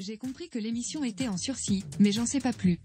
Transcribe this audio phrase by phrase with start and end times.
[0.00, 2.80] J'ai compris que l'émission était en sursis, mais j'en sais pas plus.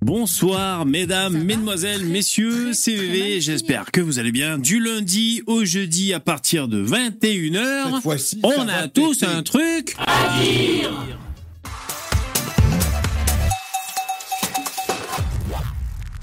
[0.00, 4.56] Bonsoir mesdames, mesdemoiselles, messieurs, c'est VV, j'espère que vous allez bien.
[4.56, 9.94] Du lundi au jeudi à partir de 21h, Cette fois-ci, on a tous un truc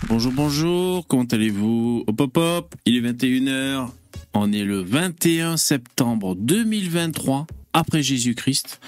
[0.07, 2.03] Bonjour, bonjour, comment allez-vous?
[2.07, 3.89] Hop, hop, hop, il est 21h,
[4.33, 8.79] on est le 21 septembre 2023, après Jésus-Christ.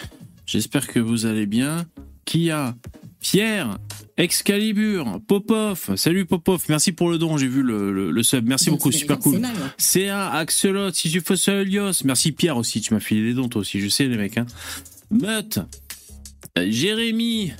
[0.46, 1.86] J'espère que vous allez bien.
[2.26, 2.76] Qui a?
[3.20, 3.78] Pierre,
[4.18, 8.70] Excalibur, Popov, salut Popov, merci pour le don, j'ai vu le, le, le sub, merci
[8.70, 9.42] beaucoup, super cool.
[9.78, 13.62] CA, Axelot, si tu fais Elios, merci Pierre aussi, tu m'as filé des dons toi
[13.62, 14.38] aussi, je sais les mecs.
[14.38, 14.46] Hein.
[15.10, 15.60] Mutt,
[16.58, 17.54] euh, Jérémy,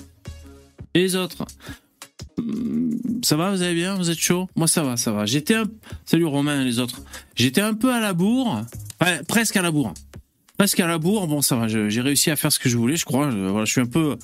[0.94, 1.44] et les autres.
[2.38, 4.48] Hum, Ça va, vous allez bien Vous êtes chaud?
[4.56, 5.26] Moi ça va, ça va.
[5.26, 5.64] J'étais un...
[6.04, 7.02] Salut Romain et les autres.
[7.34, 8.62] J'étais un peu à la bourre,
[9.26, 9.94] presque à la bourre.
[10.56, 12.96] Presque à la bourre, bon ça va, j'ai réussi à faire ce que je voulais,
[12.96, 13.30] je crois.
[13.30, 14.16] Je, voilà, je suis un peu...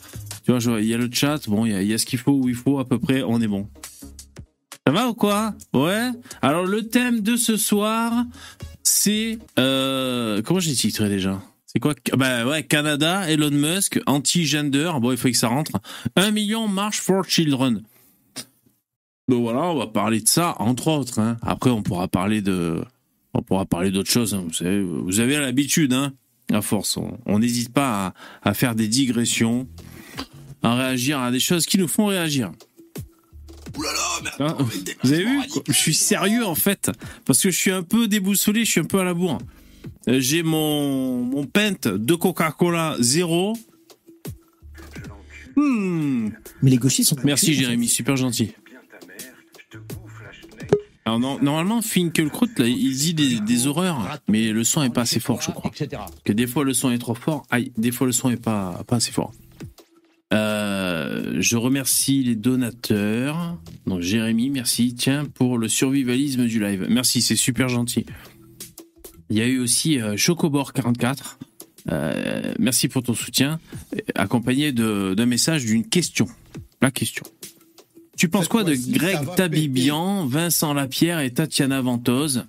[0.45, 2.49] Tu vois, il y a le chat, bon, il y a, ce qu'il faut où
[2.49, 3.69] il faut, à peu près, on est bon.
[4.87, 5.55] Ça va ou quoi?
[5.73, 6.11] Ouais
[6.43, 8.25] Alors le thème de ce soir,
[8.83, 9.39] c'est...
[9.59, 11.41] Euh, comment j'ai titré déjà?
[11.67, 15.73] C'est quoi Bah ouais, Canada, Elon Musk, anti-gender, bon il faut que ça rentre.
[16.17, 17.83] Un million March for Children.
[19.29, 21.19] Donc voilà, on va parler de ça, entre autres.
[21.19, 21.37] hein.
[21.43, 22.83] Après, on pourra parler de,
[23.33, 24.35] on pourra parler d'autres choses.
[24.35, 24.43] hein.
[24.47, 26.13] Vous savez, vous avez l'habitude, hein.
[26.53, 29.67] À force, on n'hésite pas à, à faire des digressions,
[30.63, 32.53] à réagir à des choses qui nous font réagir.
[34.41, 34.57] Hein,
[35.03, 36.91] vous avez vu Je suis sérieux en fait,
[37.25, 39.39] parce que je suis un peu déboussolé, je suis un peu à la bourre.
[40.07, 43.55] Euh, J'ai mon, mon pint de Coca-Cola zéro.
[45.57, 46.29] Hmm.
[46.63, 47.17] Mais les gauchistes sont.
[47.25, 48.53] Merci Jérémy, super gentil.
[51.07, 55.03] Alors non, normalement, Finkelkraut, là, il dit des, des horreurs, mais le son est pas
[55.03, 55.71] assez fort, je crois.
[56.25, 58.83] Que des fois le son est trop fort, aïe, des fois le son est pas,
[58.87, 59.33] pas assez fort.
[60.33, 63.59] Euh, je remercie les donateurs.
[63.87, 64.95] Donc Jérémy, merci.
[64.95, 66.87] Tiens, pour le survivalisme du live.
[66.89, 68.07] Merci, c'est super gentil.
[69.31, 71.37] Il y a eu aussi euh, Chocobor44.
[71.93, 73.61] Euh, merci pour ton soutien,
[74.15, 76.27] accompagné de- d'un message d'une question.
[76.81, 77.25] La question.
[78.17, 82.45] Tu penses quoi de Greg Tabibian, Vincent Lapierre et Tatiana Ventose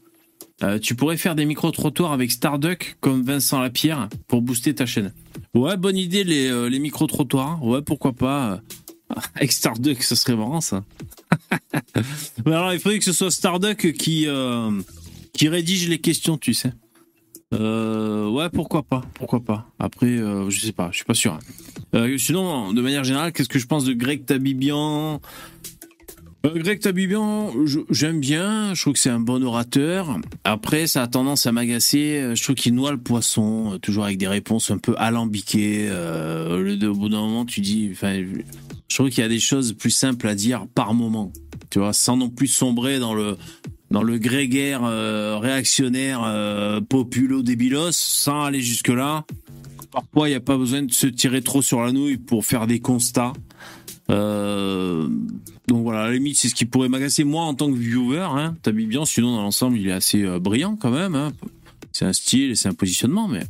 [0.63, 5.11] Euh, Tu pourrais faire des micro-trottoirs avec Starduck comme Vincent Lapierre pour booster ta chaîne.
[5.53, 7.63] Ouais, bonne idée les, euh, les micro-trottoirs.
[7.63, 8.51] Ouais, pourquoi pas.
[8.53, 8.57] euh,
[9.35, 10.83] Avec Starduck, ce serait marrant ça.
[12.45, 14.71] Mais alors, il faudrait que ce soit Starduck qui, euh,
[15.33, 16.71] qui rédige les questions, tu sais.
[17.55, 19.67] Euh, ouais, pourquoi pas, pourquoi pas.
[19.79, 21.33] Après, euh, je sais pas, je suis pas sûr.
[21.33, 21.39] hein.
[21.93, 25.21] Euh, sinon, de manière générale, qu'est-ce que je pense de Greg Tabibian?
[26.45, 27.51] Euh, Greg Tabibian,
[27.89, 30.19] j'aime bien, je trouve que c'est un bon orateur.
[30.43, 34.27] Après, ça a tendance à m'agacer, je trouve qu'il noie le poisson, toujours avec des
[34.27, 35.89] réponses un peu alambiquées.
[35.89, 40.27] Au bout d'un moment, tu dis, je trouve qu'il y a des choses plus simples
[40.27, 41.31] à dire par moment,
[41.69, 43.37] tu vois, sans non plus sombrer dans le
[43.95, 49.23] dans le grégaire euh, réactionnaire euh, populo débilos, sans aller jusque là.
[49.89, 52.67] Parfois, il n'y a pas besoin de se tirer trop sur la nouille pour faire
[52.67, 53.31] des constats.
[54.11, 55.07] Euh,
[55.69, 58.19] donc voilà, à la limite, c'est ce qui pourrait m'agacer moi en tant que viewer.
[58.19, 61.15] Hein, bien, sinon dans l'ensemble, il est assez euh, brillant quand même.
[61.15, 61.31] Hein.
[61.93, 63.43] C'est un style et c'est un positionnement, mais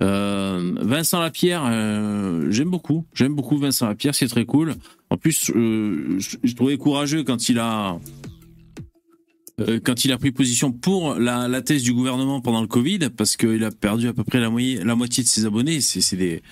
[0.00, 3.04] Vincent Lapierre, euh, j'aime beaucoup.
[3.12, 4.74] J'aime beaucoup Vincent Lapierre, c'est très cool.
[5.10, 7.98] En plus, je, trouvais courageux quand il a
[9.84, 13.62] quand il a pris position pour la, thèse du gouvernement pendant le Covid, parce qu'il
[13.64, 15.80] a perdu à peu près la, moitié- de ses abonnés.
[15.80, 16.42] C'est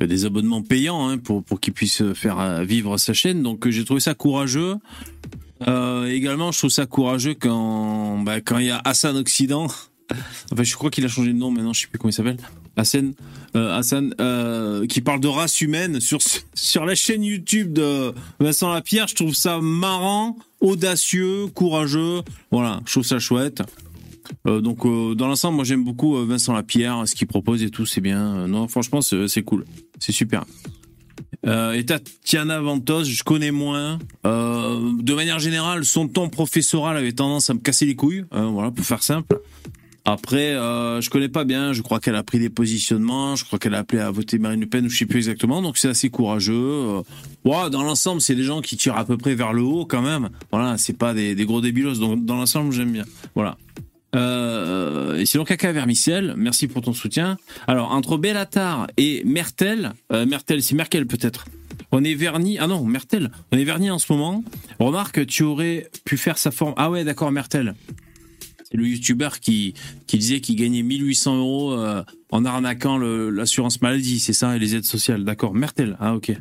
[0.00, 3.42] euh, des abonnements payants hein, pour, qu'il puisse faire euh, vivre sa chaîne.
[3.42, 4.76] Donc euh, j'ai trouvé ça courageux.
[5.66, 9.66] Euh, également, je trouve ça courageux quand bah, quand il y a Hassan Occident.
[10.50, 12.38] Enfin, je crois qu'il a changé de nom maintenant, je sais plus comment il s'appelle.
[12.78, 13.12] Hassan,
[13.56, 16.20] euh, Hassan euh, qui parle de race humaine sur
[16.54, 19.08] sur la chaîne YouTube de Vincent Lapierre.
[19.08, 22.22] Je trouve ça marrant, audacieux, courageux.
[22.52, 23.62] Voilà, je trouve ça chouette.
[24.46, 24.84] Euh, donc
[25.16, 28.46] dans l'ensemble, moi j'aime beaucoup Vincent Lapierre, ce qu'il propose et tout, c'est bien.
[28.46, 29.64] Non, franchement, c'est cool,
[29.98, 30.44] c'est super.
[31.44, 33.98] Et Tatiana Ventos, je connais moins.
[34.24, 38.84] De manière générale, son ton professoral avait tendance à me casser les couilles, voilà, pour
[38.84, 39.40] faire simple.
[40.08, 41.74] Après, euh, je connais pas bien.
[41.74, 43.36] Je crois qu'elle a pris des positionnements.
[43.36, 45.60] Je crois qu'elle a appelé à voter Marine Le Pen ou je sais plus exactement.
[45.60, 46.54] Donc c'est assez courageux.
[46.54, 47.02] Euh,
[47.44, 50.00] ouais, dans l'ensemble, c'est des gens qui tirent à peu près vers le haut quand
[50.00, 50.30] même.
[50.50, 51.96] Voilà, c'est pas des, gros débilos.
[51.96, 53.04] Donc dans l'ensemble, j'aime bien.
[53.34, 53.58] Voilà.
[54.16, 57.36] Euh, et sinon, Caca Vermicelle, merci pour ton soutien.
[57.66, 61.44] Alors, entre Bellatar et Mertel, euh, Mertel, c'est Merkel peut-être.
[61.92, 62.56] On est verni.
[62.58, 63.30] Ah non, Mertel.
[63.52, 64.42] On est verni en ce moment.
[64.80, 66.72] Remarque, tu aurais pu faire sa forme.
[66.78, 67.74] Ah ouais, d'accord, Mertel.
[68.70, 69.74] C'est le youtubeur qui,
[70.06, 74.76] qui disait qu'il gagnait 1800 euros euh, en arnaquant l'assurance maladie, c'est ça, et les
[74.76, 75.24] aides sociales.
[75.24, 76.32] D'accord, Mertel, ah ok.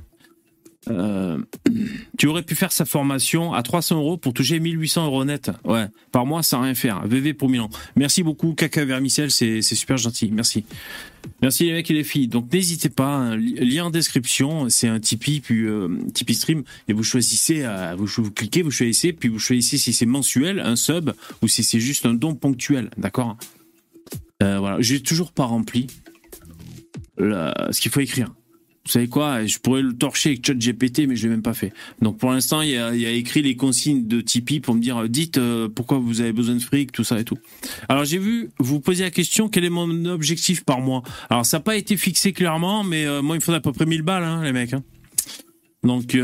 [0.89, 1.37] Euh,
[2.17, 5.51] tu aurais pu faire sa formation à 300 euros pour toucher 1800 euros net.
[5.65, 7.05] Ouais, par mois sans rien faire.
[7.07, 7.69] VV pour Milan.
[7.95, 10.29] Merci beaucoup, Caca Vermicelle, c'est super gentil.
[10.31, 10.63] Merci.
[11.41, 12.27] Merci les mecs et les filles.
[12.29, 16.63] Donc n'hésitez pas, hein, li- lien en description, c'est un Tipeee, puis euh, Tipeee Stream,
[16.87, 20.77] et vous choisissez, euh, vous, cliquez, vous choisissez, puis vous choisissez si c'est mensuel, un
[20.77, 21.11] sub,
[21.41, 23.35] ou si c'est juste un don ponctuel, d'accord?
[24.41, 25.87] Euh, Voilà, j'ai toujours pas rempli
[27.19, 28.29] ce qu'il faut écrire.
[28.87, 31.73] Vous savez quoi Je pourrais le torcher avec ChatGPT, mais je l'ai même pas fait.
[32.01, 35.07] Donc pour l'instant, il y a, écrit les consignes de Tipeee pour me dire euh,
[35.09, 37.37] dites euh, pourquoi vous avez besoin de fric, tout ça et tout.
[37.89, 41.03] Alors j'ai vu vous poser la question quel est mon objectif par mois?
[41.29, 43.73] Alors ça n'a pas été fixé clairement, mais euh, moi il me faudrait à peu
[43.73, 44.71] près 1000 balles, hein, les mecs.
[44.71, 44.83] hein.
[45.83, 46.15] Donc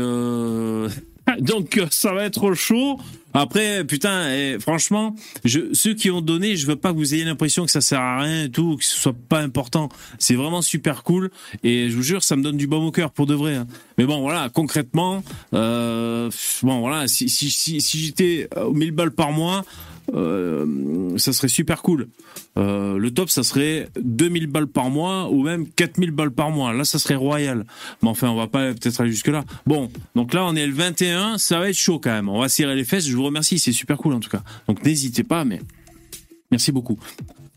[1.40, 2.98] donc euh, ça va être chaud.
[3.36, 7.24] Après, putain, eh, franchement, je, ceux qui ont donné, je veux pas que vous ayez
[7.24, 9.88] l'impression que ça sert à rien et tout, que ce soit pas important.
[10.20, 11.32] C'est vraiment super cool
[11.64, 13.56] et je vous jure, ça me donne du baume au cœur pour de vrai.
[13.56, 13.66] hein.
[13.98, 16.30] Mais bon, voilà, concrètement, euh,
[16.62, 19.64] bon, voilà, si, si, si, si j'étais aux 1000 balles par mois,
[20.12, 22.08] euh, ça serait super cool.
[22.58, 26.72] Euh, le top, ça serait 2000 balles par mois ou même 4000 balles par mois.
[26.72, 27.64] Là, ça serait royal.
[28.02, 29.44] Mais enfin, on va pas peut-être aller jusque-là.
[29.66, 32.28] Bon, donc là, on est le 21, ça va être chaud quand même.
[32.28, 33.06] On va serrer les fesses.
[33.06, 34.42] Je vous remercie, c'est super cool en tout cas.
[34.68, 35.60] Donc n'hésitez pas, mais
[36.50, 36.98] merci beaucoup.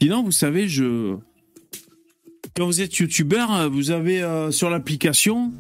[0.02, 1.16] Sinon, vous savez, je
[2.56, 5.54] quand vous êtes youtubeur, vous avez euh, sur l'application,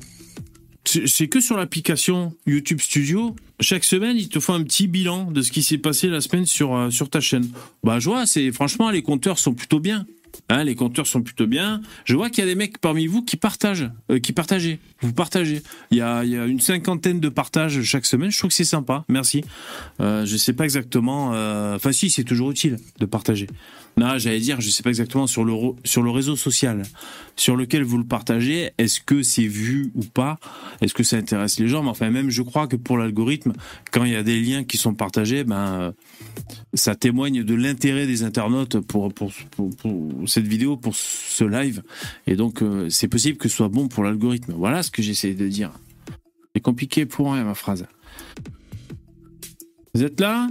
[0.87, 3.35] c'est que sur l'application YouTube Studio.
[3.59, 6.45] Chaque semaine, ils te font un petit bilan de ce qui s'est passé la semaine
[6.45, 7.47] sur euh, sur ta chaîne.
[7.83, 10.05] Bah, je vois, c'est franchement les compteurs sont plutôt bien.
[10.49, 11.81] Hein, les compteurs sont plutôt bien.
[12.05, 14.79] Je vois qu'il y a des mecs parmi vous qui partagent, euh, qui partagez.
[15.01, 15.63] Vous partagez.
[15.89, 18.29] Il y a, il y a une cinquantaine de partages chaque semaine.
[18.29, 19.03] Je trouve que c'est sympa.
[19.09, 19.43] Merci.
[19.99, 21.31] Euh, je sais pas exactement.
[21.33, 23.47] euh, Enfin, si, c'est toujours utile de partager.
[23.97, 25.53] Non, j'allais dire, je sais pas exactement sur le
[25.83, 26.83] sur le réseau social
[27.35, 28.69] sur lequel vous le partagez.
[28.77, 30.37] Est-ce que c'est vu ou pas?
[30.81, 31.81] Est-ce que ça intéresse les gens?
[31.81, 33.53] Mais enfin, même je crois que pour l'algorithme,
[33.91, 35.91] quand il y a des liens qui sont partagés, ben euh,
[36.75, 39.31] ça témoigne de l'intérêt des internautes pour, pour,
[40.27, 41.81] cette vidéo, pour ce live.
[42.27, 44.53] Et donc, euh, c'est possible que ce soit bon pour l'algorithme.
[44.55, 45.71] Voilà ce que j'essaie de dire.
[46.53, 47.87] C'est compliqué pour rien, ma phrase.
[49.95, 50.49] Vous êtes là?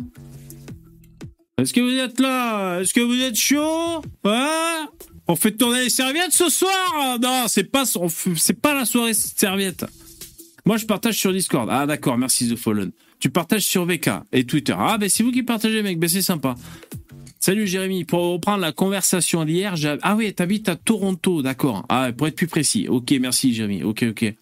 [1.58, 2.80] Est-ce que vous êtes là?
[2.80, 4.02] Est-ce que vous êtes chaud?
[4.24, 4.88] Hein?
[5.26, 7.18] On fait tourner les serviettes ce soir?
[7.18, 7.84] Non, c'est pas,
[8.36, 9.86] c'est pas la soirée serviette.
[10.66, 11.66] Moi, je partage sur Discord.
[11.72, 12.92] Ah, d'accord, merci The Fallen.
[13.20, 14.74] Tu partages sur VK et Twitter.
[14.76, 15.98] Ah, ben c'est vous qui partagez, mec.
[15.98, 16.56] Ben c'est sympa.
[17.40, 18.04] Salut Jérémy.
[18.04, 21.86] Pour reprendre la conversation d'hier, ah oui, t'habites à Toronto, d'accord.
[21.88, 22.86] Ah, pour être plus précis.
[22.86, 23.82] Ok, merci Jérémy.
[23.82, 24.34] Ok, ok.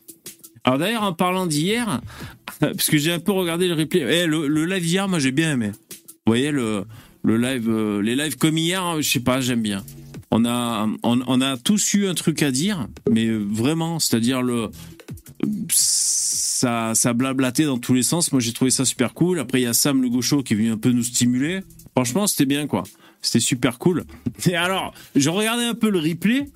[0.65, 2.01] Alors d'ailleurs, en parlant d'hier,
[2.59, 5.31] parce que j'ai un peu regardé le replay, eh, le, le live d'hier, moi j'ai
[5.31, 5.71] bien aimé.
[6.27, 6.87] Vous voyez le,
[7.25, 9.83] le live, euh, les lives comme hier, je sais pas, j'aime bien.
[10.31, 14.69] On a, on, a tous eu un truc à dire, mais vraiment, c'est-à-dire le,
[15.71, 18.33] ça, ça blablatait dans tous les sens.
[18.33, 19.39] Moi, j'ai trouvé ça super cool.
[19.39, 21.61] Après, il y a Sam le gaucho qui est venu un peu nous stimuler.
[21.93, 22.83] Franchement, c'était bien, quoi.
[23.23, 24.05] C'était super cool.
[24.47, 26.49] Et alors, je regardais un peu le replay.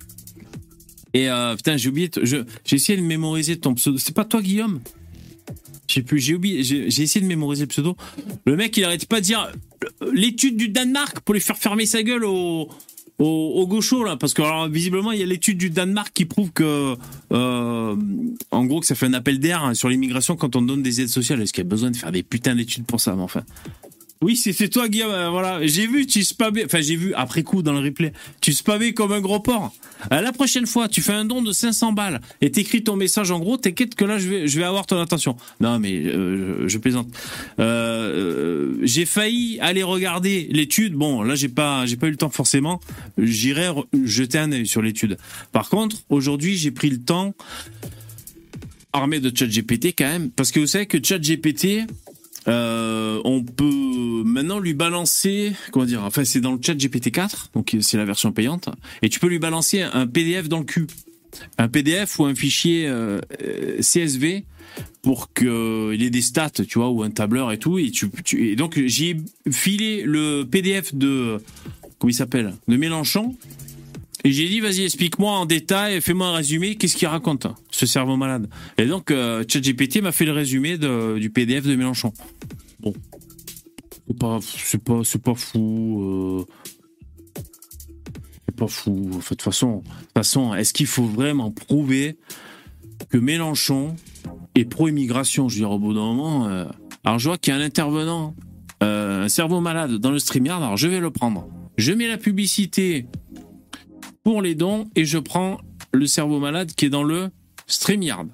[1.13, 2.11] Et euh, putain, j'ai oublié.
[2.21, 3.97] J'ai essayé de mémoriser ton pseudo.
[3.97, 4.81] C'est pas toi, Guillaume?
[5.87, 6.59] J'ai oublié.
[6.59, 7.95] Essayé de mémoriser le pseudo.
[8.45, 9.49] Le mec, il arrête pas de dire
[10.13, 12.69] l'étude du Danemark pour lui faire fermer sa gueule au
[13.19, 14.15] au, au gaucho là.
[14.17, 16.95] Parce que alors, visiblement il y a l'étude du Danemark qui prouve que
[17.31, 17.95] euh,
[18.51, 21.09] en gros ça fait un appel d'air hein, sur l'immigration quand on donne des aides
[21.09, 21.41] sociales.
[21.41, 23.43] Est-ce qu'il y a besoin de faire des putains d'études pour ça mais enfin
[24.21, 27.43] oui c'est c'est toi Guillaume euh, voilà j'ai vu tu spamais enfin j'ai vu après
[27.43, 28.11] coup dans le replay
[28.41, 29.73] tu spamais comme un gros porc
[30.13, 33.31] Euh, la prochaine fois tu fais un don de 500 balles et t'écris ton message
[33.31, 37.07] en gros t'inquiète que là je vais avoir ton attention non mais euh, je, plaisante
[38.81, 40.93] j'ai failli aller regarder l'étude.
[40.93, 42.79] Bon, là j'ai pas j'ai pas eu le temps forcément.
[43.17, 43.69] J'irai
[44.03, 45.17] jeter un œil sur l'étude.
[45.51, 47.33] Par contre, aujourd'hui j'ai pris le temps
[48.91, 51.85] armé de ChatGPT quand même, parce que vous savez que ChatGPT
[52.47, 57.51] euh, on peut maintenant lui balancer, comment dire, enfin c'est dans le chat GPT 4,
[57.53, 58.69] donc c'est la version payante,
[59.01, 60.87] et tu peux lui balancer un PDF dans le cul,
[61.57, 64.45] un PDF ou un fichier euh, euh, CSV
[65.01, 67.91] pour qu'il ait des stats, tu vois, ou un tableur et tout, et
[68.33, 69.17] et donc j'ai
[69.51, 71.41] filé le PDF de
[71.97, 73.35] comment il s'appelle, de Mélenchon,
[74.25, 78.17] et j'ai dit, vas-y, explique-moi en détail, fais-moi un résumé, qu'est-ce qu'il raconte, ce cerveau
[78.17, 78.49] malade.
[78.77, 82.11] Et donc, euh, ChatGPT m'a fait le résumé du PDF de Mélenchon.
[82.79, 82.93] Bon.
[84.07, 86.01] C'est pas, c'est pas, c'est pas fou.
[86.01, 86.45] euh,
[88.47, 89.09] C'est pas fou.
[89.09, 92.17] Enfin, de toute façon, de toute façon, est-ce qu'il faut vraiment prouver
[93.09, 93.95] que Mélenchon
[94.55, 95.47] est pro-immigration?
[95.47, 96.47] Je veux dire, au bout d'un moment.
[96.47, 96.65] euh,
[97.03, 98.35] Alors, je vois qu'il y a un intervenant
[98.81, 101.47] euh, un cerveau malade dans le StreamYard, alors je vais le prendre.
[101.77, 103.05] Je mets la publicité
[104.23, 105.57] pour les dons et je prends
[105.91, 107.29] le cerveau malade qui est dans le
[107.67, 108.27] StreamYard.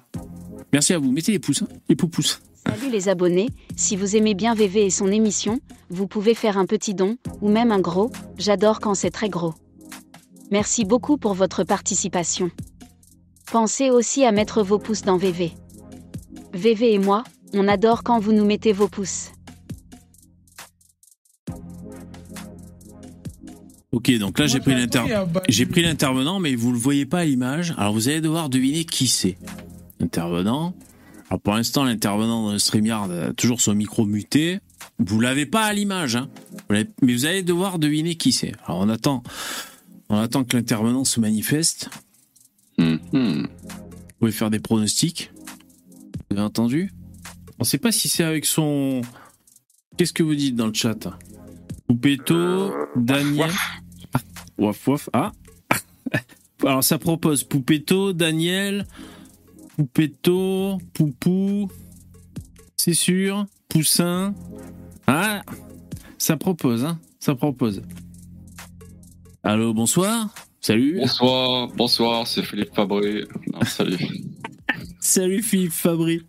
[0.72, 1.10] Merci à vous.
[1.12, 2.40] Mettez les pouces, hein, les pouces.
[2.66, 6.66] Salut les abonnés, si vous aimez bien VV et son émission, vous pouvez faire un
[6.66, 9.54] petit don, ou même un gros, j'adore quand c'est très gros.
[10.50, 12.50] Merci beaucoup pour votre participation.
[13.52, 15.52] Pensez aussi à mettre vos pouces dans VV.
[16.54, 19.30] VV et moi, on adore quand vous nous mettez vos pouces.
[23.92, 27.24] Ok, donc là j'ai pris l'intervenant, j'ai pris l'intervenant, mais vous le voyez pas à
[27.24, 27.72] l'image.
[27.78, 29.38] Alors vous allez devoir deviner qui c'est.
[30.00, 30.74] Intervenant.
[31.30, 34.60] Alors pour l'instant, l'intervenant dans le StreamYard a toujours son micro muté.
[34.98, 36.28] Vous l'avez pas à l'image, hein.
[36.70, 38.52] mais vous allez devoir deviner qui c'est.
[38.66, 39.22] Alors on attend,
[40.08, 41.90] on attend que l'intervenant se manifeste.
[42.78, 42.98] Vous
[44.18, 45.30] pouvez faire des pronostics.
[46.30, 46.92] Vous avez entendu?
[47.58, 49.00] On sait pas si c'est avec son.
[49.96, 51.18] Qu'est-ce que vous dites dans le chat?
[51.86, 53.50] Poupetto, Daniel.
[54.12, 54.18] Ah,
[54.58, 55.08] Waf waf.
[55.12, 55.32] Ah.
[56.64, 58.86] Alors ça propose Poupetto, Daniel,
[59.76, 61.70] Poupetto, Poupou.
[62.76, 63.46] C'est sûr.
[63.68, 64.34] Poussin.
[65.06, 65.42] Ah.
[66.18, 66.98] Ça propose, hein.
[67.20, 67.82] Ça propose.
[69.42, 70.28] Allô, bonsoir.
[70.60, 70.98] Salut.
[70.98, 73.24] Bonsoir, bonsoir, c'est Philippe Fabry.
[73.52, 73.98] Non, salut.
[75.00, 76.22] Salut Philippe Fabry.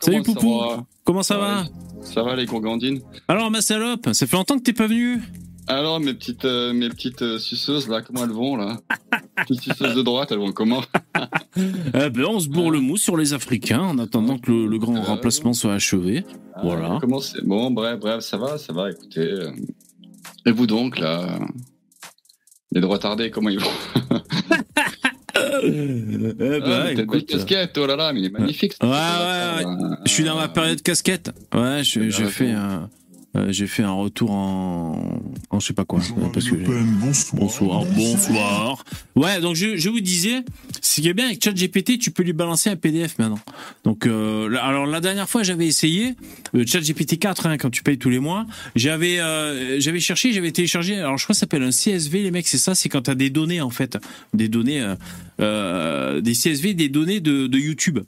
[0.00, 0.58] Salut Comment ça Poupou.
[0.58, 0.86] va?
[1.04, 1.64] Comment ça va
[2.02, 5.20] Ça va les gourgandines Alors ma salope, ça fait longtemps que t'es pas venu.
[5.66, 8.78] Alors mes petites, euh, mes petites euh, suceuses là, comment elles vont là
[9.46, 10.82] Petites suceuses de droite, elles vont comment
[11.56, 14.78] Eh ben, on se bourre le mou sur les Africains en attendant que le, le
[14.78, 16.24] grand Euh, remplacement soit achevé.
[16.62, 16.94] Voilà.
[16.94, 18.90] Euh, Comment c'est Bon, bref, bref, ça va, ça va.
[18.90, 19.50] Écoutez, euh,
[20.46, 21.38] et vous donc là
[22.72, 23.70] Les droits tardés, comment ils vont
[25.62, 25.70] Eh
[26.34, 28.72] ben, Ah, écoute, casquette, oh là là, mais il est magnifique.
[28.82, 31.30] Ouais, truc-là, ouais, ça, je suis dans ma période casquette.
[31.54, 32.30] Ouais, je- bien j'ai raison.
[32.30, 32.90] fait un,
[33.48, 36.00] j'ai fait un retour en, en je sais pas quoi.
[36.00, 36.56] Bonjour, parce que
[37.00, 37.40] bonsoir.
[37.40, 38.84] Bonsoir, bonsoir.
[39.16, 40.44] Ouais, donc je, je vous disais,
[40.80, 43.38] ce qui est bien avec ChatGPT, tu peux lui balancer un PDF maintenant.
[43.84, 46.14] Donc, euh, alors la dernière fois, j'avais essayé
[46.54, 48.46] euh, ChatGPT 4 hein, quand tu payes tous les mois.
[48.76, 50.96] J'avais, euh, j'avais cherché, j'avais téléchargé.
[50.96, 52.74] Alors je crois que ça s'appelle un CSV, les mecs, c'est ça.
[52.74, 53.98] C'est quand t'as des données en fait,
[54.34, 54.94] des données, euh,
[55.40, 58.00] euh, des CSV, des données de, de YouTube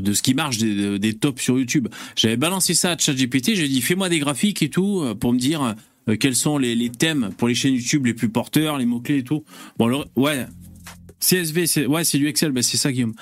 [0.00, 1.88] de ce qui marche des, tops sur YouTube.
[2.16, 5.38] J'avais balancé ça à ChatGPT, j'ai dit fais-moi des graphiques et tout euh, pour me
[5.38, 5.74] dire
[6.08, 9.24] euh, quels sont les, thèmes pour les chaînes YouTube les plus porteurs, les mots-clés et
[9.24, 9.44] tout.
[9.78, 10.46] Bon, le- ouais.
[11.20, 13.14] CSV, c'est ouais, c'est du Excel, bah, c'est ça Guillaume.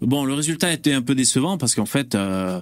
[0.00, 2.60] Bon, le résultat était un peu décevant parce qu'en fait, euh,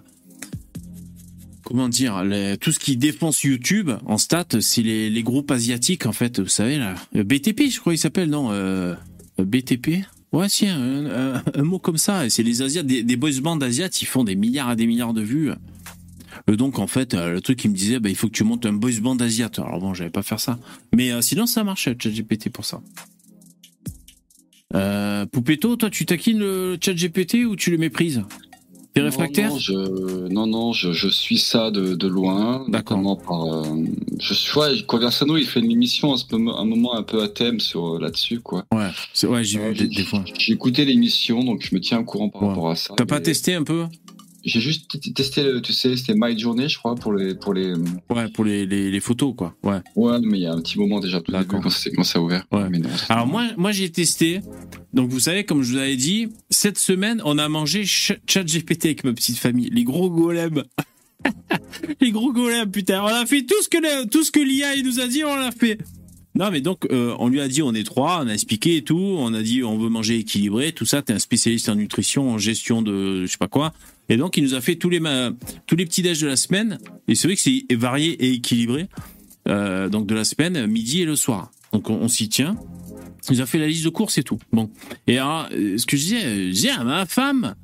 [1.62, 2.22] comment dire,
[2.58, 6.40] tout ce qui défonce YouTube en stats, c'est les, groupes asiatiques en fait.
[6.40, 8.50] Vous savez là, BTP, je crois il s'appelle non
[9.38, 10.06] BTP.
[10.32, 12.28] Ouais, si, un, mot comme ça.
[12.28, 15.23] C'est les Asiates, des, boys bands asiates, ils font des milliards et des milliards de
[15.23, 15.50] vues.
[15.50, 18.44] Euh, Donc en fait, euh, le truc il me disait, bah, il faut que tu
[18.44, 19.58] montes un boys band asiate.
[19.58, 20.58] Alors bon, j'allais pas faire ça.
[20.94, 22.82] Mais euh, sinon, ça marche, ChatGPT pour ça.
[24.75, 28.23] Euh, Poupetto, toi, tu taquines le ChatGPT ou tu le méprises?
[28.99, 32.64] T'es réfractaire non, non, je, non, non, je, je suis ça de, de loin.
[32.69, 32.99] D'accord.
[33.31, 33.62] euh,
[34.21, 37.23] je suis, ouais, Conversano, il fait une émission à ce moment, un moment un peu
[37.23, 38.64] à thème sur euh, là-dessus, quoi.
[38.75, 40.25] Ouais, c'est- ouais, j'ai Euh, vu des, des fois.
[40.38, 42.49] J'ai écouté l'émission, donc je me tiens au courant par Ouais.
[42.49, 42.95] rapport à ça.
[42.97, 43.85] T'as pas testé un peu?
[44.45, 47.75] J'ai juste testé, le, tu sais, c'était My Journey, je crois, pour les, pour les.
[48.09, 49.54] Ouais, pour les, les, les photos, quoi.
[49.64, 49.80] Ouais.
[49.97, 51.68] Ouais, mais il y a un petit moment déjà, tout début, quand,
[52.04, 52.45] ça a ouvert.
[52.52, 52.68] Ouais.
[52.71, 54.40] Mais non, Alors moi, moi j'ai testé.
[54.95, 58.87] Donc vous savez, comme je vous avais dit, cette semaine, on a mangé Ch- ChatGPT
[58.87, 59.71] avec ma petite famille.
[59.73, 60.62] Les gros golems.
[62.00, 63.02] les gros golems, putain.
[63.02, 65.37] On a fait tout ce que le- tout ce que l'IA nous a dit, on
[65.37, 65.78] l'a fait.
[66.35, 68.83] Non mais donc euh, on lui a dit on est trois, on a expliqué et
[68.83, 71.02] tout, on a dit on veut manger équilibré, tout ça.
[71.02, 73.73] T'es un spécialiste en nutrition, en gestion de je sais pas quoi.
[74.08, 75.00] Et donc il nous a fait tous les
[75.66, 76.78] tous les petits déj de la semaine.
[77.08, 78.88] Et c'est vrai que c'est varié et équilibré.
[79.48, 81.50] Euh, donc de la semaine, midi et le soir.
[81.72, 82.56] Donc on, s'y tient.
[83.30, 84.38] Il a fait la liste de courses et tout.
[84.52, 84.70] Bon.
[85.06, 87.54] Et alors, euh, ce que je disais, je disais à ma femme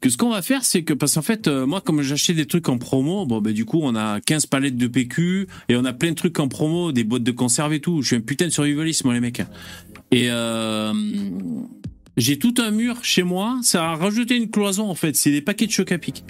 [0.00, 2.46] que ce qu'on va faire, c'est que, parce qu'en fait, euh, moi, comme j'achetais des
[2.46, 5.84] trucs en promo, bon, ben, du coup, on a 15 palettes de PQ et on
[5.84, 8.02] a plein de trucs en promo, des boîtes de conserve et tout.
[8.02, 9.42] Je suis un putain de survivaliste, moi, les mecs.
[10.10, 10.28] Et,
[12.16, 13.58] j'ai tout un mur chez moi.
[13.62, 15.16] Ça a rajouté une cloison, en fait.
[15.16, 16.24] C'est des paquets de choc à pic.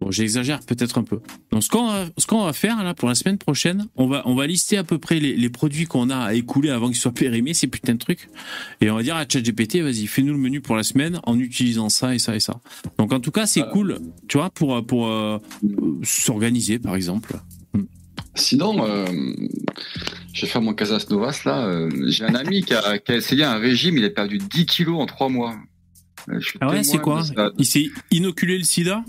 [0.00, 1.20] Bon, j'exagère peut-être un peu.
[1.52, 4.34] Donc, ce qu'on va, qu'on va faire, là, pour la semaine prochaine, on va, on
[4.34, 7.12] va lister à peu près les, les produits qu'on a à écouler avant qu'ils soient
[7.14, 8.28] périmés, ces putains de trucs.
[8.80, 11.88] Et on va dire à ChatGPT, vas-y, fais-nous le menu pour la semaine en utilisant
[11.88, 12.60] ça et ça et ça.
[12.98, 13.70] Donc, en tout cas, c'est Euh.
[13.72, 15.38] cool, tu vois, pour, pour euh,
[16.02, 17.36] s'organiser, par exemple.
[18.34, 19.04] Sinon, euh,
[20.32, 21.66] je vais faire mon Casas Novas là.
[21.66, 24.66] euh, J'ai un ami qui a, qui a essayé un régime, il a perdu 10
[24.66, 25.54] kilos en 3 mois.
[26.28, 27.22] Euh, je suis Ah ouais, c'est quoi.
[27.58, 29.04] Il s'est inoculé le sida?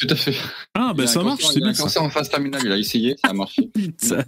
[0.00, 0.34] Tout à fait.
[0.74, 2.78] Ah, ben a ça marche, c'est il a un cancer en phase terminale, il a
[2.78, 3.70] essayé, ça a marché.
[3.98, 4.24] Ça-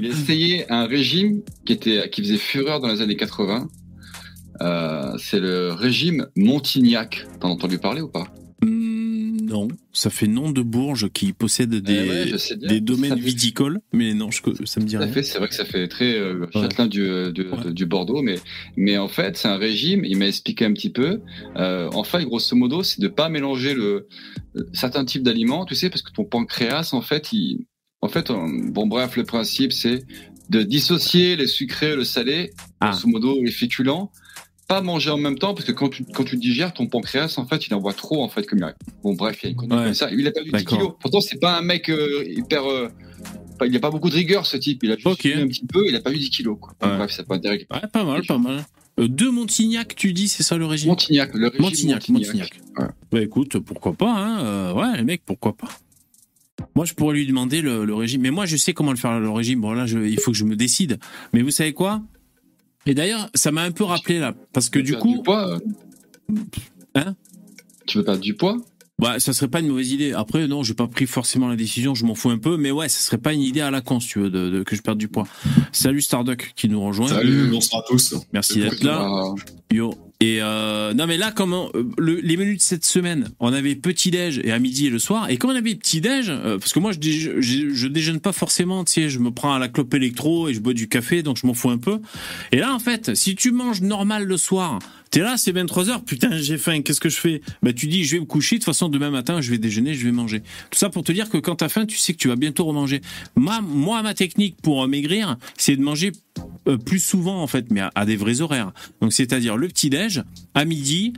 [0.00, 3.68] Il a essayé un régime qui, était, qui faisait fureur dans les années 80.
[4.62, 7.26] Euh, c'est le régime Montignac.
[7.40, 8.26] T'en as entendu parler ou pas?
[8.62, 9.05] Hmm,
[9.46, 12.24] Non, ça fait nom de Bourges qui possède des, Eh ouais,
[12.56, 12.68] bien.
[12.68, 15.10] des domaines viticoles, mais non, je, ça me dit rien.
[15.22, 16.46] c'est vrai que ça fait très euh, Ouais.
[16.52, 17.72] châtelain du, euh, du, Ouais.
[17.72, 18.36] du Bordeaux, mais,
[18.76, 21.20] mais en fait, c'est un régime, il m'a expliqué un petit peu.
[21.56, 24.08] Euh, en fait, grosso modo, c'est de pas mélanger le,
[24.56, 27.66] euh, certains types d'aliments, tu sais, parce que ton pancréas, en fait, il,
[28.02, 30.04] en fait, bon, bref, le principe, c'est
[30.50, 32.50] de dissocier les sucrés, le salé,
[32.80, 32.90] Ah.
[32.90, 34.12] grosso modo, les féculents,
[34.68, 37.46] pas manger en même temps, parce que quand tu, quand tu digères, ton pancréas, en
[37.46, 39.78] fait, il envoie trop, en fait, comme il Bon, bref, il y a une connerie
[39.78, 39.84] Ouais.
[39.86, 40.10] comme ça.
[40.12, 40.78] Il a perdu 10 D'accord.
[40.78, 40.92] kilos.
[41.00, 42.88] Pourtant, c'est pas un mec euh, hyper, euh,
[43.64, 44.82] il n'y a pas beaucoup de rigueur, ce type.
[44.82, 46.72] Il a juste un petit peu, il a pas eu 10 kilos, quoi.
[46.82, 46.96] Ouais.
[46.96, 47.66] Bref, ça peut intérêt.
[47.70, 48.64] Ouais, pas mal, pas mal.
[48.98, 50.88] Euh, deux Montignac, tu dis, c'est ça le régime?
[50.88, 52.60] Montignac, le régime Montignac, Montignac.
[53.12, 55.68] Bah écoute, pourquoi pas, hein euh, Ouais, les mecs, pourquoi pas
[56.74, 58.22] Moi, je pourrais lui demander le, le régime.
[58.22, 59.60] Mais moi, je sais comment le faire, le régime.
[59.60, 60.98] Bon, là, je- il faut que je me décide.
[61.34, 62.02] Mais vous savez quoi?
[62.86, 64.34] Et d'ailleurs, ça m'a un peu rappelé, là.
[64.52, 65.58] Parce que Tu veux du perdre coup, du poids, euh,
[66.94, 67.14] Hein
[67.86, 68.56] Tu veux perdre du poids
[68.98, 70.14] bah, ça serait pas une mauvaise idée.
[70.14, 72.56] Après, non, j'ai pas pris forcément la décision, je m'en fous un peu.
[72.56, 74.62] Mais ouais, ça serait pas une idée à la con, si tu veux, de, de-
[74.62, 75.26] que je perde du poids.
[75.70, 77.06] Salut Starduck qui nous rejoint.
[77.08, 78.14] Salut, bonsoir à tous.
[78.32, 79.34] Merci d'être là.
[79.70, 79.92] Yo.
[80.20, 83.74] Et euh, non mais là comment euh, le- les menus de cette semaine, on avait
[83.74, 85.28] petit déj et à midi et le soir.
[85.28, 86.98] Et quand on avait petit déj, euh, parce que moi je,
[87.40, 90.54] je, je déjeune pas forcément, tu sais, je me prends à la clope électro et
[90.54, 91.98] je bois du café, donc je m'en fous un peu.
[92.50, 94.78] Et là en fait, si tu manges normal le soir,
[95.10, 97.40] t'es là, c'est 23 h putain j'ai faim, qu'est-ce que je fais?
[97.62, 99.94] Bah tu dis je vais me coucher, de toute façon demain matin je vais déjeuner,
[99.94, 100.40] je vais manger.
[100.70, 102.64] Tout ça pour te dire que quand t'as faim, tu sais que tu vas bientôt
[102.64, 103.00] remanger.
[103.36, 106.12] Moi, ma technique pour euh, maigrir, c'est de manger
[106.68, 108.72] euh, plus souvent en fait, mais à, des vrais horaires.
[109.00, 110.22] Donc c'est-à-dire le petit déj
[110.54, 111.12] à midi,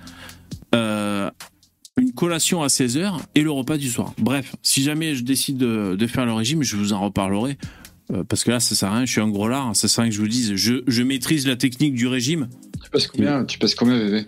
[0.75, 1.30] euh,
[1.99, 4.14] une collation à 16h et le repas du soir.
[4.18, 7.59] Bref, si jamais je décide de, de faire le régime, je vous en reparlerai.
[8.12, 10.00] Euh, parce que là, ça sert à rien, je suis un gros lard, ça sert
[10.00, 12.49] à rien que je vous dise, je, je maîtrise la technique du régime.
[12.83, 14.25] Tu passes combien Tu passes combien, bébé?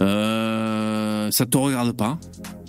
[0.00, 2.18] Euh, ça te regarde pas,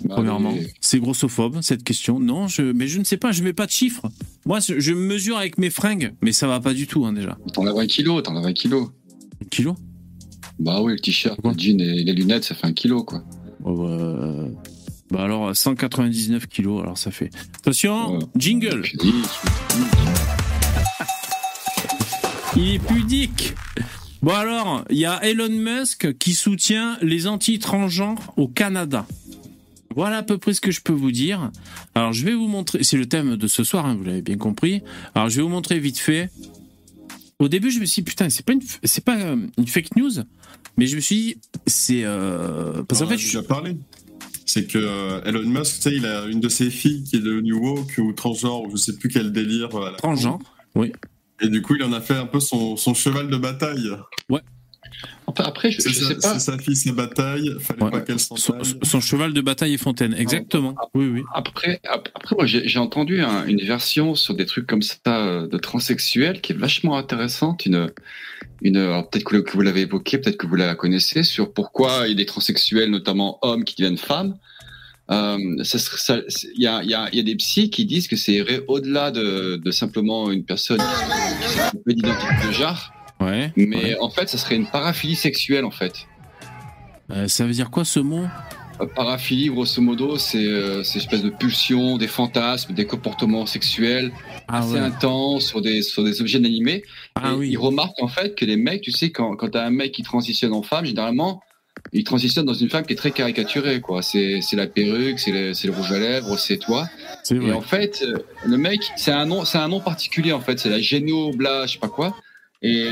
[0.04, 0.52] Bah, premièrement.
[0.52, 2.20] mais- C'est grossophobe, cette question.
[2.20, 4.06] Non, je, mais je ne sais pas, je mets pas de chiffres.
[4.46, 7.36] Moi, je, me mesure avec mes fringues, mais ça va pas du tout, hein, déjà.
[7.54, 8.88] T'en as 20 kilos, t'en as 20 kilos.
[9.42, 9.76] Un kilo?
[10.60, 13.24] Bah oui, le t-shirt, le jean et les lunettes, ça fait un kilo, quoi.
[13.64, 14.46] Oh, bah,
[15.10, 17.30] bah alors, 199 kilos, alors ça fait.
[17.58, 18.24] Attention, Ouais.
[18.36, 18.82] jingle
[22.56, 23.54] Il est pudique.
[24.22, 29.06] Bon alors, il y a Elon Musk qui soutient les anti-transgenres au Canada.
[29.94, 31.50] Voilà à peu près ce que je peux vous dire.
[31.94, 34.36] Alors je vais vous montrer, c'est le thème de ce soir, hein, vous l'avez bien
[34.36, 34.82] compris.
[35.14, 36.30] Alors je vais vous montrer vite fait.
[37.38, 39.96] Au début, je me suis dit, putain, c'est pas une, c'est pas euh, une fake
[39.96, 40.10] news,
[40.76, 41.36] mais je me suis dit,
[41.66, 43.76] c'est euh, parce qu'en fait, je parlé.
[44.54, 47.20] C'est que euh, Elon Musk, tu sais, il a une de ses filles qui est
[47.20, 49.74] devenue woke ou transgenre ou je sais plus quel délire.
[49.74, 50.38] euh, transgenre.
[50.38, 50.44] con.
[51.40, 53.90] Et du coup, il en a fait un peu son, son cheval de bataille.
[55.26, 56.32] Enfin, après, je, je sa, sais pas.
[56.34, 57.50] c'est sa fille, sa bataille.
[57.60, 57.90] Fallait Ouais.
[57.90, 60.74] pas qu'elle s'en Son, cheval de bataille et fontaine, exactement.
[60.94, 61.22] Oui, oui.
[61.34, 65.48] Après, ap- après moi, j'ai entendu un- une version sur des trucs comme ça euh,
[65.48, 67.64] de transsexuels qui est vachement intéressante.
[67.66, 67.90] Une,
[68.62, 72.12] une, peut-être que, vous l'avez évoqué, peut-être que vous la connaissez, sur pourquoi il y
[72.12, 74.36] a des transsexuels, notamment hommes, qui deviennent femmes.
[75.10, 76.20] Euh, ça ça-
[76.54, 78.44] Il y, a, il y, a, il y a des psys qui disent que c'est
[78.68, 83.52] au-delà de, de simplement une personne qui qui a un peu d'identité de genre, Ouais.
[83.56, 83.98] mais ouais.
[84.00, 86.06] en fait, ça serait une paraphilie sexuelle en fait.
[87.10, 88.24] Euh, ça veut dire quoi ce mot?
[88.80, 94.10] Euh, Paraphilie, grosso modo, c'est euh, une espèce de pulsion, des fantasmes, des comportements sexuels
[94.48, 94.78] Ah assez ouais.
[94.80, 96.82] intenses sur des, sur des objets inanimés.
[97.14, 97.50] Ah Et oui.
[97.50, 100.02] Ils remarquent en fait que les mecs, tu sais, quand, quand t'as un mec qui
[100.02, 101.40] transitionne en femme, généralement,
[101.92, 104.02] il transitionne dans une femme qui est très caricaturée, quoi.
[104.02, 106.88] C'est la perruque, c'est le, le rouge à lèvres, c'est toi.
[107.30, 107.52] Et vrai.
[107.52, 110.58] en fait, euh, le mec, c'est un nom, c'est un nom particulier en fait.
[110.58, 112.16] C'est la génobla, je sais pas quoi.
[112.62, 112.88] Et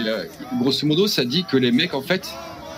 [0.61, 2.29] grosso modo, ça dit que les mecs, en fait,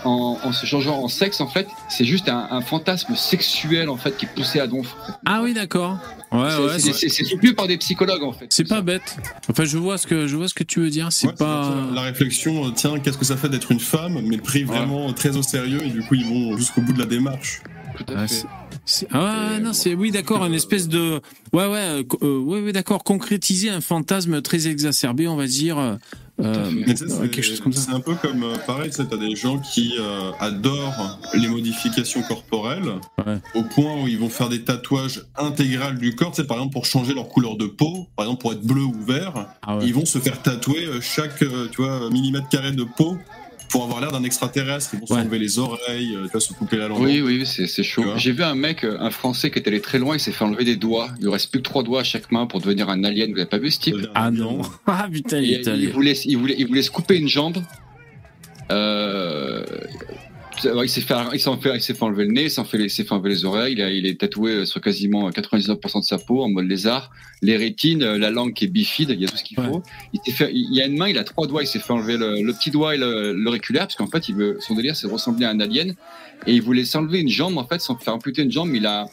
[0.05, 3.97] en, en se changeant en sexe, en fait, c'est juste un, un fantasme sexuel en
[3.97, 4.95] fait qui est poussé à donf.
[5.25, 5.97] Ah oui, d'accord.
[6.31, 7.09] Ouais, C'est- ouais.
[7.09, 8.47] soutenu par des psychologues en fait.
[8.51, 9.17] C'est pas bête.
[9.49, 11.09] Enfin, je vois ce que je vois ce que tu veux dire.
[11.11, 11.73] C'est Ouais, pas.
[11.95, 15.37] la réflexion, euh, tiens, qu'est-ce que ça fait d'être une femme, mais pris vraiment très
[15.37, 17.63] au sérieux, et du coup, ils vont jusqu'au bout de la démarche.
[17.97, 19.07] Tout à Ah, fait.
[19.13, 21.21] Ah non, c'est oui, d'accord, une espèce de
[21.53, 25.99] ouais, ouais, euh, euh, ouais, ouais, d'accord, concrétiser un fantasme très exacerbé, on va dire.
[26.41, 26.71] Euh.
[26.87, 27.83] Mais c'est- quelque chose comme ça.
[27.91, 32.23] C'est un peu comme, euh, pareil, tu t'as des gens qui euh, adorent les modifications
[32.23, 32.93] corporelles,
[33.27, 33.39] Ouais.
[33.55, 36.87] au point où ils vont faire des tatouages intégrales du corps, sais, par exemple pour
[36.87, 39.87] changer leur couleur de peau, par exemple pour être bleu ou vert, Ah ouais.
[39.87, 43.17] ils vont se faire tatouer chaque, tu vois, millimètre carré de peau
[43.69, 44.91] pour avoir l'air d'un extraterrestre.
[44.95, 47.03] Ils vont s'enlever les oreilles, euh, se couper la langue.
[47.03, 48.05] Oui, oui, c'est c'est chaud.
[48.17, 50.45] J'ai vu un mec, euh, un Français qui est allé très loin, il s'est fait
[50.45, 51.09] enlever des doigts.
[51.19, 53.33] Il lui reste plus que trois doigts à chaque main pour devenir un alien.
[53.33, 53.97] Vous avez pas vu ce type?
[54.15, 54.63] Ah non.
[54.87, 55.85] Ah putain, il il, est allé.
[55.85, 57.59] il voulait, il, voulait, il voulait se couper une jambe.
[58.71, 59.63] Euh,
[60.83, 62.79] il s'est fait, il s'en fait, il s'est fait enlever le nez, il s'en fait,
[62.79, 63.75] il s'est fait enlever les oreilles.
[63.75, 67.11] Il, a, il est tatoué sur quasiment 99% de sa peau en mode lézard.
[67.43, 69.67] Les rétines, euh, la langue qui est bifide, il y a tout ce qu'il Ouais.
[69.69, 69.83] faut.
[70.13, 71.63] Il s'est fait, il y a une main, il a trois doigts.
[71.63, 74.57] Il s'est fait enlever le, le petit doigt et l'auriculaire parce qu'en fait, il veut,
[74.61, 75.95] son délire, c'est de ressembler à un alien.
[76.47, 78.71] Et il voulait s'enlever une jambe, en fait, sans faire amputer une jambe.
[78.75, 79.07] Il a,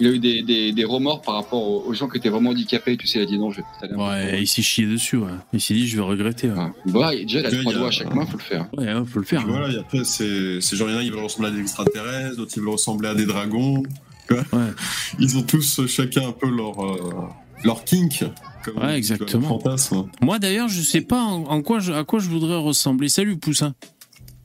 [0.00, 2.50] il a eu des, des, des remords par rapport aux, aux gens qui étaient vraiment
[2.50, 2.96] handicapés.
[2.96, 5.30] Tu sais, il a dit non, je vais Ouais, il s'est chié dessus, ouais.
[5.52, 6.48] Il s'est dit, je vais regretter.
[6.50, 8.42] Ouais, ouais, déjà, il a Il y a- trois doigts à chaque main, faut le
[8.42, 8.66] faire.
[8.76, 9.40] ouais, ouais, faut le faire.
[9.40, 9.46] Hein.
[9.48, 11.60] voilà, et après, c'est c'est genre, il y en a, ils veulent ressembler à des
[11.60, 13.82] extraterrestres, d'autres, ils veulent ressembler à des dragons.
[14.28, 14.38] quoi.
[14.52, 14.70] Ouais.
[15.18, 17.28] Ils ont tous chacun un peu leur, euh,
[17.62, 18.24] leur kink.
[18.64, 19.46] Comme, Ouais, exactement.
[19.60, 20.06] Fantasme.
[20.22, 23.08] Moi d'ailleurs, je sais pas en, en quoi je, à quoi je voudrais ressembler.
[23.10, 23.74] Salut Poussin.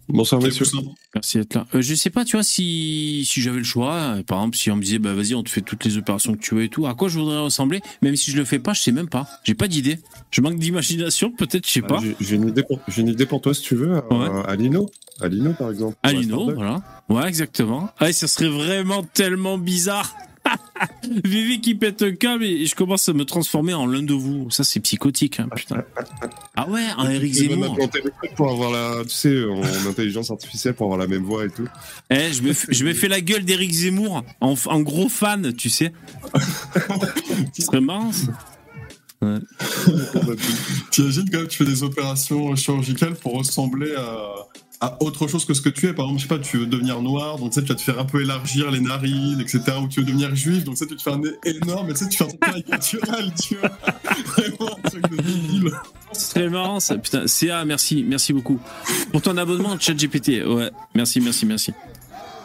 [0.09, 0.65] Bonsoir, monsieur.
[1.13, 1.65] Merci d'être là.
[1.75, 4.71] Euh, je sais pas, tu vois, si, si j'avais le choix, euh, par exemple, si
[4.71, 6.69] on me disait, bah vas-y, on te fait toutes les opérations que tu veux et
[6.69, 9.07] tout, à quoi je voudrais ressembler, même si je le fais pas, je sais même
[9.09, 9.27] pas.
[9.43, 9.99] J'ai pas d'idée.
[10.31, 11.97] Je manque d'imagination, peut-être, je sais pas.
[11.97, 13.95] Bah, J'ai j'ai une, idée pour- j'ai une idée pour toi, si tu veux.
[13.95, 14.43] à- Ouais.
[14.47, 14.89] À Lino.
[15.21, 15.95] À Lino, par exemple.
[16.03, 16.55] Alino, Starbucks.
[16.55, 16.81] voilà.
[17.09, 17.89] Ouais, exactement.
[17.99, 20.13] Ah, ça serait vraiment tellement bizarre.
[21.25, 24.49] Vivi qui pète un câble et je commence à me transformer en l'un de vous.
[24.49, 25.83] Ça, c'est psychotique, hein, putain.
[26.55, 27.71] Ah ouais, en Eric Zemmour.
[27.73, 31.23] implanter le truc pour avoir la, tu sais, en intelligence artificielle pour avoir la même
[31.23, 31.67] voix et tout.
[32.09, 35.09] Eh, je me, f- je me fais la gueule d'Eric Zemmour en, f- en gros
[35.09, 35.91] fan, tu sais.
[37.53, 38.31] Ce serait marrant, ça.
[40.91, 44.29] T'imagines quand même, tu fais des opérations chirurgicales pour ressembler à,
[44.81, 45.93] à autre chose que ce que tu es.
[45.93, 47.81] Par exemple, je sais pas, tu veux devenir noir, donc tu sais, tu vas te
[47.81, 49.61] faire un peu élargir les narines, etc.
[49.83, 51.93] Ou tu veux devenir juif, donc tu sais, tu te fais un nez énorme, et
[51.93, 53.71] tu sais, tu fais un truc caricatural, tu vois.
[54.25, 55.71] Vraiment un truc de débile.
[56.13, 56.97] Ce serait marrant, ça.
[56.97, 58.59] Putain, CA, merci, merci beaucoup.
[59.11, 60.45] Pour ton abonnement au chat GPT.
[60.45, 61.73] Ouais, merci, merci, merci.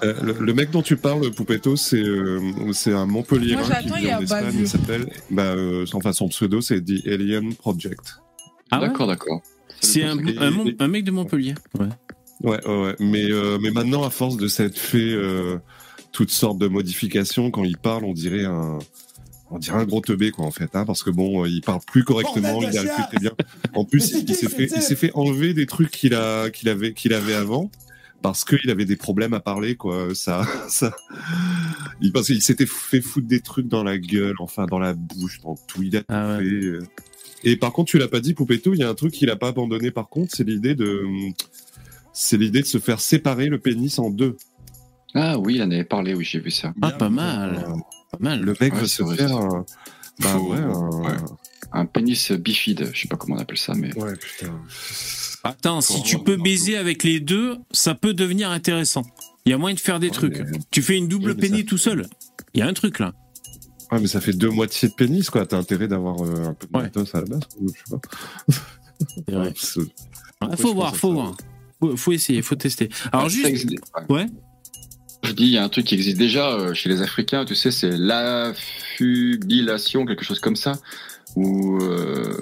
[0.03, 2.41] Euh, le, le mec dont tu parles, Poupetto, c'est euh,
[2.73, 4.57] c'est un Montpellier Moi, qui j'attends, vit en Espagne.
[4.59, 8.19] Il s'appelle, bah, euh, enfin son pseudo, c'est The Alien Project.
[8.71, 9.41] Ah ouais d'accord, d'accord.
[9.81, 11.55] C'est un, un, un mec de Montpellier.
[11.79, 11.89] Ouais.
[12.43, 12.97] Ouais, ouais, ouais.
[13.01, 15.59] Mais, euh, mais maintenant, à force de s'être fait euh,
[16.13, 18.79] toutes sortes de modifications, quand il parle, on dirait un,
[19.51, 21.81] on dirait un gros teubé, quoi, en fait, hein, parce que bon, euh, il parle
[21.87, 23.33] plus correctement, il arrive plus très bien.
[23.75, 26.69] En plus, il s'est fait, il type s'est fait enlever des trucs qu'il a, qu'il
[26.69, 27.71] avait, qu'il avait avant.
[28.23, 30.15] Parce qu'il avait des problèmes à parler, quoi.
[30.15, 30.97] Ça, ça.
[32.01, 35.41] Il, parce qu'il s'était fait foutre des trucs dans la gueule, enfin dans la bouche,
[35.43, 35.83] dans tout.
[35.83, 36.45] Il a tout Ah ouais.
[36.45, 36.79] fait.
[37.45, 39.37] Et par contre, tu l'as pas dit, Poupetto, il y a un truc qu'il a
[39.37, 39.91] pas abandonné.
[39.91, 41.05] Par contre, c'est l'idée de,
[42.15, 44.37] c'est l'idée de se faire séparer le pénis en deux.
[45.15, 46.73] Ah oui, il en avait parlé, oui, j'ai vu ça.
[46.81, 47.57] Ah, pas mal.
[47.69, 47.73] Euh,
[48.13, 48.41] Pas mal.
[48.41, 49.65] Le mec Ouais, veut se vrai, faire un...
[50.21, 51.17] Bah Faut- ouais, un- ouais.
[51.73, 53.93] Un pénis bifide, je sais pas comment on appelle ça, mais.
[53.99, 54.53] Ouais, putain.
[55.43, 59.03] Attends, si tu peux baiser avec les deux, ça peut devenir intéressant.
[59.45, 60.39] Il y a moyen de faire des Ouais, trucs.
[60.39, 62.07] mais- Tu fais une double pénis ça- tout seul.
[62.55, 63.13] Il y a un truc là.
[63.91, 65.45] Ouais, mais ça fait deux moitiés de pénis, quoi.
[65.47, 66.83] T'as intérêt d'avoir euh, un peu de Ouais.
[66.85, 68.01] matos à la base, ou je sais pas.
[69.57, 69.81] C'est-
[70.41, 71.15] Ah, Ouais, faut voir, faut ça.
[71.15, 71.37] voir.
[71.85, 72.89] Faut, faut essayer, faut tester.
[73.13, 73.75] Alors juste, existe-
[74.09, 74.17] ouais.
[74.17, 74.27] ouais.
[75.23, 77.55] Je dis, il y a un truc qui existe déjà euh, chez les Africains, tu
[77.55, 80.73] sais, c'est l'affubilation, quelque chose comme ça.
[81.37, 82.37] Ou euh,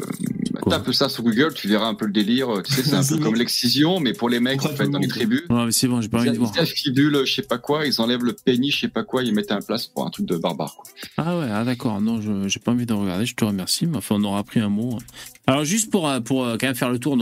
[0.71, 2.49] tape ça sur Google, tu verras un peu le délire.
[2.65, 5.09] Tu sais, c'est un peu comme l'excision, mais pour les mecs, en fait, dans les
[5.09, 5.43] tribus.
[5.51, 6.53] Ouais, mais c'est bon, j'ai pas envie de Ils voir.
[6.59, 9.53] affibulent, je sais pas quoi, ils enlèvent le pénis, je sais pas quoi, ils mettent
[9.53, 10.75] un place pour un truc de barbare.
[10.77, 10.85] Quoi.
[11.17, 12.01] Ah ouais, ah d'accord.
[12.01, 13.27] Non, je j'ai pas envie de regarder.
[13.27, 13.87] Je te remercie.
[13.87, 14.99] Mais enfin, on aura appris un mot.
[15.47, 17.19] Alors juste pour euh, pour euh, quand même faire le tour,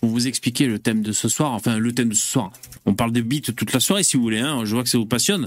[0.00, 1.52] pour vous expliquer le thème de ce soir.
[1.52, 2.52] Enfin, le thème de ce soir.
[2.86, 4.38] On parle de beats toute la soirée si vous voulez.
[4.38, 5.46] Hein, je vois que ça vous passionne.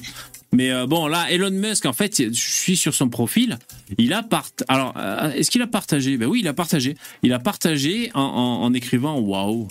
[0.54, 3.58] Mais euh, bon, là, Elon Musk, en fait, je suis sur son profil.
[3.98, 4.50] Il a part.
[4.68, 6.16] Alors, euh, est-ce qu'il a partagé?
[6.16, 6.96] Ben oui, il a partagé.
[7.24, 9.68] Il a partagé en, en, en écrivant waouh.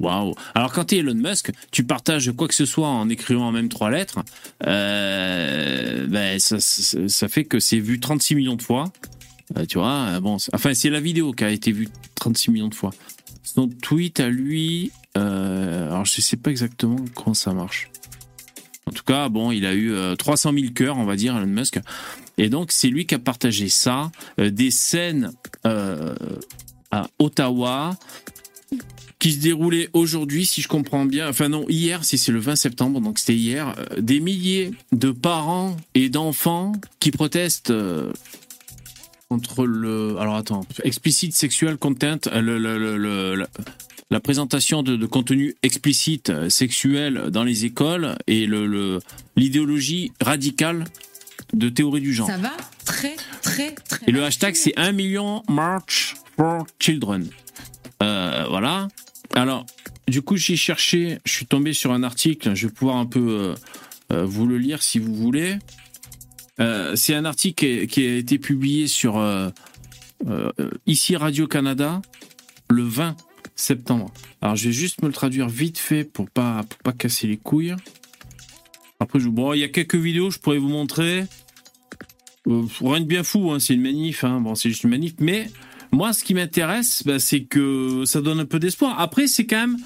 [0.00, 0.34] Waouh.
[0.56, 3.68] Alors quand tu es Elon Musk, tu partages quoi que ce soit en écrivant même
[3.68, 4.24] trois lettres,
[4.66, 8.92] euh, ben ça, ça, fait que c'est vu 36 millions de fois.
[9.68, 12.90] Tu vois, bon, enfin c'est la vidéo qui a été vue 36 millions de fois.
[13.44, 17.88] Son tweet à lui, alors je sais pas exactement comment ça marche.
[18.94, 21.78] Tout cas, bon, il a eu euh, 300 000 cœurs, on va dire, Elon Musk.
[22.38, 25.32] Et donc, c'est lui qui a partagé ça, euh, des scènes
[25.66, 26.14] euh,
[26.90, 27.96] à Ottawa
[29.18, 31.28] qui se déroulaient aujourd'hui, si je comprends bien.
[31.28, 35.10] Enfin non, hier, si c'est le 20 septembre, donc c'était hier, euh, des milliers de
[35.12, 37.70] parents et d'enfants qui protestent.
[37.70, 38.12] euh,
[39.30, 43.46] contre le alors attends explicit sexual content euh, le- le- le-
[44.10, 49.00] la présentation de, de contenu explicite euh, sexuel dans les écoles et le le-
[49.36, 50.84] l'idéologie radicale
[51.52, 52.52] de théorie du genre Ça va
[52.84, 57.28] très, très, très et le hashtag c'est 1 million March for Children.
[58.02, 58.88] Euh, voilà.
[59.34, 59.64] Alors,
[60.08, 63.54] du coup, j'ai cherché, je suis tombé sur un article, je vais pouvoir un peu
[64.12, 65.56] euh, vous le lire si vous voulez.
[66.60, 69.18] Euh, c'est un article qui a, qui a été publié sur
[70.86, 72.00] ici Radio-Canada
[72.70, 73.16] le 20
[73.54, 74.12] septembre.
[74.40, 77.74] Alors, je vais juste me le traduire vite fait pour pas, pas casser les couilles.
[79.00, 81.24] Après, je, il y a quelques vidéos, je pourrais vous montrer.
[82.46, 84.24] Euh, rien de bien fou, hein, c'est une manif.
[84.24, 84.40] Hein.
[84.40, 84.54] Bon.
[85.20, 85.50] Mais
[85.92, 88.98] moi, ce qui m'intéresse, bah, c'est que ça donne un peu d'espoir.
[88.98, 89.76] Après, c'est quand même.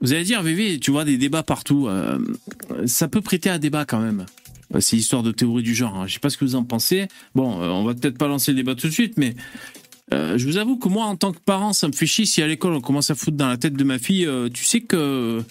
[0.00, 1.88] Vous allez dire, VV, tu vois des débats partout.
[1.88, 2.18] euh,
[2.86, 4.26] ça peut prêter à débat quand même.
[4.74, 5.96] Euh, C'est histoire de théorie du genre.
[5.96, 6.06] hein.
[6.06, 7.08] Je sais pas ce que vous en pensez.
[7.34, 9.34] Bon, euh, on va peut-être pas lancer le débat tout de suite, mais
[10.12, 12.42] euh, je vous avoue que moi, en tant que parent, ça me fait chier si
[12.42, 14.26] à l'école on commence à foutre dans la tête de ma fille.
[14.26, 15.42] euh, tu sais que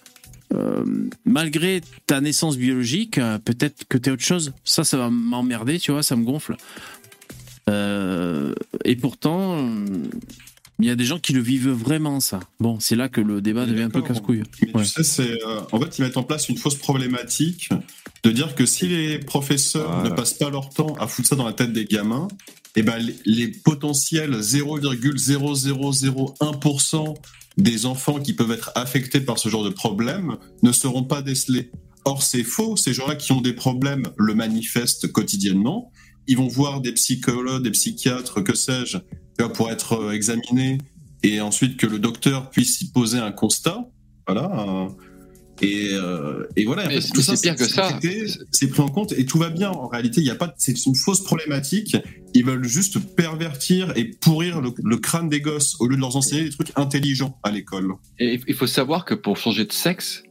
[0.54, 0.86] euh,
[1.26, 4.54] malgré ta naissance biologique, euh, peut-être que t'es autre chose.
[4.64, 6.56] Ça, ça va m'emmerder, tu vois, ça me gonfle.
[7.70, 8.54] Euh,
[8.86, 9.86] et pourtant, euh,
[10.80, 12.40] il y a des gens qui le vivent vraiment, ça.
[12.60, 14.44] Bon, c'est là que le débat devient un peu casse-couille.
[14.74, 14.84] Ouais.
[14.84, 17.70] tu sais, c'est euh, en fait ils mettent en place une fausse problématique
[18.24, 20.10] de dire que si les professeurs Voilà.
[20.10, 22.28] ne passent pas leur temps à foutre ça dans la tête des gamins,
[22.76, 27.16] et ben les, potentiels 0,0001%
[27.58, 31.70] des enfants qui peuvent être affectés par ce genre de problème ne seront pas décelés.
[32.06, 35.92] Or c'est faux, ces gens-là qui ont des problèmes le manifestent quotidiennement.
[36.28, 38.98] Ils vont voir des psychologues, des psychiatres, que sais-je,
[39.54, 40.80] pour être euh, examinés
[41.24, 43.90] et ensuite que le docteur puisse y poser un constat.
[44.28, 44.90] Voilà.
[45.64, 46.84] Et, euh, et voilà.
[46.88, 48.00] Mais en fait, c'est- tout ça, c'est pire que ça.
[48.52, 49.70] C'est pris en compte et tout va bien.
[49.72, 50.54] En réalité, il y a pas.
[50.58, 51.96] C'est une fausse problématique.
[52.34, 56.16] Ils veulent juste pervertir et pourrir le, le crâne des gosses au lieu de leur
[56.16, 57.94] enseigner des trucs intelligents à l'école.
[58.20, 60.24] Et il faut savoir que pour changer de sexe,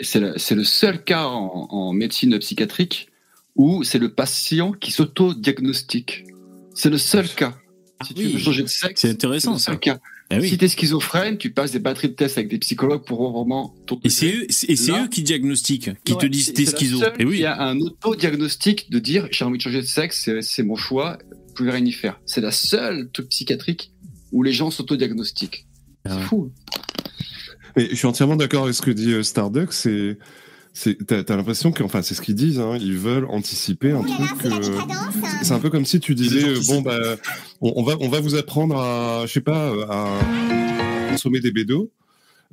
[0.00, 3.08] c'est le, c'est le seul cas en, en médecine psychiatrique
[3.56, 6.24] où c'est le patient qui s'auto-diagnostique.
[6.74, 7.56] C'est le seul cas.
[8.04, 8.32] Si tu oui.
[8.32, 9.78] veux changer de sexe, C'est intéressant, le seul ça.
[9.80, 9.98] cas.
[10.30, 10.48] Eh oui.
[10.48, 13.74] Si tu es schizophrène, tu passes des batteries de tests avec des psychologues pour vraiment
[13.86, 16.98] ton Et c'est eux, qui diagnostiquent, qui te disent t'es schizo.
[16.98, 17.36] seule Et oui.
[17.38, 21.18] qui a un auto-diagnostic de dire j'ai envie de changer de sexe, c'est- mon choix,
[21.48, 22.20] je pouvais rien y faire.
[22.26, 23.92] C'est la seule truc psychiatrique
[24.32, 25.66] où les gens s'auto-diagnostiquent.
[26.06, 26.50] Ah C'est fou.
[27.76, 29.72] Mais je suis entièrement d'accord avec ce que dit euh, Starduck.
[29.72, 30.16] C'est,
[31.06, 32.58] t'as, l'impression que, enfin, c'est ce qu'ils disent.
[32.60, 34.44] Hein, ils veulent anticiper un truc.
[34.46, 34.60] euh,
[35.42, 36.98] c'est un peu comme si tu disais, euh, bon bah,
[37.60, 40.18] on, on va, on va vous apprendre à, je sais pas, à
[41.10, 41.90] consommer des bédos.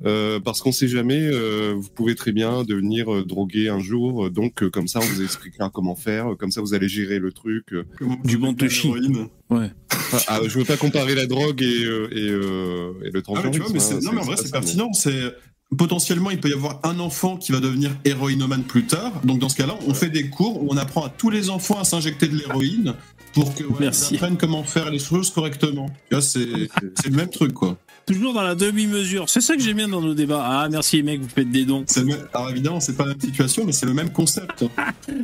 [0.04, 4.30] Euh, parce qu'on sait jamais, euh, vous pouvez très bien devenir euh, drogué un jour,
[4.30, 7.30] donc euh, comme ça on vous expliquera comment faire, comme ça vous allez gérer le
[7.30, 7.72] truc.
[7.72, 7.84] euh.
[8.24, 8.88] Du bon touchy.
[8.88, 9.28] L'héroïne.
[9.48, 13.42] Enfin, ah, je veux pas comparer la drogue et, euh, et, euh, et le Ah,
[13.44, 13.72] mais tu vois, transgenrisme.
[13.74, 14.92] mais c'est- hein, non, mais en vrai, c'est pertinent.
[14.92, 15.34] C'est
[15.76, 19.12] potentiellement, il peut y avoir un enfant qui va devenir héroïnomane plus tard.
[19.24, 21.78] Donc, dans ce cas-là, on fait des cours où on apprend à tous les enfants
[21.80, 22.94] à s'injecter de l'héroïne
[23.32, 25.88] pour que voilà, apprennent comment faire les choses correctement.
[26.20, 27.78] C'est le même truc, quoi.
[28.04, 29.28] Toujours dans la demi-mesure.
[29.28, 30.42] C'est ça que j'aime bien dans nos débats.
[30.44, 31.84] Ah, merci les mecs, vous faites des dons.
[31.96, 34.64] Même- Alors évidemment, c'est pas la même situation, mais c'est le même concept.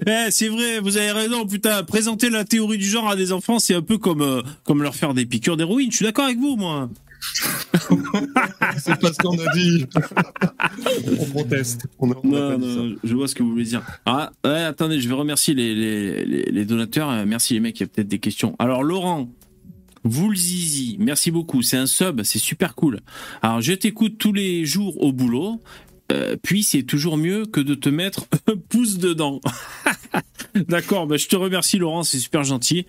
[0.07, 1.83] Eh, c'est vrai, vous avez raison, putain.
[1.83, 4.95] Présenter la théorie du genre à des enfants, c'est un peu comme, euh, comme leur
[4.95, 5.91] faire des piqûres d'héroïne.
[5.91, 6.89] Je suis d'accord avec vous, moi.
[8.79, 9.87] C'est pas ce qu'on a dit.
[11.21, 11.87] on proteste.
[11.99, 13.83] On a, on a Non, non, je vois ce que vous voulez dire.
[14.07, 17.11] Ah, ouais, attendez, je vais remercier les, les, les, les donateurs.
[17.11, 18.57] Euh, Merci les mecs, il y a peut-être des questions.
[18.59, 19.29] Alors, Laurent,
[20.05, 21.63] Woolzizi, merci beaucoup.
[21.63, 23.01] C'est un sub, c'est super cool.
[23.43, 25.61] Alors, je t'écoute tous les jours au boulot.
[26.11, 29.41] Euh, puis c'est toujours mieux que de te mettre un pouce dedans.
[30.69, 32.87] D'accord, bah, je te remercie Laurent, c'est super gentil.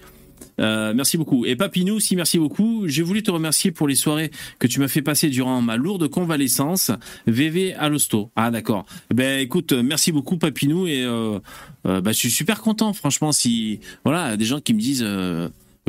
[0.59, 1.45] Euh, merci beaucoup.
[1.45, 2.87] Et Papinou aussi, merci beaucoup.
[2.87, 6.07] J'ai voulu te remercier pour les soirées que tu m'as fait passer durant ma lourde
[6.09, 6.91] convalescence.
[7.27, 8.31] VV à l'hosto.
[8.35, 8.85] Ah d'accord.
[9.13, 11.39] Ben écoute, merci beaucoup Papinou et euh,
[11.87, 12.91] euh, bah, je suis super content.
[12.93, 15.05] Franchement, si voilà des gens qui me disent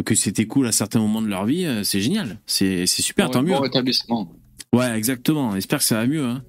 [0.04, 2.38] que c'était cool à certains moments de leur vie, c'est génial.
[2.46, 3.52] C'est c'est super, Bon- tant mieux.
[3.54, 4.32] bon rétablissement.
[4.72, 5.52] Ouais, exactement.
[5.54, 6.24] J'espère que ça va mieux.
[6.24, 6.42] Hein.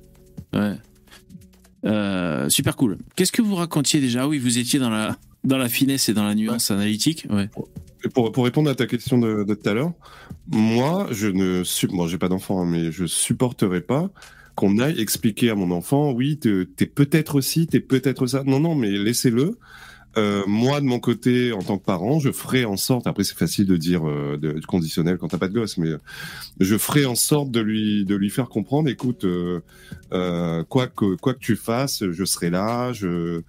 [0.54, 2.50] Ouais.
[2.50, 2.98] Super cool.
[3.16, 4.28] Qu'est-ce que vous racontiez déjà?
[4.28, 7.26] Oui, vous étiez dans la dans la finesse et dans la nuance analytique.
[7.30, 7.50] Ouais.
[8.14, 9.94] Pour, pour répondre à ta question de, de tout à l'heure,
[10.50, 14.10] moi, je ne suis, moi, j'ai pas d'enfant, hein, mais je supporterais pas
[14.56, 18.44] qu'on aille expliquer à mon enfant, oui, te- t'es peut-être aussi, t'es peut-être ça.
[18.46, 19.58] Non, non, mais laissez-le.
[20.18, 23.08] Euh, moi, de mon côté, en tant que parent, je ferai en sorte.
[23.08, 25.92] Après, c'est facile de dire euh, de, conditionnel quand t'as pas de gosse, mais
[26.60, 28.90] je ferai en sorte de lui de lui faire comprendre.
[28.90, 29.62] Écoute, euh,
[30.12, 32.92] euh, quoi que quoi que tu fasses, je serai là.
[32.92, 33.42] Je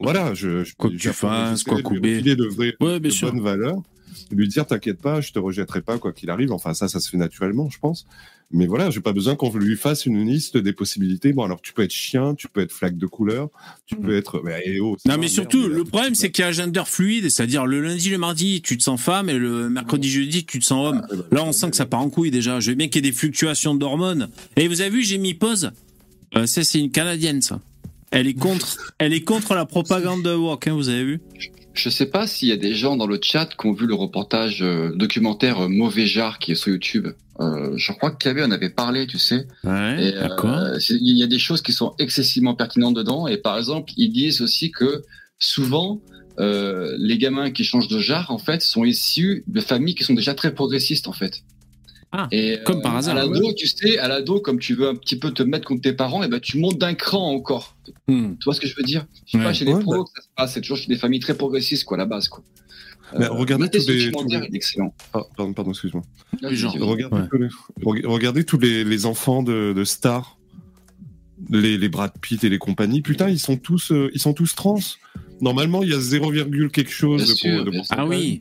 [0.00, 2.20] voilà, je, je Quoi que tu fasses, quoi couper.
[2.22, 3.32] de vraies Ouais, bien de sûr.
[3.32, 3.82] bonnes valeurs.
[4.30, 6.52] lui dire t'inquiète pas, je te rejetterai pas quoi qu'il arrive.
[6.52, 8.06] Enfin ça, ça se fait naturellement, je pense.
[8.52, 11.32] Mais voilà, j'ai pas besoin qu'on lui fasse une liste des possibilités.
[11.32, 13.48] Bon alors tu peux être chien, tu peux être flaque de couleur,
[13.86, 14.40] tu peux être.
[14.64, 15.76] Eh oh, c'est Non, mais merde, surtout, là.
[15.76, 18.76] le problème, c'est qu'il y a un gender fluide, c'est-à-dire le lundi, le mardi, tu
[18.78, 21.02] te sens femme, et le mercredi, jeudi, tu te sens homme.
[21.10, 22.60] Ah, bah, Là, on sent que ça part en couille déjà.
[22.60, 24.28] Je veux bien qu'il y ait des fluctuations d'hormones.
[24.56, 25.72] Et vous avez vu, j'ai mis pause.
[26.36, 27.60] Euh, ça, c'est une Canadienne, ça.
[28.16, 31.20] Elle est contre, elle est contre la propagande de Walk, hein, vous avez vu
[31.74, 33.94] Je sais pas s'il y a des gens dans le chat qui ont vu le
[33.94, 37.08] reportage euh, documentaire euh, Mauvais Jar qui est sur YouTube.
[37.40, 39.46] Euh, je crois que Kavé en avait parlé, tu sais.
[39.64, 43.26] Ouais, euh, Il y a des choses qui sont excessivement pertinentes dedans.
[43.26, 45.02] Et par exemple, ils disent aussi que
[45.38, 46.00] souvent,
[46.38, 50.14] euh, les gamins qui changent de genre, en fait, sont issus de familles qui sont
[50.14, 51.42] déjà très progressistes, en fait.
[52.18, 54.94] Ah, et, comme par hasard, À l'ado, tu sais, à l'ado, comme tu veux un
[54.94, 57.76] petit peu te mettre contre tes parents, et ben tu montes d'un cran encore.
[58.08, 58.34] Hmm.
[58.40, 59.04] Tu vois ce que je veux dire?
[59.26, 59.44] Je sais Ouais.
[59.44, 60.54] pas chez les Ouais, pros que ça se passe.
[60.54, 62.42] C'est toujours chez des familles très progressistes, quoi, à la base, quoi.
[63.18, 64.94] Mais regardez mettez tous les- documentaire, tous les- il est excellent.
[65.12, 66.02] Ah, pardon, pardon, excuse-moi.
[66.42, 67.28] Regardez, Ouais.
[68.00, 70.38] les, regardez tous les, les enfants de, de stars,
[71.50, 73.02] les, les Brad Pitt et les compagnies.
[73.02, 74.78] Putain, ils sont tous, euh, ils sont tous trans.
[75.40, 76.32] Normalement, il y a 0,
[76.70, 78.04] quelque chose Bien de, sûr, de bien pourcentage.
[78.04, 78.40] Ah oui,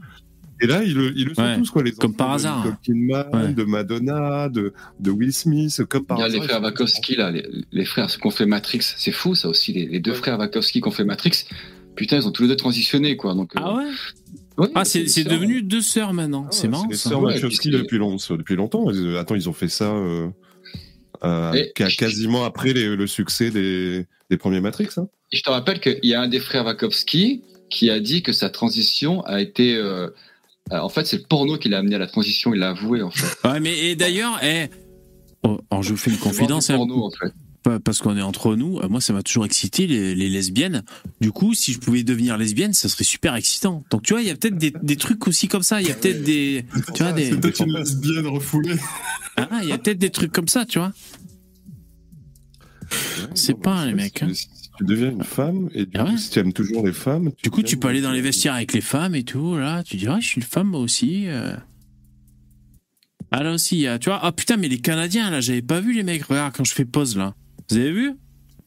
[0.61, 1.83] Et là, ils, le- ils le sont Ouais, tous, quoi.
[1.83, 2.57] Les comme par de hasard.
[2.59, 3.53] Nicole Kidman, Ouais.
[3.53, 6.41] de Madonna, de, de Will Smith, comme par Il y a hasard.
[6.41, 8.79] les frères Wachowski, là, les, les frères, ceux qui ont fait Matrix.
[8.81, 10.17] C'est fou, ça aussi, les, les deux Ouais.
[10.17, 11.43] frères Wachowski qui ont fait Matrix.
[11.95, 13.33] Putain, ils ont tous les deux transitionné, quoi.
[13.35, 13.83] Donc, euh, ah ouais.
[14.57, 16.45] ouais, Ah, c'est devenu deux sœurs maintenant.
[16.47, 17.09] Ah, c'est marrant les ça.
[17.09, 18.89] sœurs Ouais, Wachowski depuis, long- depuis longtemps.
[18.91, 20.27] Ils- Attends, ils ont fait ça euh,
[21.23, 24.89] euh, Et- quasiment après les- le succès des, des premiers Matrix.
[24.97, 25.07] Hein.
[25.31, 28.31] Et je te rappelle qu'il y a un des frères Wachowski qui a dit que
[28.31, 29.75] sa transition a été.
[29.75, 30.09] euh,
[30.71, 33.01] euh, en fait, c'est le porno qui l'a amené à la transition, il l'a avoué,
[33.01, 33.47] en fait.
[33.47, 34.67] Ouais, mais et d'ailleurs, eh,
[35.43, 36.67] oh, alors je vous fais une confidence.
[36.67, 36.77] C'est hein.
[36.77, 37.33] le porno, en fait.
[37.63, 38.79] Pas- parce qu'on est entre nous.
[38.79, 40.83] Euh, Moi, ça m'a toujours excité les, les lesbiennes.
[41.21, 43.83] Du coup, si je pouvais devenir lesbienne, ça serait super excitant.
[43.91, 45.81] Donc, tu vois, il y a peut-être des, des trucs aussi comme ça.
[45.81, 48.75] Il y a peut-être des, tu vois, des, C'est peut-être une lesbienne refoulée.
[49.37, 50.93] ah, il y a peut-être des trucs comme ça, tu vois.
[53.33, 54.31] C'est pas, les mecs, hein.
[54.77, 57.31] Tu deviens une femme, et du Ah coup, si tu aimes toujours les femmes.
[57.43, 59.55] Du coup, tu peux aller dans les vestiaires avec les femmes et tout.
[59.57, 61.27] Là, tu diras, je suis une femme moi aussi.
[61.27, 61.55] euh.
[63.31, 64.19] Ah là aussi, tu vois.
[64.21, 66.23] Ah putain, mais les Canadiens, là, j'avais pas vu les mecs.
[66.25, 67.33] Regarde quand je fais pause là.
[67.69, 68.13] Vous avez vu?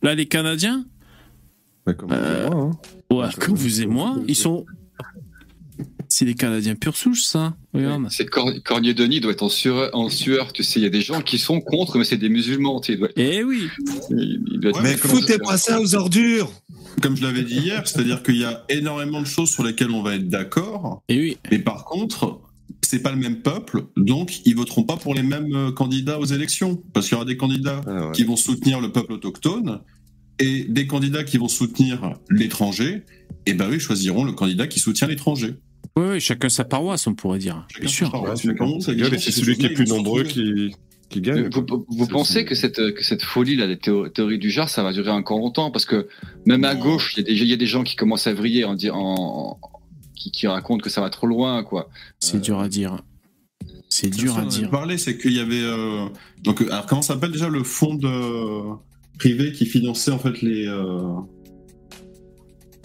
[0.02, 0.84] Là, les Canadiens?
[1.86, 2.70] Ouais, comme Euh, moi,
[3.10, 3.14] hein.
[3.14, 4.64] Ouais, comme vous et moi, ils sont.
[6.10, 7.54] C'est les Canadiens pure souche, ça.
[7.74, 8.06] Regarde.
[8.10, 10.52] C'est Cor- Cornier Denis doit être en sueur, en sueur.
[10.52, 12.80] Tu sais, il y a des gens qui sont contre, mais c'est des musulmans.
[12.80, 13.68] Tu sais, doit, Eh oui.
[14.10, 16.50] il, il doit être- Ouais, Mais foutez-moi ça aux ordures
[17.02, 20.02] Comme je l'avais dit hier, c'est-à-dire qu'il y a énormément de choses sur lesquelles on
[20.02, 21.36] va être d'accord, Eh oui.
[21.50, 22.40] mais par contre,
[22.82, 26.24] c'est pas le même peuple, donc ils voteront pas pour les mêmes euh, candidats aux
[26.24, 28.12] élections, parce qu'il y aura des candidats Ah ouais.
[28.12, 29.80] qui vont soutenir le peuple autochtone
[30.38, 33.02] et des candidats qui vont soutenir l'étranger.
[33.46, 35.54] Et ben eux ils choisiront le candidat qui soutient l'étranger.
[35.98, 37.66] Oui, oui, chacun sa paroisse, on pourrait dire.
[37.70, 38.10] Chacun Bien sûr.
[38.10, 38.44] paroisse.
[38.44, 40.74] Ouais, sa gueule, et c'est ces celui qui est plus nombreux qui,
[41.08, 41.48] qui gagne.
[41.50, 44.50] Vous, vous- vous C'est- pensez que cette, que cette folie là, des théo- théories du
[44.50, 45.70] genre, ça va durer encore longtemps?
[45.70, 46.08] Parce que
[46.46, 48.34] même à gauche, il y, a des- il y a des gens qui commencent à
[48.34, 49.58] vriller en, en,
[50.14, 51.88] qui, qui racontent que ça va trop loin, quoi.
[52.20, 52.98] C'est dur à dire.
[53.88, 54.70] C'est dur Ça, à dire.
[54.70, 56.06] parlé, c'est qu'il y avait euh,
[56.44, 58.74] donc euh, alors comment ça s'appelle déjà le fonds de
[59.18, 61.00] privé qui finançait en fait les euh,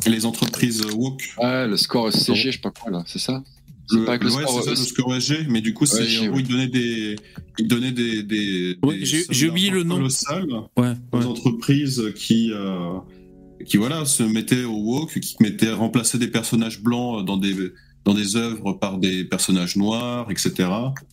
[0.07, 1.23] les entreprises woke.
[1.37, 3.43] Ouais, le score SCG, je sais pas quoi là, c'est ça?
[3.89, 4.63] C'est Le, pas le ouais, score.
[4.63, 6.41] c'est ça, euh, le score SG, mais du coup, c'est SG, en gros, ouais.
[6.41, 7.15] il donnait des,
[7.59, 10.01] il donnait des, des, Ouais, des j'ai- oublié le nom.
[10.01, 11.25] aux ouais.
[11.25, 12.97] entreprises qui, euh,
[13.65, 17.55] qui voilà, se mettaient au woke, qui mettaient remplacer des personnages blancs dans des
[18.05, 20.67] dans des œuvres par des personnages noirs, etc.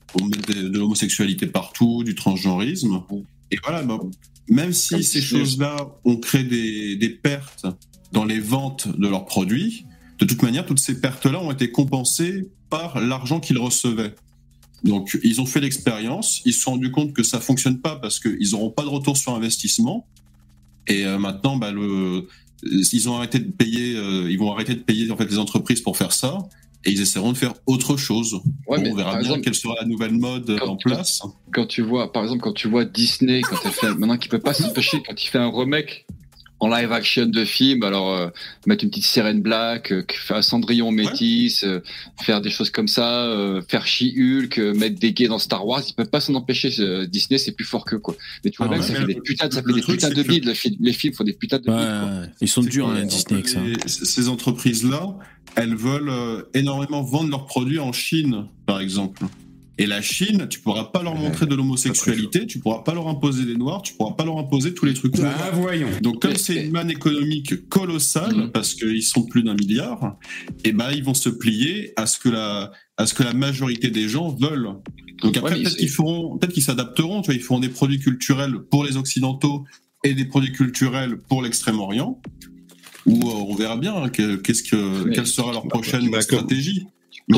[0.09, 3.01] Pour mettre de, de l'homosexualité partout, du transgenrisme.
[3.53, 4.01] Et voilà, bah,
[4.49, 7.65] même si Comme ces choses-là ont créé des, des pertes
[8.13, 9.85] dans les ventes de leurs produits,
[10.19, 14.15] de toute manière, toutes ces pertes-là ont été compensées par l'argent qu'ils recevaient.
[14.85, 18.19] Donc, ils ont fait l'expérience, ils se sont rendus compte que ça fonctionne pas parce
[18.21, 20.07] qu'ils n'auront pas de retour sur investissement.
[20.87, 22.27] Et euh, maintenant, bah, le,
[22.63, 25.81] ils ont arrêté de payer, euh, ils vont arrêter de payer en fait les entreprises
[25.81, 26.39] pour faire ça,
[26.85, 28.35] et ils essaieront de faire autre chose.
[28.67, 31.23] Ouais, Bon, mais on verra bien exemple, quelle sera la nouvelle mode en place.
[31.53, 34.39] quand tu vois, par exemple, quand tu vois Disney, quand elle fait, maintenant qu'il peut
[34.39, 36.07] pas s'empêcher, quand il fait un remake
[36.61, 38.29] en live action de film, alors euh,
[38.67, 41.81] mettre une petite sirène black, euh, faire un Cendrillon métis, euh,
[42.23, 45.83] faire des choses comme ça, euh, faire She-Hulk, euh, mettre des gays dans Star Wars,
[45.89, 46.71] ils peuvent pas s'en empêcher.
[46.81, 48.15] euh, Disney, c'est plus fort que quoi.
[48.45, 49.73] Mais tu vois Ah bien ouais, que ça fait des putains, de- ça le fait
[49.75, 50.45] des truc, putains de que- bides.
[50.45, 51.65] Les, films- les films font des putains de
[52.25, 52.33] bides.
[52.41, 53.61] ils sont durs, que, hein, Disney, avec ça.
[53.61, 55.17] les- Ces entreprises-là,
[55.57, 59.25] elles veulent euh, énormément vendre leurs produits en Chine, par exemple.
[59.83, 63.47] Et la Chine, tu pourras pas leur montrer de l'homosexualité, tu pourras pas leur imposer
[63.47, 65.15] des noirs, tu pourras pas leur imposer tous les trucs.
[65.23, 65.89] Ah, voyons.
[66.03, 68.51] Donc comme c'est une manne économique colossale, Mhm.
[68.53, 70.19] parce qu'ils sont plus d'un milliard,
[70.65, 73.89] et ben ils vont se plier à ce que la à ce que la majorité
[73.91, 74.69] des gens veulent.
[75.23, 77.23] Donc après Ouais, peut-être qu'ils feront, peut-être qu'ils s'adapteront.
[77.23, 79.65] Tu vois, ils feront des produits culturels pour les occidentaux
[80.05, 82.21] et des produits culturels pour l'extrême-orient.
[83.07, 86.87] Ou euh, on verra bien hein, que- qu'est-ce que quelle sera leur prochaine bah, stratégie.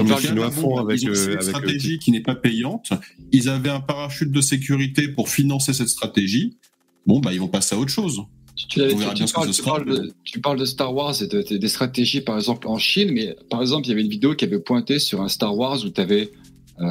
[0.01, 2.20] Tout cas, Chinois là, font avec, ils ont euh, une avec, euh, stratégie qui n'est
[2.20, 2.90] pas payante.
[3.32, 6.57] Ils avaient un parachute de sécurité pour financer cette stratégie.
[7.07, 8.22] Bon, bah ils vont passer à autre chose.
[8.68, 8.80] Tu,
[9.64, 12.78] parles, de, tu parles de Star Wars et de, de- des stratégies, par exemple, en
[12.78, 15.57] Chine, mais par exemple, il y avait une vidéo qui avait pointé sur un Star
[15.57, 16.30] Wars où tu avais,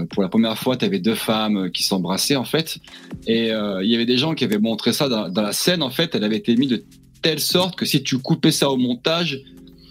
[0.10, 2.78] pour la première fois, tu avais deux femmes euh, qui s'embrassaient, en fait.
[3.28, 5.82] Et euh, il y avait des gens qui avaient montré ça dans, dans la scène,
[5.84, 6.84] en fait, elle avait été mise de
[7.22, 9.40] telle sorte que si tu coupais ça au montage,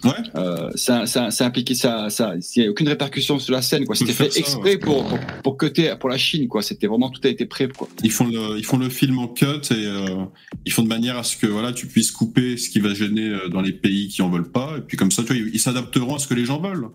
[0.03, 0.11] Ouais.
[0.35, 3.85] euh, ça, ça, ça impliquait ça, ça, il n'y a aucune répercussion sur la scène,
[3.85, 3.95] quoi.
[3.95, 4.77] C'était fait ça, exprès ouais.
[4.77, 6.61] pour, pour, pour cutter pour la Chine, quoi.
[6.61, 7.87] C'était vraiment tout a été prêt, quoi.
[8.03, 10.25] Ils font le, ils font le film en cut et euh,
[10.65, 13.29] ils font de manière à ce que voilà, tu puisses couper ce qui va gêner
[13.29, 14.77] euh, dans les pays qui en veulent pas.
[14.77, 16.87] Et puis comme ça, tu vois, ils s'adapteront à ce que les gens veulent.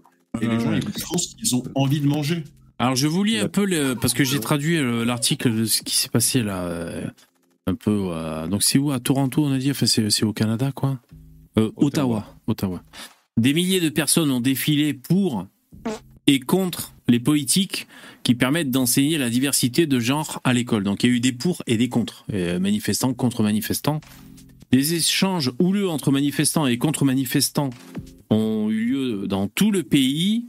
[0.42, 0.80] Et les gens, Ouais.
[0.80, 2.44] ils ce qu'ils ont envie de manger.
[2.78, 5.94] Alors je vous lis un peu le, parce que j'ai traduit l'article de ce qui
[5.96, 6.68] s'est passé là,
[7.66, 8.08] un peu.
[8.10, 8.90] euh, donc c'est où?
[8.92, 10.98] À Toronto on a dit, enfin c'est au Canada quoi.
[11.58, 12.35] Euh, Ottawa.
[12.46, 12.82] Ottawa.
[13.36, 15.46] Des milliers de personnes ont défilé pour
[16.26, 17.86] et contre les politiques
[18.22, 20.84] qui permettent d'enseigner la diversité de genre à l'école.
[20.84, 24.00] Donc il y a eu des pour et des contre, euh, manifestants contre manifestants.
[24.72, 27.70] Des échanges houleux entre manifestants et contre-manifestants
[28.30, 30.46] ont eu lieu dans tout le pays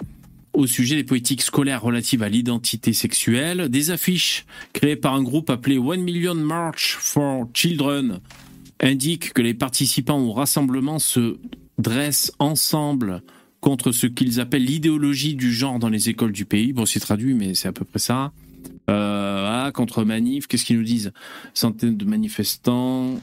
[0.54, 5.52] au sujet des politiques scolaires relatives à l'identité sexuelle, des affiches créées par un groupe
[5.52, 8.20] appelé One Million March for Children
[8.80, 11.38] indiquent que les participants au rassemblement se
[11.78, 13.22] dressent ensemble
[13.62, 16.74] contre ce qu'ils appellent l'idéologie du genre dans les écoles du pays.
[16.74, 18.32] Bon, c'est traduit, mais c'est à peu près ça.
[18.90, 21.12] Euh, ah, contre manif, qu'est-ce qu'ils nous disent?
[21.54, 23.20] Centaines de manifestants.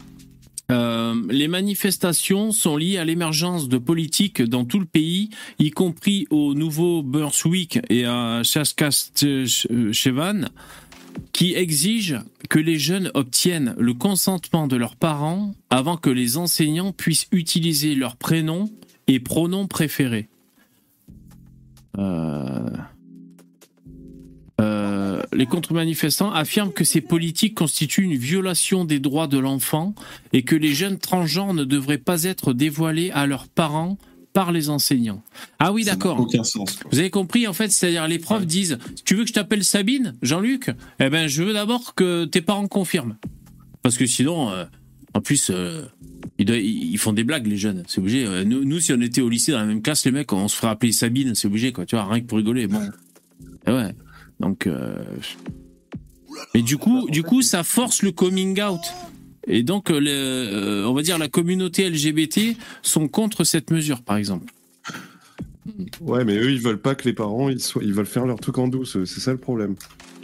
[0.70, 5.28] Euh, les manifestations sont liées à l'émergence de politiques dans tout le pays,
[5.58, 10.48] y compris au Nouveau-Brunswick et à Saskatchewan,
[11.32, 16.92] qui exigent que les jeunes obtiennent le consentement de leurs parents avant que les enseignants
[16.92, 18.70] puissent utiliser leurs prénoms
[19.06, 20.28] et pronoms préférés.
[21.98, 22.70] Euh,
[24.60, 29.94] euh, les contre-manifestants affirment que ces politiques constituent une violation des droits de l'enfant
[30.32, 33.98] et que les jeunes transgenres ne devraient pas être dévoilés à leurs parents
[34.34, 35.22] par les enseignants.
[35.58, 36.20] Ah oui, d'accord.
[36.20, 36.76] Aucun sens.
[36.76, 36.90] quoi.
[36.92, 40.14] Vous avez compris, en fait, c'est-à-dire les profs disent Tu veux que je t'appelle Sabine,
[40.20, 40.70] Jean-Luc?
[41.00, 43.16] Eh ben, je veux d'abord que tes parents confirment.
[43.82, 44.64] Parce que sinon, euh,
[45.14, 45.84] en plus, euh,
[46.38, 47.84] ils, doivent- ils ils font des blagues, les jeunes.
[47.86, 48.26] C'est obligé.
[48.26, 50.48] Euh, Nous, nous, si on était au lycée dans la même classe, les mecs, on
[50.48, 51.86] se ferait appeler Sabine, c'est obligé, quoi.
[51.86, 52.66] Tu vois, rien que pour rigoler.
[52.66, 52.80] Bon.
[53.66, 53.94] Eh ouais.
[54.40, 54.66] Donc.
[54.66, 54.96] euh,
[56.54, 58.80] Mais du coup, du coup, ça force le coming out.
[59.46, 64.02] Et donc, euh, le- euh, on va dire la communauté LGBT sont contre cette mesure,
[64.02, 64.52] par exemple.
[66.00, 67.82] Ouais, mais eux, ils veulent pas que les parents, ils, soient...
[67.82, 68.98] ils veulent faire leur truc en douce.
[69.04, 69.76] C'est ça le problème.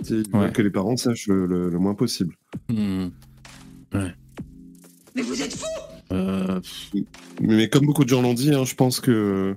[0.08, 0.40] Ils Ouais.
[0.40, 2.34] veulent que les parents sachent le, le- le moins possible.
[2.68, 3.08] Hmm.
[3.94, 4.14] Ouais.
[5.14, 5.66] Mais vous êtes fous
[6.12, 6.60] Euh,
[7.40, 9.56] Mais comme beaucoup de gens l'ont dit, hein, je pense que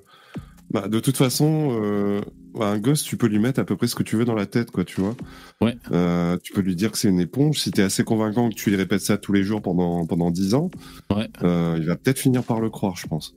[0.72, 2.22] bah, de toute façon, euh,
[2.60, 4.45] un gosse, tu peux lui mettre à peu près ce que tu veux dans la
[4.45, 5.16] tête, quoi, tu vois.
[5.62, 5.76] Ouais.
[5.91, 7.60] Euh, tu peux lui dire que c'est une éponge.
[7.60, 10.54] Si t'es assez convaincant que tu lui répètes ça tous les jours pendant pendant dix
[10.54, 10.70] ans,
[11.16, 11.30] Ouais.
[11.43, 13.36] euh, il va peut-être finir par le croire, je pense.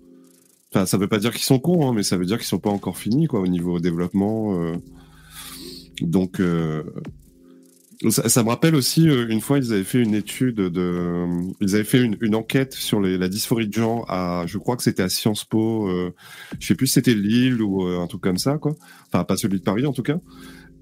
[0.73, 2.59] Enfin, ça veut pas dire qu'ils sont cons, hein, mais ça veut dire qu'ils sont
[2.59, 4.61] pas encore finis, quoi, au niveau développement.
[4.61, 4.75] euh.
[6.03, 6.83] Donc, euh,
[8.11, 11.27] ça, ça me rappelle aussi euh, une fois ils avaient fait une étude de,
[11.61, 14.77] ils avaient fait une, une enquête sur les, la dysphorie de genre à, je crois
[14.77, 16.15] que c'était à Sciences Po, euh,
[16.61, 18.75] je sais plus si c'était Lille ou euh, un truc comme ça quoi,
[19.09, 20.19] enfin pas celui de Paris en tout cas.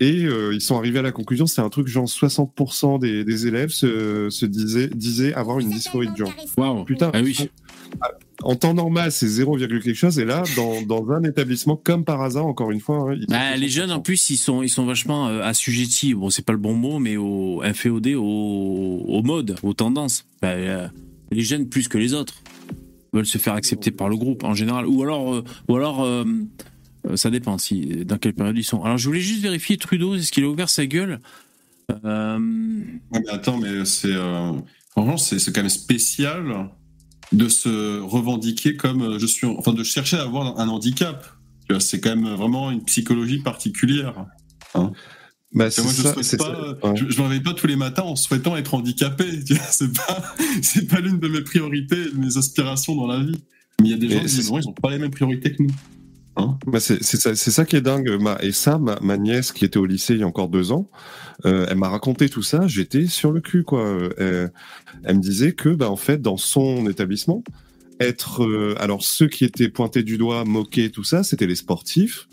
[0.00, 3.46] Et euh, ils sont arrivés à la conclusion, c'était un truc genre 60% des, des
[3.46, 6.32] élèves se, se disaient, disaient avoir une dysphorie de genre.
[6.56, 6.84] Waouh.
[6.84, 7.48] Putain, Ah oui.
[8.43, 12.20] En temps normal c'est 0, quelque chose, et là dans, dans un établissement comme par
[12.22, 13.12] hasard encore une fois.
[13.12, 14.03] hein, Bah, les jeunes, en 60%.
[14.03, 16.14] plus, ils sont, ils sont vachement euh, assujettis.
[16.14, 18.22] Bon, c'est pas le bon mot, mais au inféodés au,
[19.07, 20.24] au mode, aux tendances.
[20.43, 20.89] Bah, euh,
[21.30, 22.35] les jeunes, plus que les autres,
[23.12, 24.87] veulent se faire accepter par le groupe en général.
[24.87, 26.07] Ou alors, euh, ou alors
[27.16, 28.82] ça dépend si, dans quelle période ils sont.
[28.82, 31.20] Alors, je voulais juste vérifier Trudeau, est-ce qu'il a ouvert sa gueule
[32.05, 32.39] Euh,
[33.12, 34.53] Ouais, mais attends, mais c'est euh,
[34.91, 36.70] franchement c'est c'est quand même spécial
[37.35, 41.26] de se revendiquer comme euh, je suis, enfin de chercher à avoir un handicap.
[41.78, 44.26] C'est quand même vraiment une psychologie particulière.
[45.55, 46.97] Bah, c'est vois, moi, je c'est pas, euh, ouais.
[46.97, 49.24] je, je me réveille pas tous les matins en souhaitant être handicapé.
[49.70, 53.45] C'est pas, c'est pas l'une de mes priorités, de mes aspirations dans la vie.
[53.80, 55.70] Mais il y a des gens qui ils ont pas les mêmes priorités que nous.
[56.37, 58.11] Hein Bah, c'est ça, ça qui est dingue.
[58.20, 60.72] Ma, et ça, ma, ma nièce qui était au lycée il y a encore deux
[60.72, 60.91] ans,
[61.47, 62.66] euh, elle m'a raconté tout ça.
[62.66, 63.85] J'étais sur le cul, quoi.
[63.85, 64.49] Euh,
[65.05, 67.42] elle me disait que, bah, en fait, dans son établissement,
[68.00, 72.28] être, euh, alors ceux qui étaient pointés du doigt, moqués, tout ça, c'était les sportifs,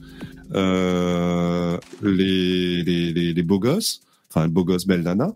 [0.54, 5.34] euh, les, les, les, les beaux gosses, enfin, le beau gosse belle nana.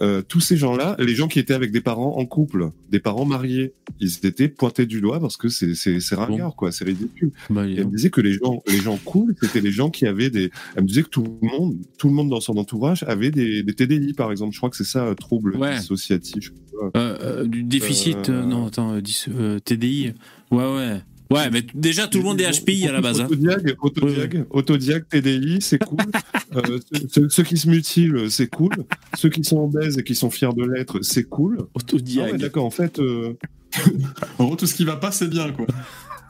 [0.00, 3.24] Euh, tous ces gens-là, les gens qui étaient avec des parents en couple, des parents
[3.24, 7.32] mariés, ils étaient pointés du doigt parce que c'est c'est c'est ringard quoi, c'est ridicule.
[7.50, 10.06] Bah, Et elle me disait que les gens les gens cool, c'était les gens qui
[10.06, 10.50] avaient des.
[10.76, 13.62] Elle me disait que tout le monde tout le monde dans son entourage avait des,
[13.62, 14.52] des TDI par exemple.
[14.52, 15.76] Je crois que c'est ça, euh, trouble Ouais.
[15.78, 16.52] dissociatif.
[16.80, 20.12] Euh, euh, du déficit, non, attends, dis- euh, TDI.
[20.52, 21.00] Ouais, ouais.
[21.30, 23.20] Ouais, mais déjà, tout le monde est HPI à la base.
[23.20, 23.26] hein.
[23.26, 25.98] Autodiag, autodiag, autodiag, TDI, c'est cool.
[26.56, 26.78] Euh,
[27.28, 28.70] ceux, qui se mutilent, c'est cool.
[29.14, 31.58] Ceux qui sont obèses et qui sont fiers de l'être, c'est cool.
[31.60, 32.32] Ah Autodiag.
[32.32, 33.34] ouais, D'accord, en fait, euh,
[34.38, 35.66] En gros, tout ce qui va pas, c'est bien, quoi.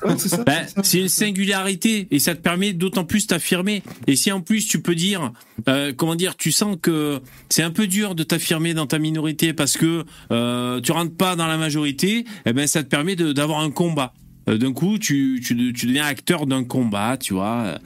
[0.04, 0.42] ouais, c'est ça.
[0.44, 3.84] Ben, c'est une singularité et ça te permet d'autant plus t'affirmer.
[4.08, 5.32] Et si en plus tu peux dire,
[5.68, 9.52] euh, comment dire, tu sens que c'est un peu dur de t'affirmer dans ta minorité
[9.52, 13.32] parce que euh, tu rentres pas dans la majorité, eh ben ça te permet de-
[13.32, 14.14] d'avoir un combat.
[14.48, 17.78] Euh, D'un coup, tu, tu, tu deviens acteur d'un combat, tu vois.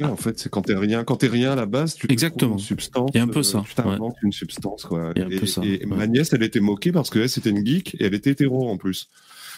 [0.00, 2.12] Ouais, en fait, c'est quand t'es rien, quand t'es rien à la base, tu te
[2.12, 2.54] Exactement.
[2.54, 3.10] une substance.
[3.14, 5.12] Il y a un peu euh, ça, Tu t'inventes une substance, quoi.
[5.14, 5.86] Il y a un et, peu ça, et ouais.
[5.86, 8.76] ma nièce, elle était moquée parce que c'était une geek et elle était hétéro en
[8.78, 9.08] plus.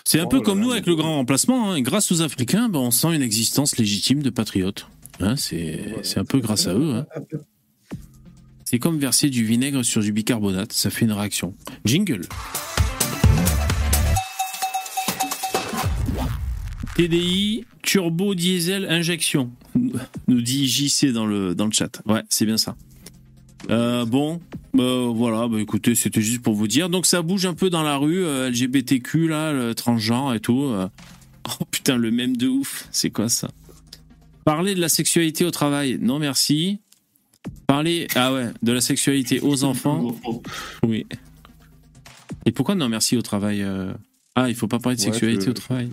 [0.04, 1.72] C'est un Oh peu là comme là, nous avec le grand remplacement.
[1.72, 1.80] hein.
[1.80, 4.86] Grâce aux Africains, ben, on sent une existence légitime de patriotes.
[5.20, 6.92] Hein, c'est c'est un peu grâce à eux.
[6.94, 7.06] hein.
[8.66, 11.54] C'est comme verser du vinaigre sur du bicarbonate, ça fait une réaction.
[11.86, 12.20] Jingle.
[16.98, 19.52] TDI, turbo diesel injection,
[20.26, 22.02] nous dit JC dans le, dans le chat.
[22.06, 22.74] Ouais, c'est bien ça.
[23.70, 24.40] Euh, bon,
[24.74, 26.88] bah, voilà, bah, écoutez, c'était juste pour vous dire.
[26.88, 30.62] Donc ça bouge un peu dans la rue, euh, LGBTQ, là, le transgenre et tout.
[30.64, 30.88] euh.
[31.60, 33.48] Oh putain, le même de ouf, c'est quoi ça?
[34.44, 36.80] Parler de la sexualité au travail, non merci.
[37.68, 40.16] Parler, ah ouais, de la sexualité aux enfants,
[40.84, 41.06] oui.
[42.44, 43.64] Et pourquoi non merci au travail
[44.34, 45.90] Ah, il faut pas parler de Ouais, sexualité je- au travail.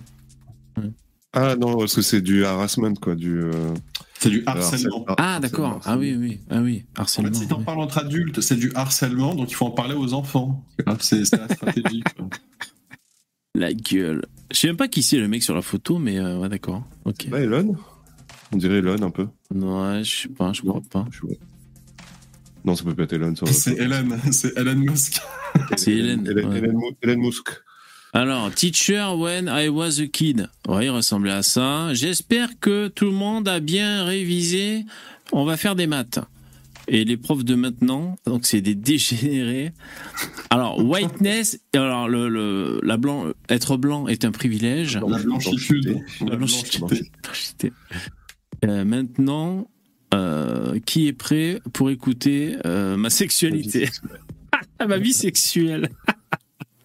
[1.32, 3.40] Ah non, parce que c'est du harassment, quoi, du.
[3.42, 3.74] euh,
[4.18, 5.04] C'est du harcèlement.
[5.18, 7.30] Ah d'accord, ah oui, oui, ah oui, En harcèlement.
[7.32, 7.64] fait, si t'en oui.
[7.64, 10.64] parles entre adultes, c'est du harcèlement, donc il faut en parler aux enfants.
[11.00, 12.02] C'est c'est la stratégie.
[12.16, 12.28] quoi.
[13.54, 14.22] La gueule.
[14.50, 16.84] Je sais même pas qui c'est le mec sur la photo, mais euh, ouais, d'accord.
[17.06, 17.28] Ok.
[17.30, 17.74] Bah, Elon?
[18.52, 19.28] On dirait Elon un peu.
[19.54, 21.06] Ouais, je sais pas, je crois pas.
[21.10, 21.30] Je vois.
[22.66, 23.34] Non, ça peut pas être Elon.
[23.34, 23.72] sur la C'est.
[23.78, 25.20] Hélène, c'est Elon Musk.
[25.78, 26.68] C'est Hélène, Hélène, ouais.
[26.72, 27.48] Mou- Hélène Musk.
[28.12, 30.48] Alors, teacher when I was a kid.
[30.68, 31.92] Ouais, il ressemblait à ça.
[31.92, 34.84] J'espère que tout le monde a bien révisé.
[35.32, 36.20] On va faire des maths.
[36.88, 39.72] Et les profs de maintenant, donc c'est des dégénérés.
[40.50, 44.96] Alors, whiteness, alors le, le la blanc, être blanc est un privilège.
[44.96, 45.98] La blanchitude.
[46.20, 47.72] La blanchité.
[48.64, 49.68] Euh, maintenant,
[50.14, 53.88] euh, qui est prêt pour écouter euh, ma sexualité?
[54.88, 55.88] Ma vie sexuelle.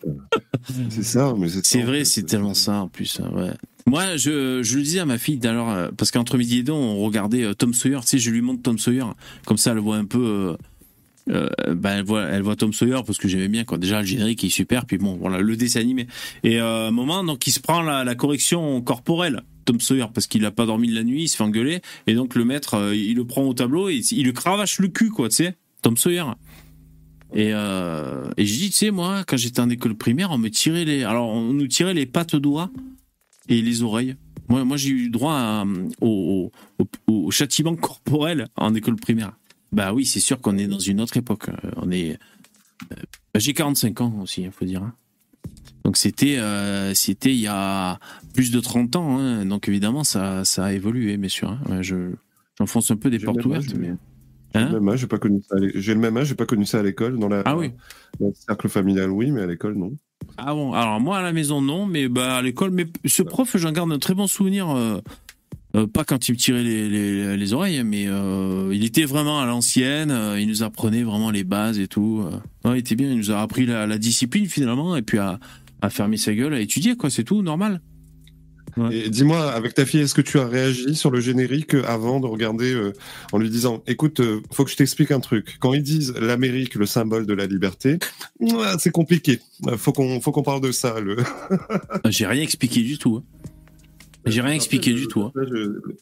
[0.90, 3.20] C'est ça, mais c'est vrai, c'est tellement ça en plus.
[3.20, 3.52] hein, Ouais.
[3.88, 6.72] Moi, je, je le disais à ma fille d'ailleurs, euh, parce qu'entre midi et deux,
[6.72, 8.00] on regardait euh, Tom Sawyer.
[8.02, 9.06] Tu sais, je lui montre Tom Sawyer,
[9.46, 10.56] comme ça, elle voit un peu.
[11.30, 13.78] euh, ben, elle voit, elle voit Tom Sawyer parce que j'aimais bien quoi.
[13.78, 16.08] Déjà le générique il est super, puis bon voilà le dessin animé.
[16.44, 19.42] Et euh, à un moment donc il se prend la, la correction corporelle.
[19.66, 22.16] Tom Sawyer parce qu'il a pas dormi de la nuit, il se fait engueuler et
[22.16, 25.10] donc le maître euh, il le prend au tableau et il le cravache le cul
[25.10, 25.56] quoi, tu sais.
[25.84, 26.24] Tom Sawyer.
[27.34, 30.50] Et, euh, et je dis, tu sais, moi, quand j'étais en école primaire, on me
[30.50, 32.70] tirait les, alors on nous tirait les pattes doigts
[33.48, 34.16] et les oreilles.
[34.50, 35.66] Moi, moi j'ai eu droit à,
[36.02, 39.32] au, au, au- au châtiment corporel en école primaire.
[39.72, 41.48] Bah oui, c'est sûr qu'on est dans une autre époque.
[41.50, 42.12] Euh, On est,
[42.92, 42.96] euh,
[43.34, 44.84] bah, j'ai 45 ans aussi, il faut dire.
[44.84, 44.94] hein.
[45.86, 47.98] Donc c'était, euh, c'était il y a
[48.34, 49.18] plus de 30 ans.
[49.20, 49.46] hein.
[49.46, 51.50] Donc évidemment, ça, ça a évolué, bien sûr.
[51.50, 51.62] hein.
[51.70, 52.12] Ouais, je,
[52.58, 53.92] j'enfonce un peu des portes ouvertes, âge,
[54.54, 55.56] J'ai Hein le même âge, j'ai pas connu ça.
[55.76, 57.42] J'ai le même âge, j'ai pas connu ça à l'école, dans la.
[57.46, 57.72] Ah oui.
[58.20, 59.94] dans le cercle familial, oui, mais à l'école, non.
[60.38, 63.56] Ah bon, alors moi à la maison non, mais bah à l'école, mais ce prof
[63.58, 64.70] j'en garde un très bon souvenir.
[64.70, 65.00] euh,
[65.76, 69.40] euh, pas quand il me tirait les, les, les oreilles, mais euh, il était vraiment
[69.40, 70.12] à l'ancienne.
[70.12, 72.24] euh, il nous apprenait vraiment les bases et tout.
[72.66, 73.10] il était bien.
[73.10, 75.40] Il nous a appris la, la discipline finalement, et puis à,
[75.82, 77.10] à fermer sa gueule, à étudier quoi.
[77.10, 77.80] C'est tout, normal.
[78.78, 78.96] Ouais.
[78.96, 82.28] Et dis-moi, avec ta fille, est-ce que tu as réagi sur le générique avant de
[82.28, 82.94] regarder euh,
[83.32, 85.58] en lui disant Écoute, euh, faut que je t'explique un truc.
[85.60, 88.00] Quand ils disent l'Amérique, le symbole de la liberté,
[88.40, 89.40] ouah, c'est compliqué.
[89.78, 91.00] Faut qu'on faut qu'on parle de ça.
[91.00, 91.18] Le...
[92.10, 93.18] J'ai rien expliqué du tout.
[93.24, 93.50] hein.
[94.26, 95.22] J'ai rien expliqué du tout.
[95.24, 95.32] hein.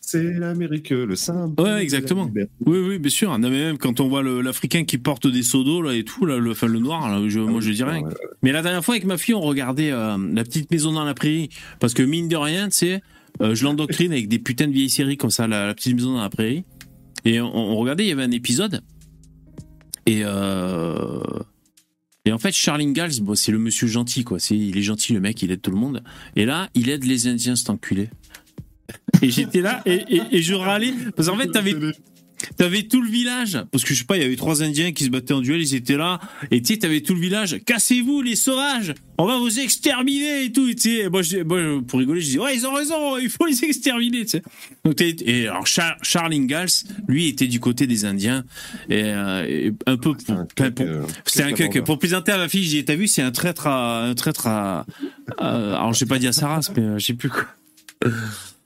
[0.01, 1.65] C'est l'Amérique, le symbole.
[1.65, 2.29] Ouais, exactement.
[2.65, 3.29] Oui, oui, bien sûr.
[3.39, 6.25] Non, mais même quand on voit l'Africain qui porte des seaux d'eau là et tout,
[6.25, 8.01] là, le, enfin le noir, là, je, moi je dis rien.
[8.03, 8.13] Ouais,
[8.43, 11.13] Mais la dernière fois avec ma fille, on regardait euh, la petite maison dans la
[11.13, 11.49] prairie
[11.79, 13.01] parce que mine de rien, tu sais,
[13.41, 16.13] euh, je l'endoctrine avec des putains de vieilles séries comme ça, la, la petite maison
[16.13, 16.65] dans la prairie.
[17.23, 18.81] Et on, on regardait, il y avait un épisode.
[20.05, 21.21] Et euh,
[22.25, 24.39] et en fait, Charles Ingalls, c'est le monsieur gentil, quoi.
[24.39, 26.03] C'est, il est gentil, le mec, il aide tout le monde.
[26.35, 28.09] Et là, il aide les Indiens, cet enculé.
[29.21, 31.75] Et j'étais là et, et, et je râlais parce qu'en fait, t'avais
[32.59, 35.05] T'avais tout le village, parce que je sais pas, il y avait trois Indiens qui
[35.05, 36.19] se battaient en duel, ils étaient là,
[36.51, 40.51] et tu sais, t'avais tout le village, cassez-vous les sauvages, on va vous exterminer et
[40.51, 42.73] tout, et tu sais, moi, je, moi, je- pour rigoler, je dis, ouais, ils ont
[42.73, 44.41] raison, il faut les exterminer, tu sais.
[44.83, 46.67] Donc, et alors, Char- Charles Ingalls,
[47.07, 48.43] lui, était du côté des Indiens,
[48.89, 51.67] et, euh, et un peu pour, un enfin, cuck, pour- euh, c'était un cuck.
[51.67, 51.83] vendeur.
[51.85, 54.47] Pour présenter à ma fille, j'ai dit, t'as vu, c'est un traître à, un traître
[54.47, 54.85] à,
[55.37, 57.45] à- alors j'ai pas dit à sa race, mais euh, je sais plus quoi.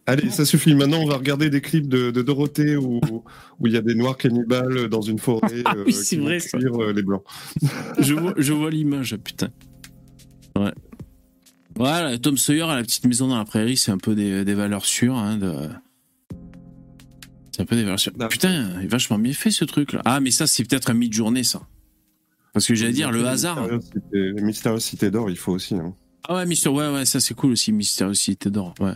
[0.05, 0.75] Allez, ça suffit.
[0.75, 2.99] Maintenant, on va regarder des clips de, de Dorothée où
[3.59, 6.17] où il y a des noirs cannibales dans une forêt Ah euh, oui, qui c'est
[6.17, 6.57] vont vrai, ça.
[6.57, 7.23] cuire, euh, les blancs.
[7.99, 9.47] je vois, je vois l'image, putain.
[10.57, 10.73] Ouais.
[11.75, 14.53] Voilà, Tom Sawyer à la petite maison dans la prairie, c'est un peu des, des
[14.53, 15.15] valeurs sûres.
[15.15, 15.53] Hein, de...
[17.51, 18.13] C'est un peu des valeurs sûres.
[18.29, 20.01] Putain, il est vachement bien fait ce truc-là.
[20.05, 21.61] Ah, mais ça, c'est peut-être un mid-journée, ça.
[22.51, 23.67] Parce que j'allais dire, le hasard.
[24.11, 25.75] Mystérieuse Cité d'Or, il faut aussi.
[25.75, 25.95] hein.
[26.27, 28.75] Ah ouais, Mister, ouais, ouais, ça c'est cool aussi, Mystérieux Cité d'Or.
[28.79, 28.93] Ouais.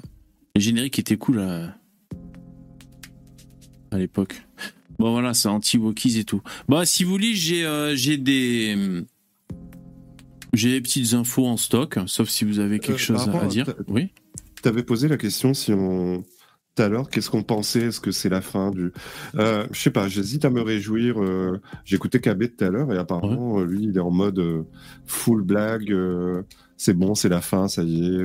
[0.57, 1.75] Le générique était cool à,
[3.91, 4.41] à l'époque.
[4.97, 6.41] Bon voilà, c'est anti-Wokies et tout.
[6.67, 8.75] Bah si vous voulez, j'ai euh, j'ai des
[10.53, 13.45] j'ai des petites infos en stock, sauf si vous avez quelque Euh, chose à à
[13.45, 13.71] dire.
[13.87, 14.09] Oui.
[14.63, 16.23] T'avais posé la question si on.
[16.75, 17.81] Tout à l'heure, qu'est-ce qu'on pensait?
[17.81, 18.91] Est-ce que c'est la fin du.
[19.35, 21.21] Euh, je sais pas, j'hésite à me réjouir.
[21.21, 24.63] euh, J'écoutais KB tout à l'heure et apparemment, euh, lui, il est en mode euh,
[25.05, 25.91] full blague.
[25.91, 26.41] euh,
[26.77, 28.17] c'est bon, c'est la fin, ça y est.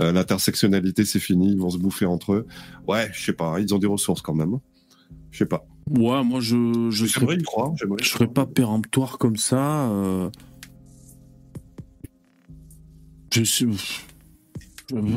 [0.00, 2.46] euh, L'intersectionnalité, c'est fini, ils vont se bouffer entre eux.
[2.88, 4.58] Ouais, je sais pas, ils ont des ressources quand même.
[5.30, 5.66] Je sais pas.
[5.90, 7.72] Ouais, moi je je serais, croire.
[8.00, 9.88] je serais pas péremptoire comme ça.
[9.90, 10.30] euh.
[13.32, 13.66] Je suis.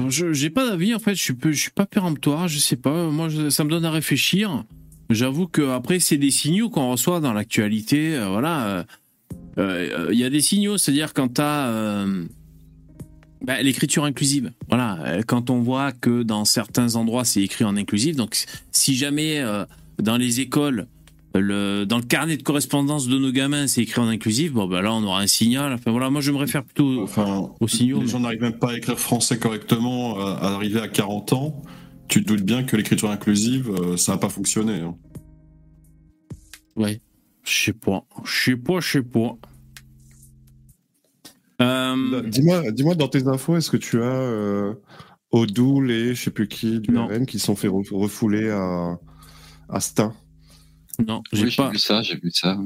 [0.10, 1.14] J'ai pas d'avis en fait.
[1.16, 2.48] Je suis je suis pas péremptoire.
[2.48, 3.10] Je sais pas.
[3.10, 4.64] Moi, je- ça me donne à réfléchir.
[5.10, 8.16] J'avoue que après c'est des signaux qu'on reçoit dans l'actualité.
[8.16, 8.68] euh, voilà.
[8.68, 8.84] euh,
[9.60, 12.06] euh, Il y a des signaux, c'est-à-dire quand t'as
[13.44, 14.52] bah, l'écriture inclusive.
[14.70, 14.98] Voilà.
[15.06, 18.36] euh, Quand on voit que dans certains endroits c'est écrit en inclusif, donc
[18.72, 19.66] si jamais euh,
[20.02, 20.88] dans les écoles
[21.36, 24.54] le, dans le carnet de correspondance de nos gamins, c'est écrit en inclusif.
[24.54, 25.72] Bon, ben là, on aura un signal.
[25.74, 28.02] Enfin, voilà, moi, je me réfère plutôt Enfin, aux signaux.
[28.02, 31.62] les gens n'arrivent même pas à écrire français correctement à, à arriver à 40 ans.
[32.08, 34.80] Tu te doutes bien que l'écriture inclusive, euh, ça n'a pas fonctionné.
[34.80, 34.96] hein.
[36.76, 37.02] Ouais.
[37.44, 38.04] Je sais pas.
[38.26, 39.36] Je sais pas, je sais pas.
[41.62, 44.74] Euh, Dis-moi, dis-moi dans tes infos, est-ce que tu as euh,
[45.32, 47.08] Odoul et je sais plus qui du Non.
[47.08, 48.98] RN qui se sont fait re- refouler à,
[49.70, 50.14] à Stein?
[51.06, 51.70] Non, j'ai Oui, j'ai pas.
[51.70, 52.58] vu ça, j'ai vu ça.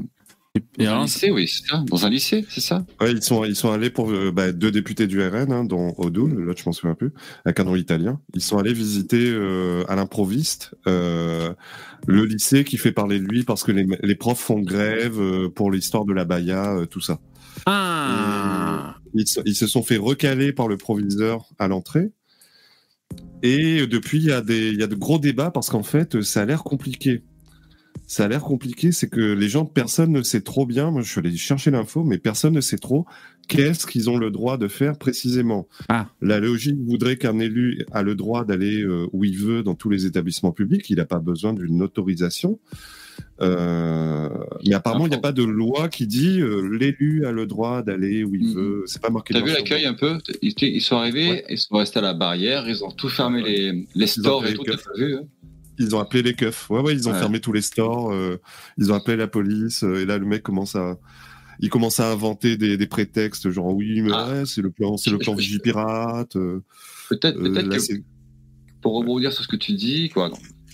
[0.78, 1.84] Et Dans un alors, lycée, oui, c'est ça.
[1.88, 2.86] Dans un lycée, c'est ça?
[3.00, 5.94] Ouais, ils sont, ils sont allés pour euh, bah, deux députés du RN, hein, dont
[5.98, 7.12] Odoul, l'autre je m'en souviens plus,
[7.46, 8.20] avec un nom italien.
[8.36, 11.54] Ils sont allés visiter euh, à l'improviste euh,
[12.08, 15.50] le lycée qui fait parler de lui parce que les, les profs font grève euh,
[15.50, 17.20] pour l'histoire de la Baïa, euh, tout ça.
[17.66, 22.12] Ah Ils, se- ils se sont fait recaler par le proviseur à l'entrée.
[23.44, 26.22] Et depuis, il y, a des, il y a de gros débats parce qu'en fait,
[26.22, 27.24] ça a l'air compliqué.
[28.08, 30.92] Ça a l'air compliqué, c'est que les gens, personne ne sait trop bien.
[30.92, 33.06] Moi, je suis allé chercher l'info, mais personne ne sait trop
[33.48, 35.68] qu'est-ce qu'ils ont le droit de faire précisément.
[35.90, 36.10] Ah.
[36.22, 39.90] La logique voudrait qu'un élu a le droit d'aller euh, où il veut dans tous
[39.90, 40.90] les établissements publics.
[40.90, 42.60] Il n'a pas besoin d'une autorisation.
[43.42, 44.30] Euh,
[44.68, 47.82] mais apparemment, il n'y a pas de loi qui dit euh, l'élu a le droit
[47.82, 48.54] d'aller où il Mhm.
[48.54, 48.84] veut.
[48.86, 49.34] C'est pas marqué.
[49.34, 50.18] T'as vu l'accueil un peu?
[50.42, 51.46] Ils, sont arrivés, Ouais.
[51.50, 54.64] ils sont restés à la barrière, ils ont tout fermé les, les stores et tout,
[54.64, 55.24] t'as vu hein?
[55.80, 56.70] Ils ont appelé les keufs.
[56.70, 57.20] Ouais, ouais, ils ont Ouais.
[57.20, 58.12] fermé tous les stores.
[58.14, 58.38] euh,
[58.78, 59.82] ils ont appelé la police.
[59.84, 61.00] et là, le mec commence à,
[61.60, 64.44] il commence à inventer des, des prétextes, genre oui, mais Ah.
[64.46, 66.34] c'est le plan, c'est le plan Vigipirate.
[67.10, 68.02] Peut-être peut-être que
[68.82, 70.32] pour rebondir sur ce que tu dis, quoi.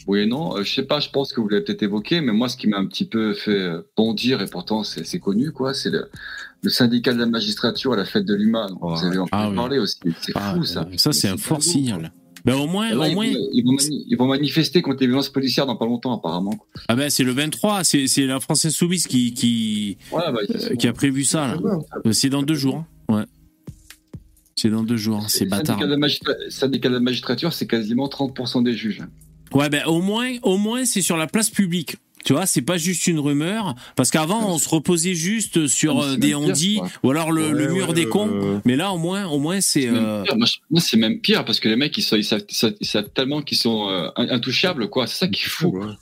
[0.08, 2.32] Oui et non, euh, je sais pas, je pense que vous l'avez peut-être évoqué, mais
[2.32, 5.74] moi, ce qui m'a un petit peu fait euh, bondir, et pourtant c'est connu, quoi,
[5.74, 6.10] c'est le,
[6.64, 8.68] le syndicat de la magistrature à la fête de l'UMA.
[8.70, 9.55] Donc, Vous avez entendu Ah oui.
[9.55, 9.99] parler aussi.
[10.22, 10.88] C'est Ah, fou, ça.
[10.95, 12.12] Ça, c'est un fort signal.
[12.45, 12.99] Ben, au moins, quoi.
[12.99, 13.26] Là, au ils, moins.
[13.28, 16.58] vont, ils vont mani- ils vont manifester contre les violences policières dans pas longtemps, apparemment.
[16.88, 17.84] Ah ben, c'est le 23.
[17.84, 21.55] C'est la France Insoumise qui, qui, bah, euh, qui a prévu ça.
[22.05, 22.86] Euh, C'est dans deux jours.
[23.10, 23.14] hein.
[23.16, 23.24] Ouais.
[24.55, 25.18] C'est dans deux jours.
[25.18, 25.76] hein, C'est le bâtard.
[25.78, 29.03] syndicat de la magistra- syndicat de la magistrature, c'est quasiment 30% des juges.
[29.53, 31.97] Ouais, ben au moins, au moins c'est sur la place publique.
[32.25, 36.17] Tu vois, c'est pas juste une rumeur, parce qu'avant on se reposait juste sur euh,
[36.17, 36.89] des ondits quoi.
[37.03, 38.61] ou alors le, mur ouais, des euh, cons.
[38.65, 39.83] Mais là, au moins, au moins c'est.
[39.83, 40.37] C'est même euh, pire.
[40.37, 42.87] Moi, c'est même pire parce que les mecs, ils, sont, ils, savent, ils savent- ils
[42.87, 45.07] savent tellement qu'ils sont euh, intouchables, quoi.
[45.07, 45.69] C'est ça qui est fou.
[45.69, 45.93] Ouais.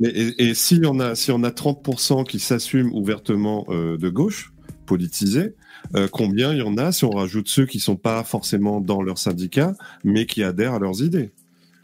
[0.00, 4.08] Mais, et, et si on a si on a 30% qui s'assument ouvertement euh, de
[4.08, 4.52] gauche,
[4.86, 5.54] politisés,
[5.94, 9.02] euh, combien il y en a si on rajoute ceux qui sont pas forcément dans
[9.02, 11.30] leur syndicat, mais qui adhèrent à leurs idées?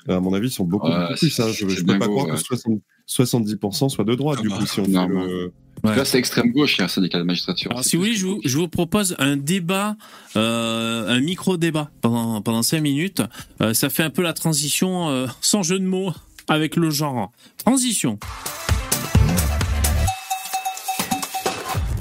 [0.08, 1.40] À mon avis, ils sont beaucoup, Ouais, beaucoup plus.
[1.40, 1.46] hein.
[1.52, 2.32] Je ne peux pas croire ouais.
[2.32, 5.52] que 60 70% soit de droite, Ah du bah, coup, si on non, fait le...
[5.84, 5.94] Ouais.
[5.94, 7.70] Là, c'est extrême gauche, il y a un syndicat de magistrature.
[7.70, 8.42] Alors, si vous voulez, je vous, gauche.
[8.46, 9.94] je vous propose un débat,
[10.36, 13.22] euh, un micro-débat pendant, pendant 5 minutes.
[13.60, 16.12] Euh, ça fait un peu la transition, euh, sans jeu de mots,
[16.48, 17.30] avec le genre.
[17.58, 18.18] Transition.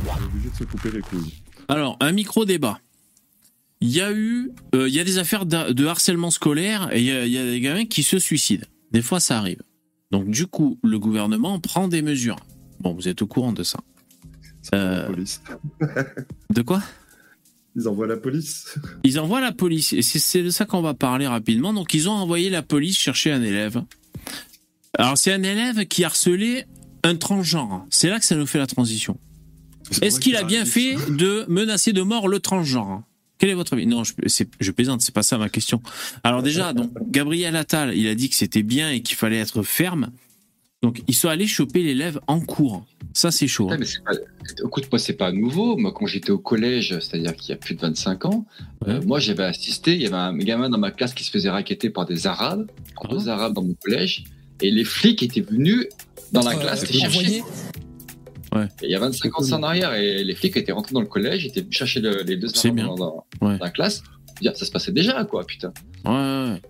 [0.07, 1.33] on est obligé de se couper les couilles.
[1.67, 2.79] Alors, un micro-débat.
[3.85, 6.99] Il y a eu, euh, il y a des affaires de, de harcèlement scolaire et
[7.01, 8.65] il y, a, il y a des gamins qui se suicident.
[8.91, 9.61] Des fois, ça arrive.
[10.09, 12.37] Donc, du coup, le gouvernement prend des mesures.
[12.79, 13.77] Bon, vous êtes au courant de ça.
[14.73, 15.41] Euh, la police.
[16.51, 16.81] De quoi?
[17.75, 18.75] Ils envoient la police.
[19.03, 21.71] Ils envoient la police, et c'est- c'est de ça qu'on va parler rapidement.
[21.73, 23.83] Donc, ils ont envoyé la police chercher un élève.
[24.97, 26.65] Alors, c'est un élève qui harcelait
[27.03, 27.85] un transgenre.
[27.91, 29.19] C'est là que ça nous fait la transition.
[30.01, 33.03] Est-ce qu'il a bien fait de menacer de mort le transgenre?
[33.37, 33.85] Quel est votre avis?
[33.85, 34.13] Non, je,
[34.59, 35.81] je plaisante, c'est pas ça ma question.
[36.23, 39.61] Alors déjà, donc Gabriel Attal, il a dit que c'était bien et qu'il fallait être
[39.63, 40.09] ferme.
[40.81, 42.85] Donc ils sont allés choper l'élève en cours.
[43.13, 43.67] Ça c'est chaud.
[43.67, 43.77] Ouais, hein.
[43.79, 44.19] mais pas...
[44.63, 45.77] Écoute, moi, c'est pas nouveau.
[45.77, 48.45] Moi, quand j'étais au collège, c'est-à-dire qu'il y a plus de 25 ans,
[48.87, 49.95] euh, moi, j'avais assisté.
[49.95, 52.67] Il y avait un gamin dans ma classe qui se faisait raqueter par des Arabes,
[52.95, 53.15] par Ah.
[53.15, 54.25] deux Arabes dans mon collège,
[54.61, 55.87] et les flics étaient venus
[56.31, 57.43] dans la classe les chercher.
[58.55, 58.71] Envoyé Ouais.
[58.83, 60.93] Et il y a 25 ans de ça en arrière, et les flics étaient rentrés
[60.93, 62.85] dans le collège, étaient chercher le- les deux bien.
[62.87, 63.57] dans, dans- Ouais.
[63.57, 64.03] dans la classe.
[64.41, 65.73] Ça se passait déjà, quoi, putain.
[66.05, 66.61] Ouais.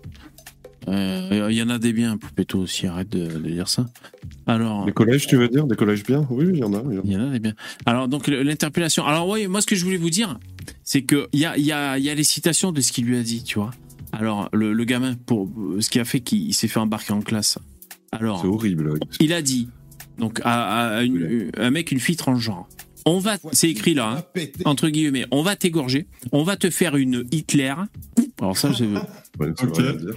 [0.88, 3.86] Euh, Il y en a des biens, Poupetto aussi, arrête de, de dire ça.
[4.46, 5.66] Alors, Des collèges, tu veux dire?
[5.66, 6.24] Des collèges bien?
[6.30, 6.82] Oui, il y en a.
[6.88, 7.02] il y en a.
[7.04, 7.54] il y en a des biens.
[7.86, 9.04] Alors, donc, l'interpellation.
[9.04, 10.38] Alors, oui, moi, ce que je voulais vous dire,
[10.84, 13.04] c'est qu'il y a, il y, a, il y a les citations de ce qu'il
[13.06, 13.72] lui a dit, tu vois.
[14.12, 17.58] Alors, le, le gamin, pour ce qui a fait qu'il s'est fait embarquer en classe.
[18.12, 18.94] Alors, C'est horrible.
[19.18, 19.68] il a dit,
[20.18, 22.68] donc, à, à une- un mec, une fille transgenre.
[23.04, 26.96] On va, c'est écrit là, hein, entre guillemets, on va t'égorger, on va te faire
[26.96, 27.74] une Hitler.
[28.40, 28.84] Alors ça, c'est
[29.40, 29.62] Ok.
[29.78, 30.14] vrai à dire.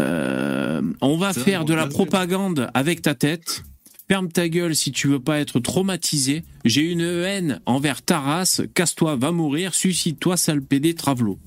[0.00, 3.62] Euh, on va faire de la propagande avec ta tête.
[4.08, 6.42] Ferme ta gueule si tu veux pas être traumatisé.
[6.64, 8.62] J'ai une haine envers ta race.
[8.74, 9.72] Casse-toi, va mourir.
[9.74, 11.38] Suicide-toi, sale pédé, travelo.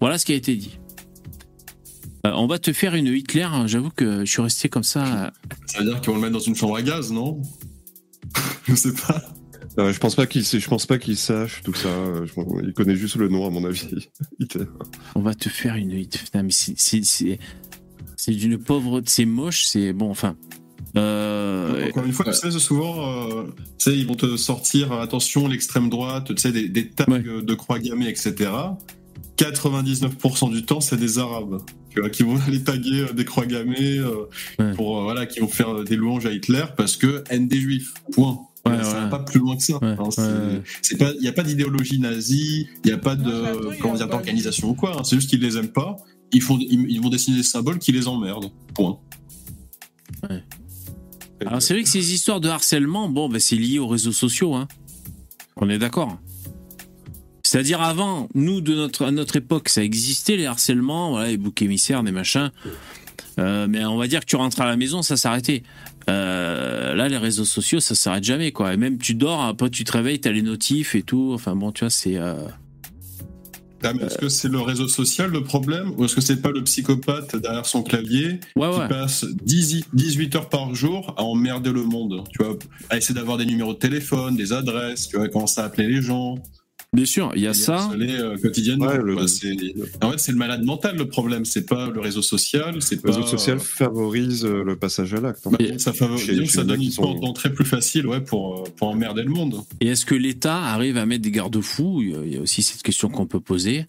[0.00, 0.78] Voilà ce qui a été dit.
[2.24, 3.48] Euh, on va te faire une Hitler.
[3.66, 5.32] J'avoue que je suis resté comme ça.
[5.66, 7.40] Ça veut dire qu'ils vont le mettre dans une chambre à gaz, non
[8.68, 9.20] Je sais pas.
[9.78, 11.88] Euh, je pense pas qu'il sait- je pense pas qu'il sache tout ça.
[11.88, 13.88] euh, je- il connaît juste le nom à mon avis.
[14.38, 14.66] Hitler.
[15.14, 16.28] On va te faire une Hitler.
[16.50, 19.02] C'est- d'une pauvre.
[19.06, 19.64] C'est moche.
[19.64, 20.10] C'est bon.
[20.10, 20.36] Enfin.
[20.96, 22.32] Euh, Encore une fois, ouais.
[22.38, 23.44] tu sais, souvent, euh,
[23.78, 27.22] tu sais, ils vont te sortir, attention, l'extrême droite, tu sais, des, des tags Ouais.
[27.22, 28.50] de croix gammées, etc.
[29.50, 33.46] 99% du temps, c'est des Arabes, tu vois, qui vont aller taguer euh, des croix
[33.46, 34.26] gammées, euh,
[34.58, 34.72] Ouais.
[34.74, 37.92] pour, euh, voilà, qui vont faire des louanges à Hitler parce que haine des Juifs.
[38.12, 38.38] Point.
[38.64, 39.74] Ouais, ça va pas plus loin que ça.
[39.82, 40.62] Ouais, Hein, c'est- ouais.
[40.82, 43.94] c'est pas, il y a pas d'idéologie nazie, il y a pas de, il comment
[43.94, 44.98] dire, d'organisation ou quoi.
[44.98, 45.96] hein, c'est juste qu'ils les aiment pas.
[46.32, 48.52] Ils font, ils, ils vont dessiner des symboles qui les emmerdent.
[48.74, 48.98] Point.
[51.44, 54.54] Alors c'est vrai que ces histoires de harcèlement, bon, ben, c'est lié aux réseaux sociaux,
[54.54, 54.68] hein.
[55.56, 56.18] On est d'accord.
[57.52, 61.60] C'est-à-dire avant, nous de notre à notre époque, ça existait les harcèlements, voilà, les boucs
[61.60, 62.50] émissaires, des machins.
[63.38, 65.62] Euh, mais on va dire que tu rentres à la maison, ça s'arrêtait.
[66.08, 68.72] Euh, là, les réseaux sociaux, ça s'arrête jamais, quoi.
[68.72, 71.32] Et même tu dors, après tu te réveilles, t'as les notifs et tout.
[71.34, 72.16] Enfin bon, tu vois, c'est.
[72.16, 72.36] euh,
[73.84, 75.92] Ah, Est-ce que c'est le réseau social le problème?
[75.98, 78.88] Ou est-ce que c'est pas le psychopathe derrière son clavier Ouais, qui ouais.
[78.88, 82.24] passe 10 18 heures par jour à emmerder le monde?
[82.30, 82.56] Tu vois,
[82.88, 86.00] à essayer d'avoir des numéros de téléphone, des adresses, tu vois, commencer à appeler les
[86.00, 86.36] gens?
[86.94, 87.90] Bien sûr, il y a ça.
[87.98, 88.84] euh, quotidiennement.
[88.86, 91.46] Ouais, le- En fait, c'est le malade mental le problème.
[91.46, 93.08] C'est pas le réseau social, c'est Le pas.
[93.16, 95.46] réseau social favorise euh, le passage à l'acte.
[95.46, 95.52] hein.
[95.58, 98.88] Bah, ça favorise, ça donne une sont- porte d'entrée plus facile, ouais, pour euh, pour
[98.88, 99.62] emmerder le monde.
[99.80, 102.02] Et est-ce que l'État arrive à mettre des garde-fous?
[102.02, 103.86] Il y a aussi cette question qu'on peut poser.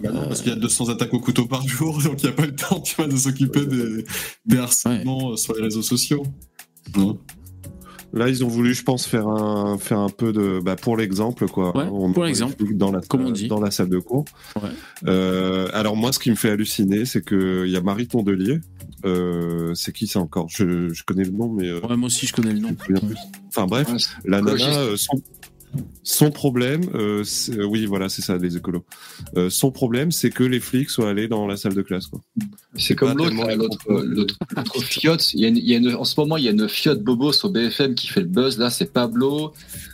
[0.00, 2.30] Bah non, parce qu'il y a 200 attaques au couteau par jour, donc il n'y
[2.30, 4.04] a pas le temps, tu vois, de s'occuper des,
[4.46, 6.22] des harcèlements euh, sur les réseaux sociaux.
[6.96, 7.18] Non.
[8.12, 11.46] Là, ils ont voulu, je pense, faire un, faire un peu de, bah, pour l'exemple,
[11.46, 11.76] quoi.
[11.76, 12.54] Ouais, On- pour l'exemple.
[12.74, 13.46] dans la, Comme on dit.
[13.48, 14.24] dans la salle de cours.
[14.56, 14.68] Ouais.
[15.06, 18.58] Euh, alors moi, ce qui me fait halluciner, c'est que il y a Marie Tondelier.
[19.06, 20.48] Euh, c'est qui ça encore?
[20.50, 22.76] Je, je connais le nom, mais euh, Ouais, moi aussi, je connais le nom.
[23.48, 23.88] Enfin bref,
[24.24, 25.22] la nana, euh, son,
[26.02, 28.84] son problème, euh, euh, oui, voilà, c'est ça, les écolos.
[29.36, 32.20] Euh, son problème, c'est que les flics soient allés dans la salle de classe, quoi.
[32.76, 33.34] C'est comme l'autre,
[34.04, 34.36] l'autre,
[34.82, 35.32] fiotte.
[35.34, 36.68] Il y a une, il y a une- en ce moment, il y a une
[36.68, 38.58] fiotte bobo sur BFM qui fait le buzz.
[38.58, 39.52] Là, c'est Pablo,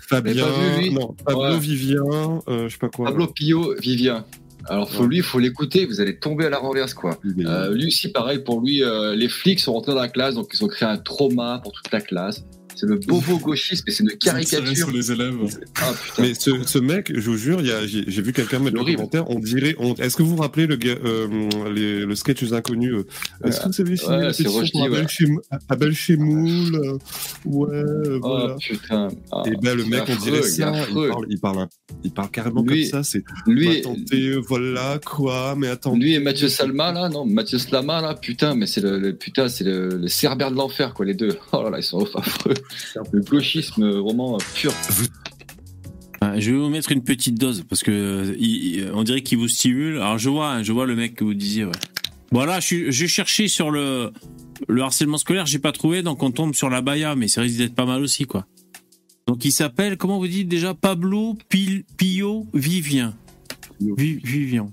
[0.09, 1.59] Fabien, pas vu, lui non, Pablo Ouais.
[1.59, 2.03] Vivien,
[2.49, 3.07] euh, je sais pas quoi.
[3.07, 4.25] Pablo Pio, Vivien.
[4.69, 5.09] Alors, faut Ouais.
[5.11, 5.87] lui, il faut l'écouter.
[5.87, 7.21] Vous allez tomber à la renverse, quoi.
[7.39, 10.49] Euh, lui aussi, pareil, pour lui, euh, les flics sont rentrés dans la classe, donc
[10.55, 12.45] ils ont créé un trauma pour toute la classe.
[12.77, 14.77] C'est le bobo gauchiste, mais c'est une caricature.
[14.77, 15.35] sur les élèves.
[15.81, 15.93] Ah.
[16.19, 18.85] Mais ce, ce mec, je vous jure, il y a- j'ai vu quelqu'un mettre le
[18.95, 19.75] commentaire, on dirait...
[19.79, 23.61] on- Est-ce que vous vous rappelez le, euh, les- le sketch des inconnus euh, Est-ce
[23.61, 25.59] que vous avez signé ouais, la c'est pétition Rochdy, pour Abel, ouais.
[25.69, 26.99] Abel Chemoul euh,
[27.47, 28.57] Ouais, euh, Oh voilà.
[28.57, 29.09] putain.
[29.33, 31.69] Ah, Et ben le mec, on dirait ça, il parle, il, parle, un-
[32.05, 33.25] il parle carrément Lui- comme ça, c'est...
[33.47, 35.95] Lui, Bah, attendez, euh, voilà, quoi, mais attends.
[35.97, 39.49] lui et Mathieu Salma là, non, Mathieu Slama là, putain, mais c'est le, le- putain,
[39.49, 41.37] c'est le, le cerbère de l'enfer quoi, les deux.
[41.53, 42.55] Oh là là, ils sont affreux.
[43.13, 44.73] Le gauchisme vraiment pur.
[46.21, 49.39] Ah, Je vais vous mettre une petite dose parce que euh, il- on dirait qu'il
[49.39, 49.97] vous stimule.
[49.97, 51.65] Alors je vois, je vois le mec que vous disiez.
[51.65, 51.73] Ouais.
[52.33, 54.11] Voilà, je, j'ai cherché sur le
[54.69, 57.59] le harcèlement scolaire, j'ai pas trouvé, donc on tombe sur la baya, mais ça risque
[57.59, 58.47] d'être pas mal aussi quoi.
[59.29, 63.15] Donc il s'appelle, comment vous dites déjà, Pablo Pil, Pio Vivien.
[63.81, 64.69] Vi- Vivien.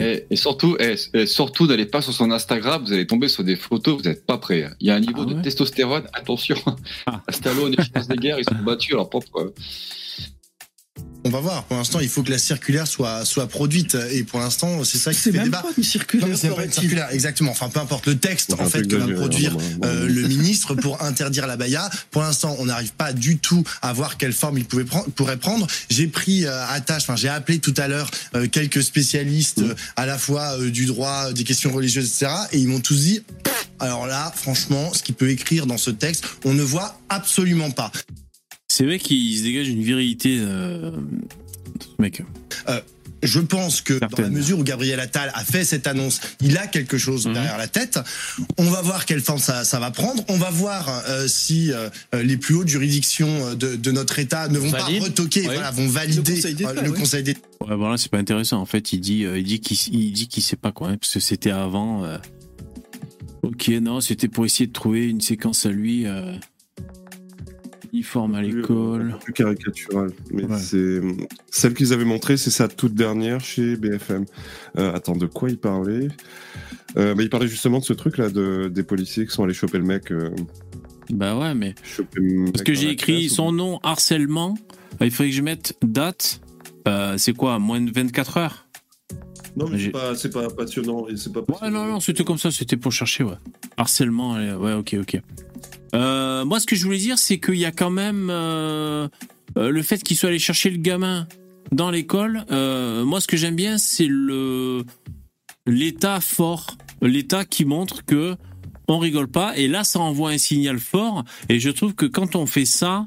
[0.00, 3.44] Et, et surtout, et, et surtout, n'allez pas sur son Instagram, vous allez tomber sur
[3.44, 4.64] des photos, vous n'êtes pas prêts.
[4.64, 4.74] hein.
[4.80, 6.56] Il y a un niveau Ah de ouais testostérone, attention.
[7.06, 7.22] Ah.
[7.30, 9.52] Stallone et Schwarzenegger, ils sont battus à leur propre.
[11.24, 11.64] On va voir.
[11.64, 15.12] Pour l'instant, il faut que la circulaire soit soit produite et pour l'instant, c'est ça
[15.12, 15.62] qui fait même débat.
[15.62, 16.28] pas une circulaire.
[16.28, 17.50] Non, c'est pas une circulaire, exactement.
[17.50, 21.46] Enfin, peu importe le texte en fait que va produire euh, le ministre pour interdire
[21.46, 21.90] la baya.
[22.10, 25.36] Pour l'instant, on n'arrive pas du tout à voir quelle forme il pouvait prendre, pourrait
[25.36, 25.66] prendre.
[25.90, 29.74] J'ai pris euh, à tâche, enfin, j'ai appelé tout à l'heure euh, quelques spécialistes euh,
[29.96, 32.32] à la fois euh, du droit, des questions religieuses, etc.
[32.52, 33.22] Et ils m'ont tous dit.
[33.80, 37.92] Alors là, franchement, ce qu'il peut écrire dans ce texte, on ne voit absolument pas.
[38.78, 40.92] C'est vrai qu'il se dégage une virilité, euh,
[41.98, 42.22] mec.
[43.24, 44.32] Je pense que dans la Certaines.
[44.32, 47.32] mesure où Gabriel Attal a fait cette annonce, il a quelque chose Mhm.
[47.34, 47.98] derrière la tête.
[48.56, 50.22] On va voir quelle forme ça, ça va prendre.
[50.28, 51.88] On va voir euh, si euh,
[52.22, 55.00] les plus hautes juridictions de, de notre État ne vont Valide.
[55.00, 56.92] pas retoquer, voilà, vont valider Le Conseil d'État, euh.
[56.92, 57.40] Conseil d'État.
[57.66, 58.60] Ouais, voilà, c'est pas intéressant.
[58.60, 60.96] En fait, il dit, euh, il dit qu'il, il dit qu'il sait pas quoi, hein,
[60.98, 62.04] parce que c'était avant.
[62.04, 62.18] euh.
[63.42, 66.06] Ok, non, c'était pour essayer de trouver une séquence à lui.
[67.88, 67.92] Euh...
[67.92, 69.16] Uniforme à l'école.
[69.24, 70.10] Plus caricatural.
[70.30, 70.58] Mais Ouais.
[70.58, 71.00] c'est
[71.50, 74.24] celle qu'ils avaient montrée, c'est sa toute dernière chez BFM.
[74.78, 76.08] Euh, attends, de quoi il parlait?
[76.96, 79.78] Euh, bah, Il parlait justement de ce truc-là, de, des policiers qui sont allés choper
[79.78, 80.10] le mec.
[80.12, 80.30] euh,
[81.10, 81.74] Bah ouais, mais
[82.18, 84.56] mec parce que j'ai écrit classe, son nom harcèlement.
[85.00, 86.40] euh, Il faudrait que je mette date.
[86.86, 88.67] Euh, c'est quoi, moins de 24 heures?
[89.58, 89.78] Non, mais
[90.16, 91.06] c'est pas, passionnant.
[91.08, 91.84] et C'est pas Ouais, passionnant.
[91.86, 93.34] non, non, c'était comme ça, c'était pour chercher, ouais.
[93.76, 95.20] Harcèlement, ouais, ok, ok.
[95.94, 99.08] Euh, moi, ce que je voulais dire, c'est qu'il y a quand même euh,
[99.56, 101.26] euh, le fait qu'il soit allé chercher le gamin
[101.72, 102.44] dans l'école.
[102.50, 104.84] euh, moi, ce que j'aime bien, c'est le
[105.66, 106.66] l'état fort,
[107.02, 108.36] l'état qui montre que
[108.88, 109.56] on rigole pas.
[109.56, 111.24] Et là, ça envoie un signal fort.
[111.48, 113.06] Et je trouve que quand on fait ça,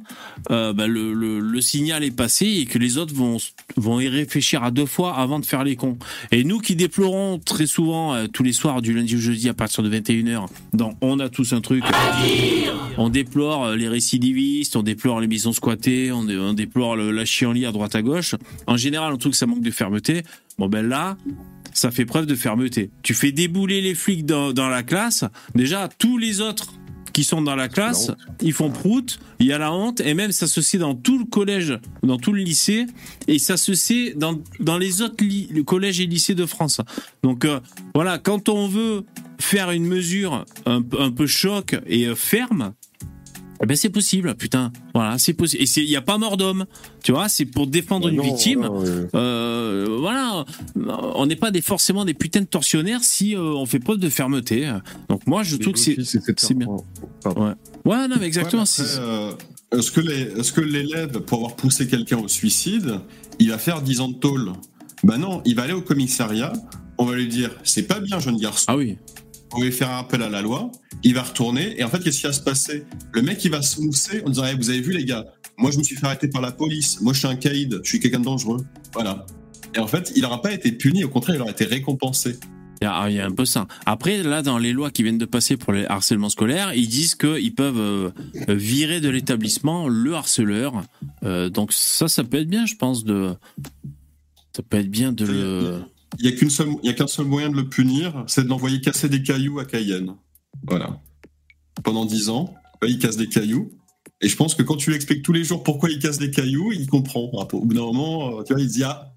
[0.52, 3.38] euh, bah, le, le, signal est passé et que les autres vont
[3.78, 5.98] vont y réfléchir à deux fois avant de faire les cons.
[6.32, 9.54] Et nous qui déplorons très souvent euh, tous les soirs du lundi au jeudi à
[9.54, 11.84] partir de 21h dans On a tous un truc,
[12.98, 17.66] on déplore euh, les récidivistes, on déplore les maisons squattées, on déplore le, la chienlit
[17.66, 18.36] à droite à gauche.
[18.68, 20.24] En général, on trouve que ça manque de fermeté.
[20.58, 21.18] Bon ben là,
[21.74, 22.90] ça fait preuve de fermeté.
[23.04, 26.74] Tu fais débouler les flics dans, dans la classe, déjà tous les autres
[27.14, 28.10] qui sont dans la classe,
[28.42, 31.20] ils font prout, il y a la honte, et même ça se sait dans tout
[31.20, 32.86] le collège, dans tout le lycée,
[33.28, 36.80] et ça se sait dans, dans les autres le collèges et lycées de France.
[37.22, 37.60] Donc euh,
[37.94, 39.04] voilà, quand on veut
[39.42, 42.74] faire une mesure un, peu- un peu choc et euh, ferme,
[43.64, 44.72] eh ben c'est possible, putain.
[44.96, 45.62] Voilà, c'est possible.
[45.64, 46.66] Et il n'y a pas mort d'homme,
[47.04, 48.62] tu vois, c'est pour défendre une victime.
[48.62, 48.84] non.
[49.16, 50.46] Euh, voilà,
[51.16, 54.10] on n'est pas des, forcément des putains de tortionnaires si euh, on fait preuve de
[54.10, 54.72] fermeté.
[55.10, 55.98] Donc moi, je trouve que c'est...
[56.04, 56.68] C'est bien.
[57.86, 58.64] Ouais, non, mais exactement.
[58.64, 59.32] Ouais, euh,
[59.72, 63.00] Est-ce que les- est-ce que l'élève, pour avoir poussé quelqu'un au suicide,
[63.40, 64.52] il va faire 10 ans de tôle?
[65.04, 66.54] Ben non, il va aller au commissariat,
[66.98, 68.66] on va lui dire c'est pas bien, jeune garçon.
[68.68, 68.98] Ah oui.
[69.54, 70.72] On va faire un appel à la loi,
[71.04, 72.86] il va retourner, et en fait, qu'est-ce qui va se passer?
[73.12, 75.26] Le mec, il va se mousser en disant Vous avez vu, les gars,
[75.58, 77.90] moi, je me suis fait arrêter par la police, moi, je suis un caïd, je
[77.90, 78.66] suis quelqu'un de dangereux.
[78.94, 79.26] Voilà.
[79.76, 82.38] Et en fait, il n'aura pas été puni, au contraire, il aura été récompensé.
[82.82, 83.68] Il y, a, un peu ça.
[83.86, 87.14] Après, là, dans les lois qui viennent de passer pour le harcèlement scolaire, ils disent
[87.14, 88.10] qu'ils peuvent euh,
[88.48, 90.82] virer de l'établissement le harceleur.
[91.24, 93.36] Euh, donc ça, ça peut être bien, je pense, de...
[94.56, 95.82] Ça peut être bien de le...
[96.20, 99.60] Il n'y a qu'un seul moyen de le punir, c'est de l'envoyer casser des cailloux
[99.60, 100.16] à Cayenne.
[100.68, 101.00] Voilà.
[101.84, 103.72] Pendant 10 ans, bah, il casse des cailloux.
[104.20, 106.30] Et je pense que quand tu lui expliques tous les jours pourquoi il casse des
[106.30, 107.32] cailloux, il comprend.
[107.32, 109.14] Au bout d'un moment, euh, tu vois, il se dit Ah,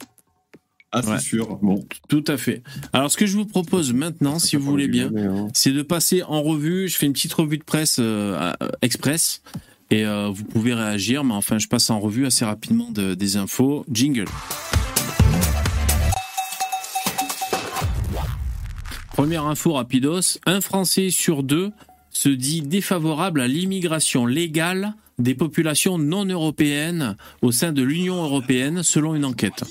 [0.93, 1.19] ah c'est Ouais.
[1.19, 1.59] sûr.
[1.61, 1.85] Bon.
[2.09, 2.63] Tout à fait.
[2.93, 5.49] Alors, ce que je vous propose maintenant, si vous voulez bien, hein.
[5.53, 6.89] c'est de passer en revue.
[6.89, 9.43] Je fais une petite revue de presse euh, à- express
[9.91, 11.25] et euh, vous pouvez réagir.
[11.25, 13.85] Mais enfin, je passe en revue assez rapidement de- des infos.
[13.93, 14.27] Jingle.
[19.15, 20.41] Première info rapidos.
[20.45, 21.71] Un Français sur deux
[22.11, 28.83] se dit défavorable à l'immigration légale des populations non européennes au sein de l'Union européenne,
[28.83, 29.63] selon une enquête.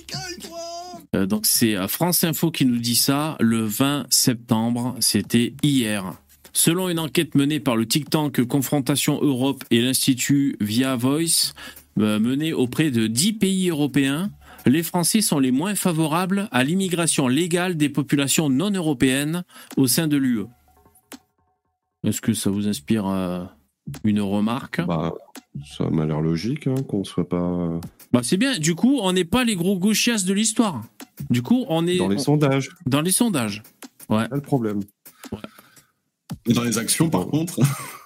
[1.14, 6.14] Euh, donc c'est euh, France Info qui nous dit ça le 20 septembre, c'était hier.
[6.54, 11.54] Selon une enquête menée par le think Confrontation Europe et l'Institut Via Voice,
[12.00, 14.32] euh, menée auprès de 10 pays européens,
[14.66, 19.44] les Français sont les moins favorables à l'immigration légale des populations non européennes
[19.78, 20.46] au sein de l'UE.
[22.04, 23.46] Est-ce que ça vous inspire euh,
[24.04, 24.82] une remarque?
[24.86, 25.14] Bah,
[25.78, 27.80] ça m'a l'air logique hein, qu'on soit pas
[28.12, 30.84] Bah, C'est bien, du coup, on n'est pas les gros gauchias de l'histoire.
[31.30, 32.70] Du coup, on est dans les on- sondages.
[32.86, 33.64] dans les sondages.
[34.10, 34.24] Ouais.
[34.24, 34.82] C'est ça le problème.
[36.48, 37.60] Et dans les actions, par contre,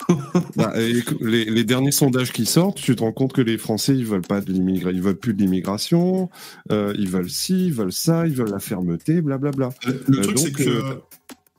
[0.55, 0.73] Bah,
[1.21, 4.21] les, les derniers sondages qui sortent, tu te rends compte que les Français ils veulent
[4.21, 6.29] pas de l'immigration, ils veulent plus de l'immigration,
[6.71, 9.69] euh, ils veulent ci, ils veulent ça, ils veulent la fermeté, blablabla.
[9.85, 10.95] le, le Euh, truc, c'est que euh,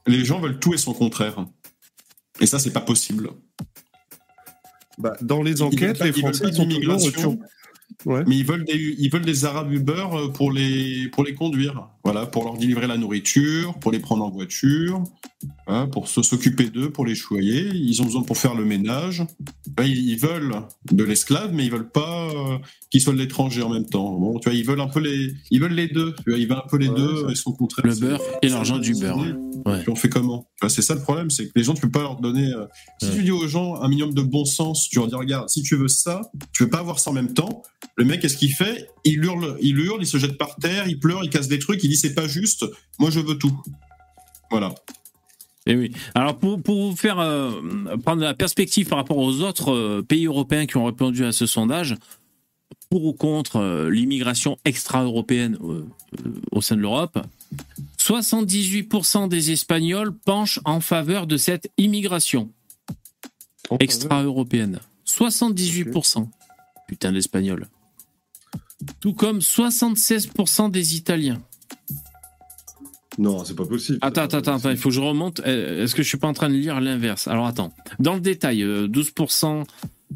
[0.06, 1.44] les gens veulent tout et son contraire.
[2.40, 3.30] Et ça, c'est pas possible.
[4.98, 7.36] Bah, dans les enquêtes, les Français ils sont toujours.
[8.06, 8.22] Ouais.
[8.28, 11.88] Mais ils veulent des, ils veulent des Arabes Uber euh, pour les, pour les conduire.
[12.04, 15.02] Voilà, pour leur délivrer la nourriture, pour les prendre en voiture,
[15.66, 17.68] hein, pour se- s'occuper d'eux, pour les choyer.
[17.74, 19.24] Ils ont besoin pour faire le ménage.
[19.78, 20.54] Ouais, Ils, ils veulent
[20.92, 22.58] de l'esclave, mais ils veulent pas euh,
[22.90, 24.14] qu'ils soient de l'étranger en même temps.
[24.18, 26.14] Bon, tu vois, ils veulent un peu les, ils veulent les deux.
[26.24, 27.32] Tu vois, ils veulent un peu les Ouais, deux ça.
[27.32, 27.84] et son contraire.
[27.86, 29.18] Le beurre et l'argent du beurre.
[29.66, 29.80] Ouais.
[29.82, 30.46] Puis on fait comment?
[30.68, 32.52] C'est ça le problème, c'est que les gens, tu peux pas leur donner.
[32.52, 32.66] euh,
[33.00, 33.14] Si Ouais.
[33.16, 35.76] tu dis aux gens un minimum de bon sens, tu leur dis regarde, si tu
[35.76, 37.62] veux ça, tu veux pas avoir ça en même temps.
[37.96, 38.88] Le mec, qu'est-ce qu'il fait?
[39.04, 41.82] Il hurle, il hurle, il se jette par terre, il pleure, il casse des trucs,
[41.84, 42.64] il dit c'est pas juste.
[42.98, 43.60] Moi, je veux tout.
[44.50, 44.74] Voilà.
[45.66, 45.92] Et Eh oui.
[46.14, 47.50] Alors pour, pour vous faire euh,
[48.04, 51.46] prendre la perspective par rapport aux autres euh, pays européens qui ont répondu à ce
[51.46, 51.94] sondage,
[52.90, 55.58] pour ou contre l'immigration extra-européenne
[56.52, 57.18] au sein de l'Europe,
[58.08, 62.50] 78% des Espagnols penchent en faveur de cette immigration
[63.80, 64.80] extra-européenne.
[65.06, 66.26] 78%.
[66.86, 67.68] Putain d'Espagnols.
[69.00, 71.42] Tout comme 76% des Italiens.
[73.18, 73.98] Non, c'est pas possible.
[74.00, 75.40] Attends, attends, attends, attends, il faut que je remonte.
[75.40, 77.28] Euh, Est-ce que je suis pas en train de lire l'inverse?
[77.28, 77.74] Alors attends.
[77.98, 79.64] Dans le détail, euh, 12%.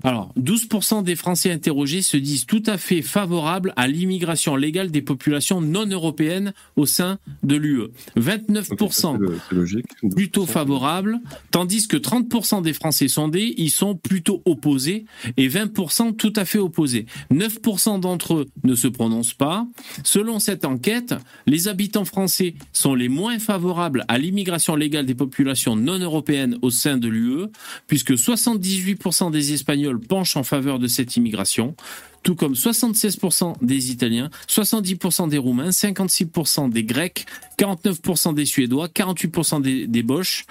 [0.05, 5.03] Alors, 12% des Français interrogés se disent tout à fait favorables à l'immigration légale des
[5.03, 7.89] populations non européennes au sein de l'UE.
[8.17, 9.87] 29% Ok, ça, c'est le- c'est logique.
[10.15, 11.21] plutôt favorables,
[11.51, 15.05] tandis que 30% des Français sondés y sont plutôt opposés
[15.37, 17.07] et 20% tout à fait opposés.
[17.31, 19.67] 9% d'entre eux ne se prononcent pas.
[20.05, 21.15] Selon cette enquête,
[21.47, 26.71] les habitants français sont les moins favorables à l'immigration légale des populations non européennes au
[26.71, 27.47] sein de l'UE,
[27.87, 31.75] puisque 78% des Espagnols penchent en faveur de cette immigration
[32.23, 37.27] tout comme 76% des Italiens, 70% des Roumains, 56% des Grecs,
[37.59, 40.47] 49% des Suédois, 48% des, des Boches,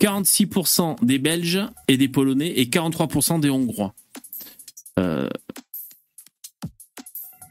[0.00, 3.94] 46% des Belges et des Polonais et 43% des Hongrois.
[4.98, 5.28] Euh,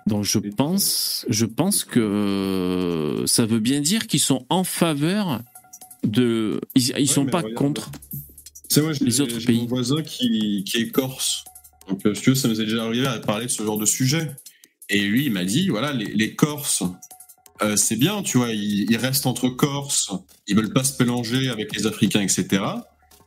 [0.06, 5.42] donc je pense, je pense que euh, ça veut bien dire qu'ils sont en faveur
[6.04, 7.56] de, ils, ils sont pas regarde.
[7.56, 7.92] contre.
[8.70, 9.60] Sais, moi, j'ai Les autres pays.
[9.62, 11.44] mon voisin qui, qui est corse.
[11.90, 13.78] Donc, euh, si tu veux, ça nous est déjà arrivé à parler de ce genre
[13.78, 14.30] de sujet.
[14.90, 16.84] Et lui, il m'a dit, voilà, les, les Corses,
[17.62, 20.12] euh, c'est bien, tu vois, ils, ils restent entre Corses,
[20.48, 22.64] ils veulent pas se mélanger avec les Africains, etc.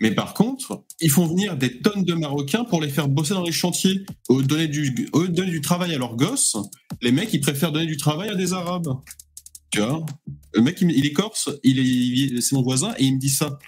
[0.01, 3.43] Mais par contre, ils font venir des tonnes de Marocains pour les faire bosser dans
[3.45, 4.07] les chantiers.
[4.31, 6.57] Au donner du, au donner du travail à leurs gosses,
[7.03, 8.89] les mecs, ils préfèrent donner du travail à des Arabes.
[9.71, 10.05] Tu vois?
[10.55, 13.29] Le mec, il, il est corse, il est- c'est mon voisin, et il me dit
[13.31, 13.59] ça.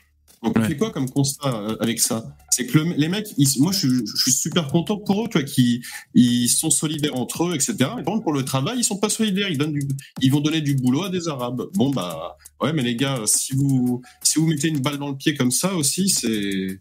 [0.42, 0.66] Donc, on Ouais.
[0.68, 2.36] fait quoi comme constat euh, avec ça?
[2.50, 5.28] C'est que le- les mecs, ils- moi, je, suis- je suis super content pour eux,
[5.30, 5.82] tu vois, qu'ils
[6.14, 7.74] ils sont solidaires entre eux, etc.
[7.96, 9.48] Mais par contre, pour le travail, ils sont pas solidaires.
[9.50, 9.86] Ils, donnent du,
[10.20, 11.62] ils vont donner du boulot à des Arabes.
[11.74, 15.16] Bon, bah, ouais, mais les gars, si vous, si vous mettez une balle dans le
[15.16, 16.80] pied comme ça aussi, c'est.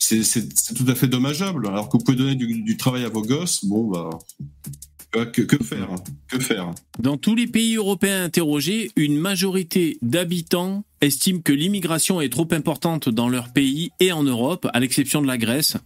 [0.00, 1.66] C'est c'est- c'est tout à fait dommageable.
[1.66, 4.10] Alors que vous pouvez donner du, du travail à vos gosses, bon, bah.
[5.16, 5.88] Euh, Que, faire
[6.28, 12.28] Que faire Dans tous les pays européens interrogés, une majorité d'habitants estiment que l'immigration est
[12.28, 15.76] trop importante dans leur pays et en Europe, à l'exception de la Grèce.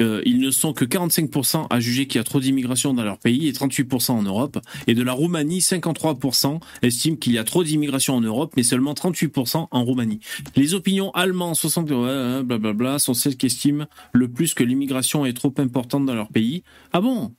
[0.00, 3.18] Euh, ils ne sont que 45% à juger qu'il y a trop d'immigration dans leur
[3.18, 4.58] pays et 38% en Europe.
[4.86, 8.94] Et de la Roumanie, 53% estiment qu'il y a trop d'immigration en Europe, mais seulement
[8.94, 10.20] 38% en Roumanie.
[10.56, 15.26] Les opinions allemandes, 60, ouais, ouais, blablabla, sont celles qui estiment le plus que l'immigration
[15.26, 16.62] est trop importante dans leur pays.
[16.92, 17.34] Ah bon?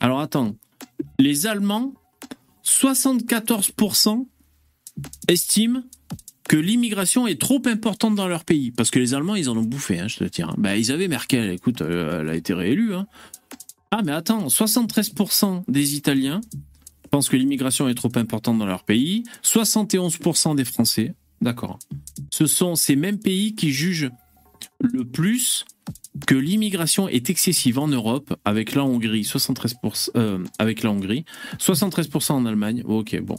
[0.00, 0.56] Alors attends,
[1.18, 1.94] les Allemands,
[2.64, 4.26] 74%
[5.28, 5.82] estiment
[6.48, 8.70] que l'immigration est trop importante dans leur pays.
[8.70, 10.54] Parce que les Allemands, ils en ont bouffé, hein, je te hein.
[10.58, 12.94] Bah, ils avaient Merkel, écoute, euh, elle a été réélue.
[12.94, 13.06] hein.
[13.90, 16.40] Ah, mais attends, 73% des Italiens
[17.10, 21.78] pensent que l'immigration est trop importante dans leur pays, 71% des Français, d'accord.
[22.30, 24.10] Ce sont ces mêmes pays qui jugent
[24.80, 25.64] le plus
[26.26, 31.24] que l'immigration est excessive en Europe, avec la Hongrie, 73%, euh, avec la Hongrie,
[31.58, 32.82] 73% en Allemagne.
[32.86, 33.36] Ok, bon.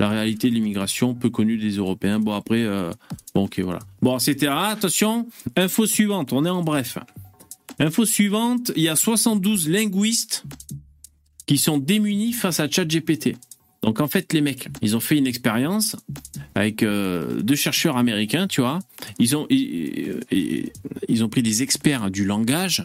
[0.00, 2.20] La réalité de l'immigration, peu connue des Européens.
[2.20, 2.90] Bon, après, euh,
[3.34, 3.80] bon, ok, voilà.
[4.00, 6.98] Bon, c'était ah, attention, info suivante, on est en bref.
[7.78, 10.44] Info suivante, il y a 72 linguistes
[11.46, 13.36] qui sont démunis face à ChatGPT.
[13.82, 15.96] Donc en fait, les mecs, ils ont fait une expérience
[16.54, 18.78] avec euh, deux chercheurs américains, tu vois.
[19.18, 19.46] Ils ont,
[21.28, 22.84] pris des experts du langage.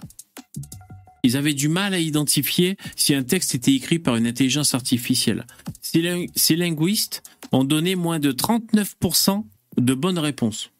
[1.23, 5.45] Ils avaient du mal à identifier si un texte était écrit par une intelligence artificielle.
[5.81, 9.43] Ces linguistes ont donné moins de 39%
[9.77, 10.71] de bonnes réponses.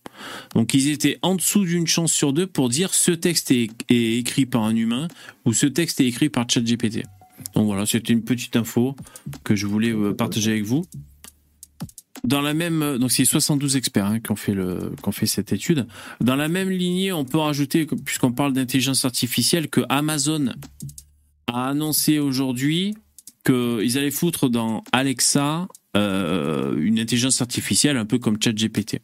[0.53, 4.17] Donc ils étaient en dessous d'une chance sur deux pour dire ce texte est, est
[4.17, 5.09] écrit par un humain
[5.43, 7.03] ou ce texte est écrit par ChatGPT.
[7.53, 8.95] Donc voilà, c'était une petite info
[9.43, 10.85] que je voulais euh, partager avec vous.
[12.23, 14.55] Dans la même, euh, donc c'est 72 experts hein, qui ont fait
[15.11, 15.87] fait cette étude.
[16.21, 20.53] Dans la même lignée, on peut rajouter, puisqu'on parle d'intelligence artificielle, que Amazon
[21.47, 22.95] a annoncé aujourd'hui
[23.45, 28.99] qu'ils allaient foutre dans Alexa euh, une intelligence artificielle un peu comme ChatGPT.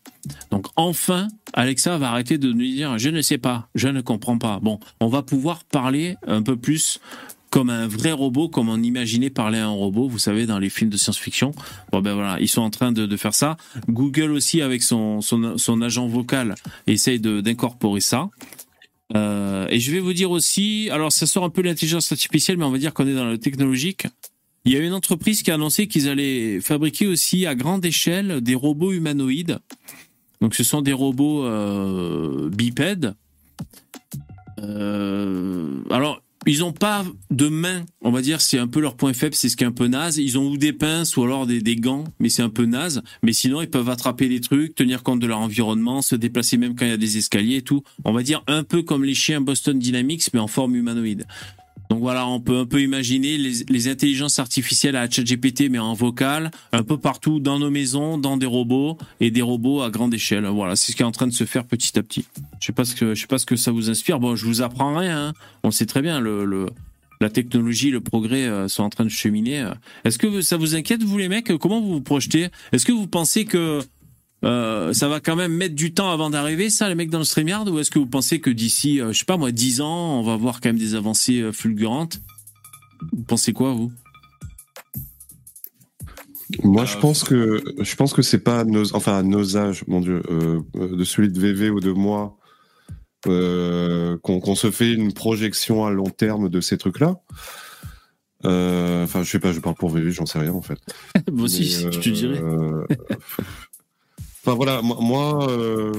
[0.49, 4.37] Donc enfin, Alexa va arrêter de nous dire je ne sais pas, je ne comprends
[4.37, 4.59] pas.
[4.59, 6.99] Bon, on va pouvoir parler un peu plus
[7.51, 10.69] comme un vrai robot, comme on imaginait parler à un robot, vous savez, dans les
[10.69, 11.51] films de science-fiction.
[11.91, 13.57] Bon ben voilà, ils sont en train de, faire ça.
[13.89, 16.55] Google aussi, avec son, son, agent vocal,
[16.87, 18.29] essaye d'incorporer ça.
[19.15, 22.63] Euh, et je vais vous dire aussi, alors ça sort un peu l'intelligence artificielle, mais
[22.63, 24.07] on va dire qu'on est dans le technologique.
[24.63, 28.39] Il y a une entreprise qui a annoncé qu'ils allaient fabriquer aussi à grande échelle
[28.39, 29.59] des robots humanoïdes.
[30.39, 33.13] Donc ce sont des robots euh, bipèdes.
[34.59, 39.13] Euh, alors ils n'ont pas de main, on va dire, c'est un peu leur point
[39.13, 40.17] faible, c'est ce qui est un peu naze.
[40.17, 43.03] Ils ont ou des pinces ou alors des, des gants, mais c'est un peu naze.
[43.21, 46.75] Mais sinon, ils peuvent attraper des trucs, tenir compte de leur environnement, se déplacer même
[46.75, 47.83] quand il y a des escaliers et tout.
[48.05, 51.25] On va dire un peu comme les chiens Boston Dynamics, mais en forme humanoïde.
[51.91, 56.49] Donc voilà, on peut un peu imaginer les, intelligences artificielles à ChatGPT, mais en vocal,
[56.71, 60.45] un peu partout dans nos maisons, dans des robots et des robots à grande échelle.
[60.45, 62.23] Voilà, c'est ce qui est en train de se faire petit à petit.
[62.61, 64.21] Je sais pas ce que je sais pas ce que ça vous inspire.
[64.21, 65.27] Bon, je vous apprends rien.
[65.27, 65.33] hein.
[65.63, 66.65] On sait très bien le,
[67.19, 69.69] la technologie, le progrès euh, sont en train de cheminer.
[70.05, 71.57] Est-ce que ça vous inquiète vous les mecs?
[71.57, 72.47] Comment vous vous projetez?
[72.71, 73.81] Est-ce que vous pensez que
[74.43, 77.23] euh, ça va quand même mettre du temps avant d'arriver, ça, les mecs dans le
[77.23, 80.19] StreamYard Ou est-ce que vous pensez que d'ici, euh, je sais pas moi, 10 ans,
[80.19, 82.19] on va voir quand même des avancées euh, fulgurantes?
[83.11, 83.91] Vous pensez quoi, vous?
[86.63, 89.85] Moi, je pense que je pense que c'est pas à nos, enfin à nos âges,
[89.87, 92.37] mon Dieu, euh, de celui de VV ou de moi,
[93.27, 97.21] euh, qu'on se fait une projection à long terme de ces trucs-là.
[98.45, 100.79] Euh, Enfin, je sais pas, je parle pour VV, j'en sais rien en fait.
[101.31, 102.41] Moi aussi, je te dirais.
[104.47, 105.91] Euh, Enfin voilà, moi, moi, euh,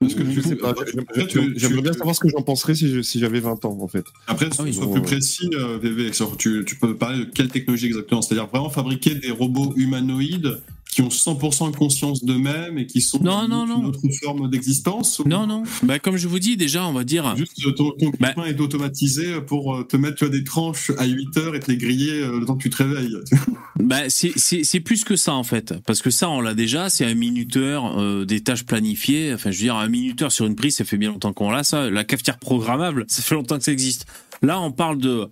[0.00, 0.70] Parce que je sais pas.
[0.72, 4.04] euh, J'aimerais bien savoir ce que j'en penserais si j'avais 20 ans en fait.
[4.26, 4.72] Après, Ah oui.
[4.72, 5.06] sois Bon, plus ouais.
[5.06, 6.10] précis, euh, VV.
[6.38, 8.22] Tu, tu peux parler de quelle technologie exactement?
[8.22, 10.60] C'est-à-dire vraiment fabriquer des robots humanoïdes
[10.90, 13.88] qui ont 100% conscience d'eux-mêmes et qui sont Non, dans non, une non.
[13.88, 15.62] autre forme d'existence Non, non.
[15.82, 17.34] Bah, comme je vous dis, déjà, on va dire.
[17.36, 18.34] Juste ton, Bah.
[18.46, 21.76] est automatisé pour euh, te mettre tu des tranches à 8 heures et te les
[21.76, 23.16] griller euh, le temps que tu te réveilles.
[23.82, 26.90] Bah, c'est- c'est c'est plus que ça en fait, parce que ça on l'a déjà,
[26.90, 29.32] c'est un minuteur euh, des tâches planifiées.
[29.32, 31.64] Enfin, je veux dire, un minuteur sur une prise, ça fait bien longtemps qu'on l'a.
[31.64, 34.06] Ça, la cafetière programmable, ça fait longtemps que ça existe.
[34.42, 35.28] Là, on parle de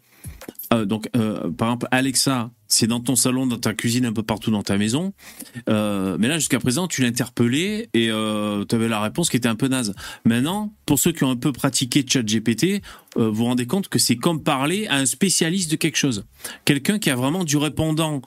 [0.72, 4.22] euh, donc euh, par exemple Alexa, c'est dans ton salon, dans ta cuisine, un peu
[4.22, 5.14] partout dans ta maison.
[5.68, 9.54] Euh, mais là, jusqu'à présent, tu l'interpellais et tu avais la réponse qui était un
[9.54, 9.94] peu naze.
[10.24, 12.82] Maintenant, pour ceux qui ont un peu pratiqué ChatGPT,
[13.16, 16.26] vous vous rendez compte que c'est comme parler à un spécialiste de quelque chose.
[16.66, 18.20] Quelqu'un qui a vraiment du répondant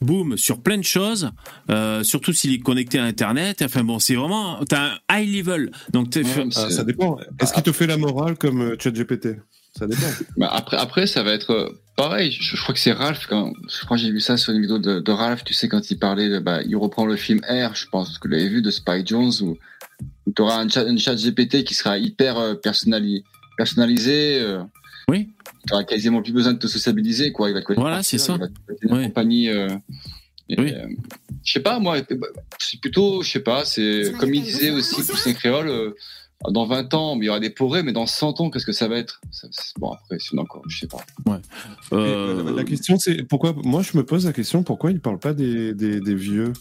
[0.00, 1.30] boom sur plein de choses,
[1.70, 3.62] euh, surtout s'il est connecté à Internet.
[3.62, 5.70] Enfin bon, c'est vraiment t'as un high level.
[5.92, 7.18] Donc t'es- Ouais, Ah, ça dépend.
[7.40, 9.36] Est-ce qu'il te fait la morale comme euh, ChatGPT?
[9.78, 10.02] Ça dépend.
[10.38, 12.30] Bah, après, après, ça va être euh, pareil.
[12.30, 13.26] Je, je crois que c'est Ralph.
[13.28, 15.44] Quand, je crois que j'ai vu ça sur une vidéo de, de Ralph.
[15.44, 18.26] Tu sais, quand il parlait, de, bah, il reprend le film R, je pense que
[18.28, 19.56] vous l'avez vu, de Spike Jones, où,
[20.34, 23.22] tu auras un chat, un chat GPT qui sera hyper euh, personnali-
[23.58, 24.38] personnalisé.
[24.40, 24.62] euh,
[25.08, 25.28] Oui.
[25.66, 27.32] Tu n'auras quasiment plus besoin de te sociabiliser.
[27.32, 27.50] Quoi.
[27.50, 28.34] Il va te connaître Voilà, c'est ça.
[28.34, 29.04] Il va te Oui.
[29.04, 29.48] compagnie.
[29.48, 29.68] euh,
[30.50, 30.72] Oui.
[30.74, 30.86] euh,
[31.44, 31.98] je sais pas, moi,
[32.58, 35.90] c'est plutôt, je sais pas, c'est comme il disait aussi, Poussin Créole, euh,
[36.50, 38.88] dans 20 ans, il y aura des porés, mais dans 100 ans, qu'est-ce que ça
[38.88, 39.20] va être?
[39.30, 41.04] Ça- Bon, après, c'est encore, je sais pas.
[41.92, 43.54] euh, La, la question, c'est pourquoi.
[43.64, 46.52] Moi, je me pose la question pourquoi il parle pas des, des, des vieux?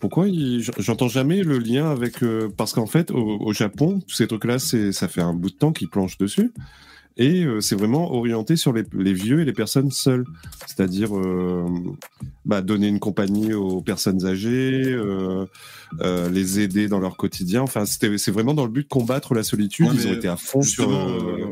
[0.00, 2.22] Pourquoi il- j'entends jamais le lien avec.
[2.22, 5.50] euh, parce qu'en fait, au, au Japon, tous ces trucs-là, c'est ça fait un bout
[5.50, 6.52] de temps qu'ils planchent dessus.
[7.16, 10.24] Et euh, c'est vraiment orienté sur les, les vieux et les personnes seules.
[10.66, 11.64] C'est-à-dire euh,
[12.44, 15.46] bah, donner une compagnie aux personnes âgées, euh,
[16.30, 17.62] les aider dans leur quotidien.
[17.62, 19.86] Enfin, c'est vraiment dans le but de combattre la solitude.
[19.86, 20.90] Ouais, Ils ont été à fond sur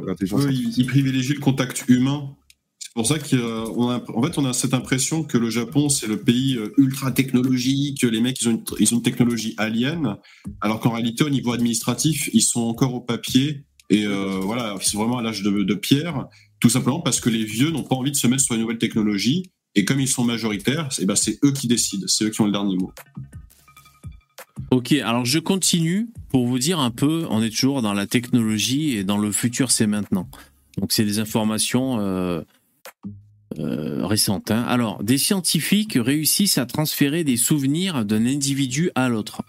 [0.06, 2.34] l'intelligence ils, privilégient le contact humain.
[2.80, 6.09] C'est pour ça qu'on a, en fait, on a cette impression que le Japon, c'est
[6.09, 10.18] le pays ultra technologique, les mecs, ils ont une, ils ont une technologie alien,
[10.60, 14.98] alors qu'en réalité, au niveau administratif, ils sont encore au papier, et euh, voilà, sont
[14.98, 16.26] vraiment à l'âge de, pierre,
[16.60, 18.78] tout simplement parce que les vieux n'ont pas envie de se mettre sur les nouvelles
[18.78, 22.40] technologies, et comme ils sont majoritaires, c'est ben, c'est eux qui décident, c'est eux qui
[22.40, 22.92] ont le dernier mot.
[24.70, 28.96] Ok, alors je continue pour vous dire un peu, on est toujours dans la technologie
[28.96, 30.28] et dans le futur c'est maintenant.
[30.78, 32.40] Donc c'est des informations euh,
[33.59, 34.50] euh, récentes.
[34.50, 34.64] hein.
[34.66, 39.42] Alors, des scientifiques réussissent à transférer des souvenirs d'un individu à l'autre.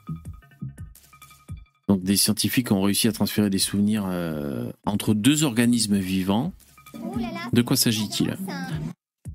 [1.94, 6.52] Donc des scientifiques ont réussi à transférer des souvenirs euh, entre deux organismes vivants.
[7.53, 8.36] De quoi s'agit-il?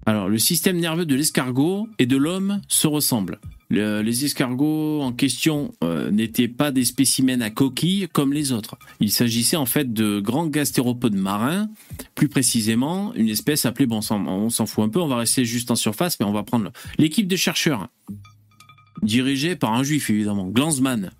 [0.06, 3.38] Alors, le système nerveux de l'escargot et de l'homme se ressemblent.
[3.70, 8.76] Le- les escargots en question euh, n'étaient pas des spécimens à coquilles comme les autres.
[8.98, 11.68] Il s'agissait en fait de grands gastéropodes marins,
[12.16, 15.70] plus précisément une espèce appelée, bon, on s'en fout un peu, on va rester juste
[15.70, 17.86] en surface, mais on va prendre l'équipe de chercheurs,
[19.02, 21.12] dirigée par un juif évidemment, Glanzmann,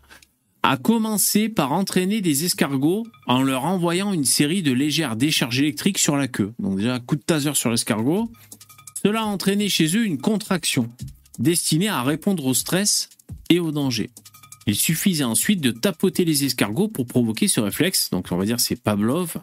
[0.63, 5.99] a commencé par entraîner des escargots en leur envoyant une série de légères décharges électriques
[5.99, 6.53] sur la queue.
[6.59, 8.31] Donc déjà, coup de taser sur l'escargot.
[9.03, 10.89] Cela a entraîné chez eux une contraction
[11.39, 13.09] destinée à répondre au stress
[13.49, 14.11] et au danger.
[14.67, 18.61] Il suffisait ensuite de tapoter les escargots pour provoquer ce réflexe, donc on va dire
[18.61, 19.39] c'est Pavlov,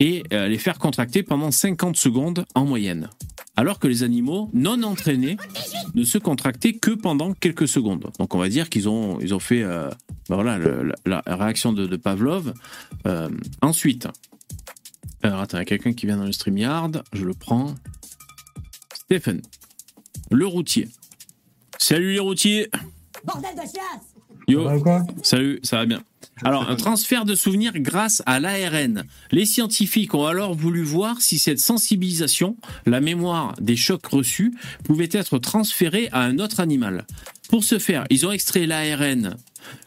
[0.00, 3.08] et euh, les faire contracter pendant 50 secondes en moyenne.
[3.56, 5.36] Alors que les animaux non entraînés
[5.94, 8.10] ne se contractaient que pendant quelques secondes.
[8.18, 9.88] Donc on va dire qu'ils ont, ils ont fait euh,
[10.28, 12.52] ben voilà, le- la, la réaction de, de Pavlov.
[13.06, 13.28] Euh,
[13.62, 14.08] ensuite,
[15.22, 17.74] alors attends, il y a quelqu'un qui vient dans le StreamYard, je le prends.
[18.94, 19.40] Stephen,
[20.30, 20.88] le routier.
[21.78, 22.70] Salut les routiers
[23.24, 24.14] Bordel de chiasse
[24.48, 24.64] Yo,
[25.22, 26.02] salut, ça va bien.
[26.42, 29.04] Alors, un transfert de souvenirs grâce à l'ARN.
[29.30, 32.56] Les scientifiques ont alors voulu voir si cette sensibilisation,
[32.86, 34.52] la mémoire des chocs reçus,
[34.82, 37.06] pouvait être transférée à un autre animal.
[37.48, 39.36] Pour ce faire, ils ont extrait l'ARN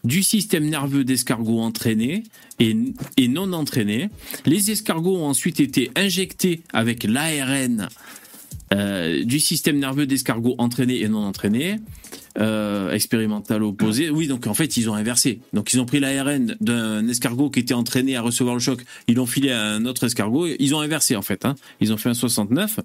[0.03, 2.23] du système nerveux d'escargots entraînés
[2.59, 2.75] et,
[3.17, 4.09] et non entraînés.
[4.45, 7.89] Les escargots ont ensuite été injectés avec l'ARN
[8.73, 11.77] euh, du système nerveux d'escargots entraînés et non entraînés,
[12.39, 14.09] euh, expérimental opposé.
[14.09, 15.39] Oui, donc en fait, ils ont inversé.
[15.53, 19.15] Donc ils ont pris l'ARN d'un escargot qui était entraîné à recevoir le choc, ils
[19.15, 21.45] l'ont filé à un autre escargot, ils ont inversé en fait.
[21.45, 21.55] Hein.
[21.79, 22.79] Ils ont fait un 69.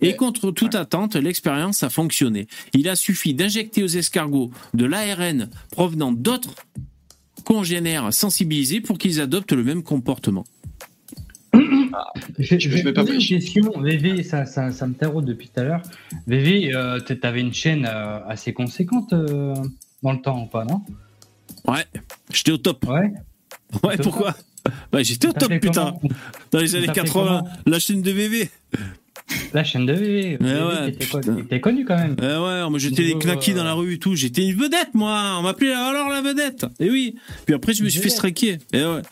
[0.00, 2.46] Et contre toute attente, l'expérience a fonctionné.
[2.74, 6.54] Il a suffi d'injecter aux escargots de l'ARN provenant d'autres
[7.44, 10.44] congénères sensibilisés pour qu'ils adoptent le même comportement.
[12.38, 15.60] Je, Je je vais poser une question, VV, ça, ça, ça me taraude depuis tout
[15.60, 15.82] à l'heure.
[16.26, 19.54] VV, euh, t- t'avais une chaîne euh, assez conséquente euh,
[20.02, 20.82] dans le temps ou pas, non?
[21.66, 21.84] Ouais,
[22.32, 22.86] j'étais au top.
[22.86, 23.12] Ouais.
[23.82, 24.34] Ouais, pourquoi?
[24.90, 25.94] Bah, j'étais au top, putain.
[26.52, 27.48] Dans les années fait 80, comment?
[27.66, 28.48] la chaîne de VV.
[29.52, 30.38] La chaîne de VV.
[30.40, 32.16] Ouais, t'étais connu quand même.
[32.18, 34.14] Eh ouais, moi j'étais les euh, dans la rue et tout.
[34.14, 35.36] J'étais une vedette, moi.
[35.38, 36.64] On m'appelait alors la vedette.
[36.80, 37.16] Et oui.
[37.44, 38.56] Puis après, je me suis fait striker.
[38.72, 39.02] Et ouais.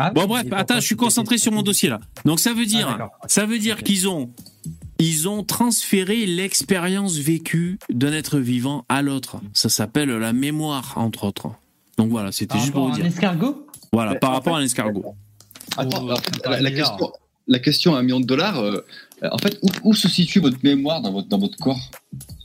[0.00, 1.98] Ah, Bon bref, attends, je suis concentré sur mon dossier là.
[2.24, 3.10] Donc ça veut dire, Ah, d'accord.
[3.26, 4.30] ça veut dire qu'ils ont,
[5.00, 9.36] ils ont transféré l'expérience vécue d'un être vivant à l'autre.
[9.54, 11.48] Ça s'appelle la mémoire, entre autres.
[11.96, 13.18] Donc voilà, c'était juste pour rapport vous à un dire.
[13.18, 13.66] escargot?
[13.92, 15.04] Voilà, Mais par rapport fait- à l'escargot.
[15.76, 16.10] Attends, Oh,
[16.44, 17.12] alors, la, question,
[17.48, 18.84] la question à un million de dollars, euh,
[19.32, 21.90] en fait, où, où se situe votre mémoire dans votre, dans votre corps?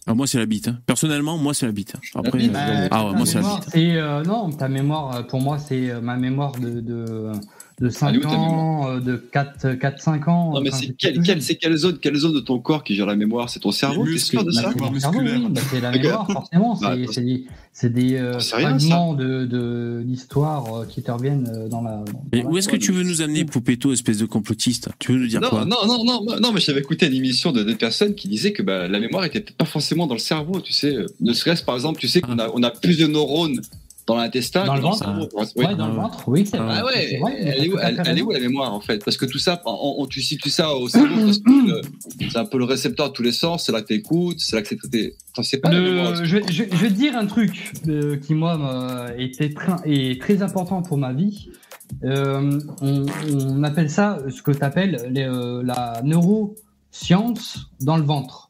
[0.06, 0.68] Ah, moi c'est la bite.
[0.68, 0.80] hein.
[0.86, 1.94] Personnellement, moi c'est la bite.
[2.16, 3.70] Après, bite, euh, Euh, ah ouais, moi c'est la bite.
[3.72, 7.32] c'est, euh, non, ta mémoire, euh, pour moi, c'est ma mémoire de, de,
[7.84, 10.54] de 5 Elle est où, ta ans, euh, de 4-5 ans.
[10.54, 13.50] Non, mais c'est quelle, zone, quelle zone de ton corps qui gère la mémoire?
[13.50, 14.74] C'est ton cerveau T'es sûr de ça?
[14.74, 16.80] Bah, c'est oui, bah, c'est la mémoire, forcément.
[16.82, 17.44] Bah, C'est
[17.76, 22.04] c'est des, euh, fragments de, de, d'histoire euh, qui te reviennent euh, dans la.
[22.06, 24.90] dans Mais la où est-ce que tu veux nous amener, Poupetto, espèce de complotiste?
[25.00, 25.66] Tu veux nous dire non, quoi?
[25.66, 28.54] non, non, non, non, non, mais j'avais écouté une émission de des personnes qui disaient
[28.54, 30.96] que bah, la mémoire était pas forcément dans le cerveau, tu sais.
[31.20, 33.60] Ne serait-ce par exemple, tu sais qu'on a, on a plus de neurones
[34.06, 35.10] dans l'intestin Dans le dans ventre.
[35.34, 35.76] Ouais, Oui.
[35.76, 36.76] dans le ventre, oui, c'est vrai.
[36.80, 39.04] Ah ouais, c'est vrai, elle, est où, elle, elle est la mémoire en fait?
[39.06, 41.08] Parce que tout ça, on, on- tu situes ça au cerveau,
[41.46, 41.82] le-
[42.30, 44.62] c'est un peu le récepteur de tous les sens, c'est là que t'écoutes, c'est là
[44.62, 45.16] que c'est traité.
[45.32, 46.16] Enfin, c'est pas la Le- mémoire.
[46.26, 50.20] je, vais- je- je vais te dire un truc euh, qui, moi, était très, est
[50.22, 51.50] très important pour ma vie.
[52.04, 58.50] Euh, on, on appelle ça ce que tu appelles la neuroscience dans le ventre.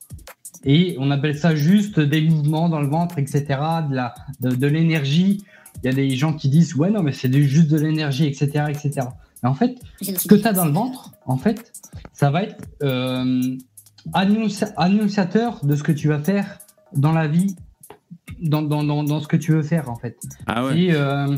[0.66, 3.44] Et on appelle ça juste des mouvements dans le ventre, etc.,
[3.90, 5.44] de la, de, de l'énergie.
[5.84, 8.66] Il y a des gens qui disent, ouais, non, mais c'est juste de l'énergie, etc.,
[8.70, 9.08] etc.
[9.44, 11.74] Et en fait, ce que tu as dans le ventre, en fait,
[12.14, 13.58] ça va être euh,
[14.14, 16.60] annonci- annonciateur de ce que tu vas faire
[16.96, 17.56] dans la vie,
[18.42, 20.18] dans, dans, dans, dans ce que tu veux faire, en fait.
[20.48, 20.80] Ah ouais.
[20.80, 21.36] Et, euh,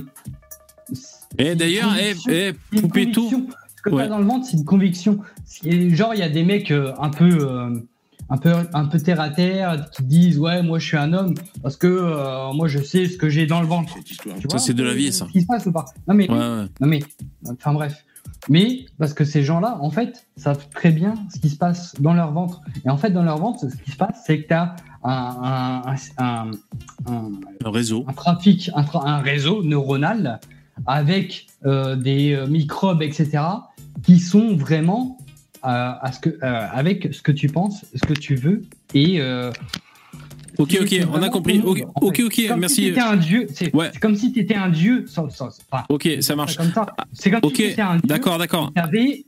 [1.40, 3.48] Et d'ailleurs, eh, eh, c'est une Poupetto, conviction.
[3.78, 4.04] Ce que tu Ouais.
[4.04, 5.20] as dans le ventre, c'est une conviction.
[5.46, 7.28] C'est- Genre, il y a des mecs euh, un peu.
[8.30, 11.36] Un peu, un peu terre à terre qui disent ouais moi je suis un homme
[11.62, 13.94] parce que euh, moi je sais ce que j'ai dans le ventre.
[14.04, 14.16] Tu
[14.50, 15.26] Ça, c'est de la vie, ça.
[15.28, 16.66] Ce qui se passe ou pas Non mais Ouais, ouais.
[16.82, 17.02] non mais,
[17.52, 18.04] enfin bref.
[18.50, 22.14] Mais parce que ces gens-là, en fait, savent très bien ce qui se passe dans
[22.14, 22.62] leur ventre.
[22.86, 25.12] Et en fait, dans leur ventre, ce qui se passe, c'est que tu as un,
[25.12, 26.52] un, un, un-
[27.12, 27.32] un-
[27.66, 28.06] Un réseau.
[28.08, 30.40] un trafic, un, tra- un réseau neuronal
[30.86, 33.40] avec euh, des euh, microbes, etc.,
[34.04, 35.18] qui sont vraiment
[35.66, 38.62] à ce que, euh, avec ce que tu penses, ce que tu veux.
[38.94, 39.52] Et euh,
[40.58, 41.60] Ok, ok, on a compris.
[41.60, 42.24] Ok, en ok, fait.
[42.24, 42.76] ok, C'est comme merci.
[42.76, 43.48] Si t'étais un dieu.
[43.54, 43.90] C'est Ouais.
[43.92, 45.04] c'est comme si tu étais un dieu.
[45.06, 46.58] Sans, sans, enfin, Ok, ça marche.
[47.12, 48.02] c'est comme comme Ok, si t'étais un dieu.
[48.06, 48.72] d'accord, d'accord.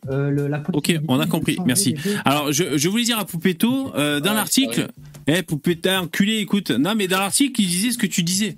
[0.09, 1.95] Euh, Ok, on a compris, merci.
[2.23, 4.87] Alors, je, je voulais dire à Poupetto, euh, dans Ouais, l'article,
[5.27, 8.55] eh, Poupetto, enculé, écoute, non, mais dans l'article, il disait ce que tu disais.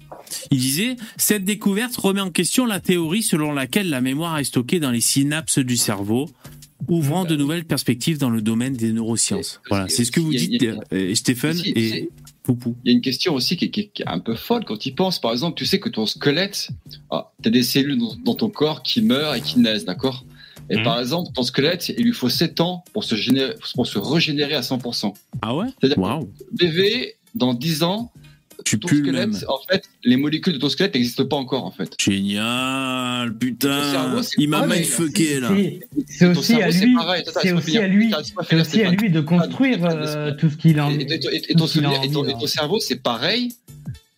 [0.52, 4.80] Il disait, cette découverte remet en question la théorie selon laquelle la mémoire est stockée
[4.80, 6.30] dans les synapses du cerveau,
[6.88, 9.62] ouvrant de nouvelles perspectives dans le domaine des neurosciences.
[9.70, 12.10] Voilà, c'est ce que vous Il dites, il euh, Stéphane et.
[12.44, 12.76] Poupou.
[12.84, 14.64] Il y a une question aussi qui est, qui est- qui est un peu folle
[14.66, 15.20] quand tu y penses.
[15.20, 16.70] Par exemple, tu sais que ton squelette,
[17.12, 20.26] ah, tu as des cellules dans, dans ton corps qui meurent et qui naissent, d'accord?
[20.72, 20.84] Et Mhm.
[20.84, 24.56] par exemple, ton squelette, il lui faut 7 ans pour se, générer, pour se régénérer
[24.56, 25.14] à 100%.
[25.42, 25.68] Ah ouais?
[25.82, 28.12] C'est-à-dire que bébé, dans 10 ans,
[28.66, 29.34] tu ton même.
[29.34, 31.94] squelette, en fait, les molécules de ton squelette n'existent pas encore, en fait.
[32.00, 35.52] Génial, putain, cerveau, il m'a mindfucké là.
[36.08, 37.24] C'est aussi cerveau, lui, pareil.
[37.56, 38.14] Aussi à lui,
[38.50, 41.04] c'est aussi à lui de construire Stéphane, euh, tout ce qu'il a Et, envie.
[41.04, 41.58] et-
[42.12, 42.48] ton, et hein.
[42.48, 43.54] cerveau, c'est pareil.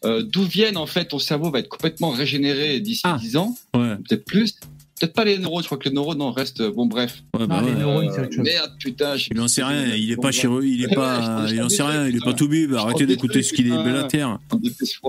[0.03, 3.18] Euh, D'où viennent en fait ton cerveau va être complètement régénéré d'ici Ah.
[3.22, 4.55] 10 ans, Ouais, peut-être plus.
[5.02, 6.61] Peut-être pas les neurones, je crois que les neurones non, restent.
[6.61, 7.23] Bon, bref.
[7.38, 8.44] ouais, bah Non, les neurones, Euh, c'est autre chose.
[8.45, 9.15] merde, putain.
[9.18, 11.69] je Il en sait rien, il est Bon, pas chirurgien, il est pas, il en
[11.69, 14.38] sait rien, il est pas tout bib, arrêtez d'écouter ce qu'il est belle à terre.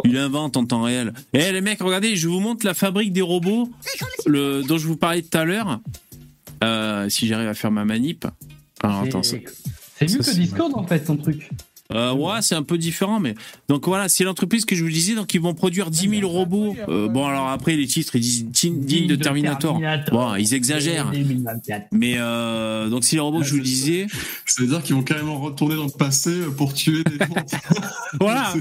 [0.05, 1.13] Il invente en temps réel.
[1.35, 3.69] Eh les mecs, regardez, je vous montre la fabrique des robots
[4.27, 5.81] le, dont je vous parlais tout à l'heure.
[6.65, 8.25] Euh, si j'arrive à faire ma manip.
[8.83, 9.37] Alors attends, ça-
[9.99, 11.51] C'est mieux ça, que Discord en fait ton truc.
[11.95, 13.35] Euh, ouais, c'est un peu différent, mais
[13.69, 16.75] donc voilà, c'est l'entreprise que je vous disais, donc ils vont produire 10 000 robots.
[16.89, 19.81] Euh, bon, alors après les titres, ils disent digne de Terminator.
[20.11, 21.11] Bon, ils exagèrent.
[21.11, 21.89] 2024.
[21.93, 24.07] Mais euh, donc c'est les robots que je vous disais.
[24.47, 27.27] C'est-à-dire qu'ils vont carrément retourner dans le passé pour tuer des gens.
[28.21, 28.53] Voilà,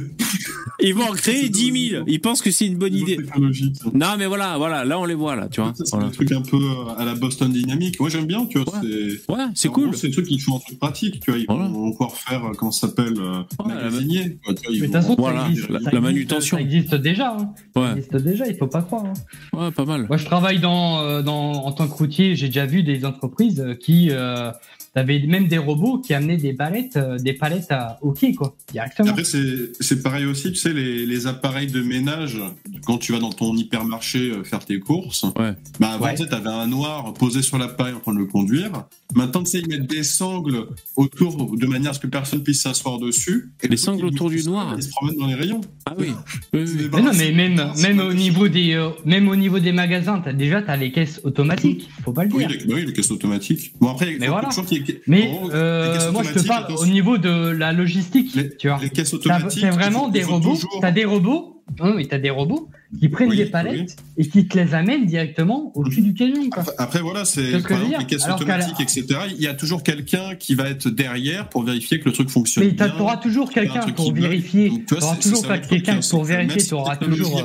[0.79, 2.03] ils vont en créer 10 000.
[2.07, 3.17] Ils pensent que c'est une bonne idée.
[3.17, 3.75] technologique.
[3.93, 5.73] Non, mais voilà, voilà, là on les voit là, tu vois.
[5.75, 6.59] C'est des trucs un peu
[6.97, 7.99] à la Boston Dynamics.
[7.99, 8.79] Moi, j'aime bien, tu vois.
[8.79, 8.79] Ouais.
[8.81, 9.95] C'est Ouais, c'est en cool.
[9.95, 11.39] C'est des trucs qui font un truc pratique, tu vois.
[11.39, 15.15] Ils vont pouvoir faire, comment ça s'appelle, euh, quoi, tu vois, Mais de toute façon,
[15.17, 16.57] Voilà, ça existe, la- ça la manutention.
[16.57, 17.35] Ça existe déjà.
[17.37, 17.53] hein.
[17.75, 19.05] Ça Ouais, existe déjà, il faut pas croire.
[19.05, 19.13] hein.
[19.53, 20.05] ouais, pas mal.
[20.07, 22.35] Moi, je travaille dans, euh, dans, en tant que routier.
[22.35, 24.51] J'ai déjà vu des entreprises euh, qui euh,
[24.95, 28.55] avaient même des robots qui amenaient des palettes, euh, des palettes à, au quai, quoi,
[28.71, 29.09] directement.
[29.09, 32.39] Après, c'est c'est pareil aussi, tu sais, les, les appareils de ménage,
[32.85, 35.53] quand tu vas dans ton hypermarché euh, faire tes courses, Ouais.
[35.79, 36.15] bah avant, Ouais.
[36.15, 38.71] tu sais, t'avais un noir posé sur l'appareil en train de le conduire.
[39.15, 42.61] Maintenant, tu sais, ils mettent des sangles autour de manière à ce que personne puisse
[42.61, 43.51] s'asseoir dessus.
[43.61, 44.73] Et Des le truc, sangles autour du noir.
[44.77, 45.61] Il se promène dans les rayons.
[45.85, 46.07] Ah oui.
[46.53, 46.89] oui, oui.
[46.93, 50.33] Mais non, mais même, même au niveau des, euh, même au niveau des magasins, as
[50.33, 51.89] déjà t'as les caisses automatiques.
[52.03, 52.49] Faut pas le Oui, dire.
[52.49, 53.73] les, bah oui, les caisses automatiques.
[53.81, 54.47] Bon, après, il Mais faut voilà.
[54.49, 58.35] toujours qu'il Mais gros, euh, les moi, je te parle au niveau de la logistique.
[58.35, 59.61] Les- tu vois, les caisses T'as- automatiques.
[59.61, 60.49] c'est vraiment des robots.
[60.55, 61.60] toujours- T'as des robots.
[61.79, 62.69] Non, mais t'as des robots
[62.99, 64.25] qui prennent Oui, des palettes oui.
[64.25, 66.49] et qui te les amènent directement au-dessus du camion.
[66.49, 66.63] Quoi.
[66.63, 69.05] Après, après, voilà, C'est par exemple les caisses Alors automatiques, etc.
[69.35, 72.65] Il y a toujours quelqu'un qui va être derrière pour vérifier que le truc fonctionne
[72.65, 74.21] Mais tu auras toujours quelqu'un pour bug.
[74.21, 74.71] vérifier.
[74.87, 76.63] Tu auras toujours quelqu'un pour vérifier.
[76.67, 77.41] Tu auras toujours.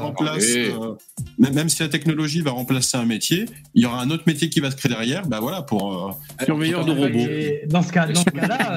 [1.39, 4.61] même si la technologie va remplacer un métier, il y aura un autre métier qui
[4.61, 5.27] va se créer derrière.
[5.27, 7.69] Bah voilà, pour euh, Surveilleur de robots.
[7.69, 8.13] Dans ce cas-là,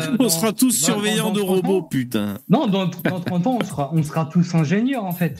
[0.11, 2.35] euh, On sera tous surveillants de 30 ans- robots, putain.
[2.49, 5.38] Non, dans, dans 30 ans, on sera, on sera tous ingénieurs en fait.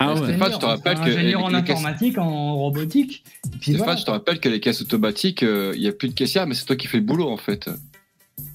[0.00, 0.28] Ah ouais.
[0.28, 3.24] Stéphane, je te rappelle que ingénieurs en les- les caisses- informatique, en robotique.
[3.60, 3.96] puis Stéphane, voilà.
[3.96, 6.54] je te rappelle que les caisses automatiques, euh, il n'y a plus de caissière, mais
[6.54, 7.68] c'est toi qui fais le boulot en fait.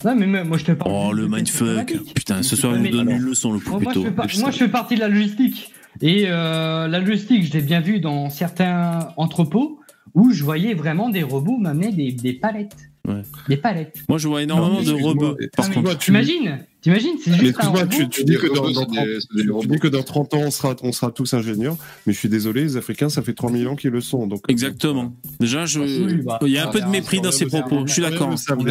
[0.05, 0.91] Non, mais moi je te parle.
[0.93, 1.93] Oh, le mindfuck.
[2.15, 4.57] Putain, ce soir, il nous donne une leçon, le moi, je fais par- moi, je
[4.57, 5.71] fais partie de la logistique.
[6.01, 9.79] Et euh, la logistique, je l'ai bien vu dans certains entrepôts
[10.15, 12.75] où je voyais vraiment des robots m'amener des, des palettes.
[13.05, 13.21] Ouais.
[13.49, 13.97] Des palettes.
[14.07, 15.35] Moi, je vois énormément de robots.
[15.57, 18.79] Par Ah, contre, T'imagines T'imagines C'est juste excuse-moi, tu, tu dis que dans, robots, dans
[18.81, 21.11] c'est 30, des- c'est des tu dis que dans 30 ans, on sera, on sera
[21.11, 21.75] tous ingénieurs,
[22.05, 24.25] mais je suis désolé, les Africains, ça fait 3000 ans qu'ils le sont.
[24.27, 25.13] Donc, exactement.
[25.39, 25.79] Déjà, je...
[25.81, 27.87] Oui, bah, il y a un peu de mépris dans verra, propos.
[27.87, 28.33] Je suis d'accord.
[28.57, 28.63] On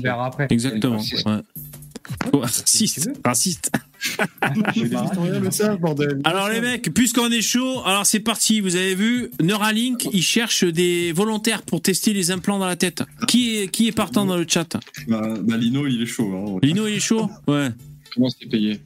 [0.00, 0.48] verra, après.
[0.50, 1.00] Exactement.
[2.32, 3.10] Raciste.
[3.24, 3.70] Raciste.
[6.24, 8.60] Alors les mecs, puisqu'on est chaud, alors c'est parti.
[8.60, 13.02] Vous avez vu, Neuralink, il cherche des volontaires pour tester les implants dans la tête.
[13.26, 14.76] Qui est, qui est partant dans le chat
[15.08, 16.32] Bah, bah, Lino, il est chaud.
[16.34, 16.58] Hein.
[16.62, 17.68] Lino, il est chaud Ouais.
[18.14, 18.80] Comment c'est payé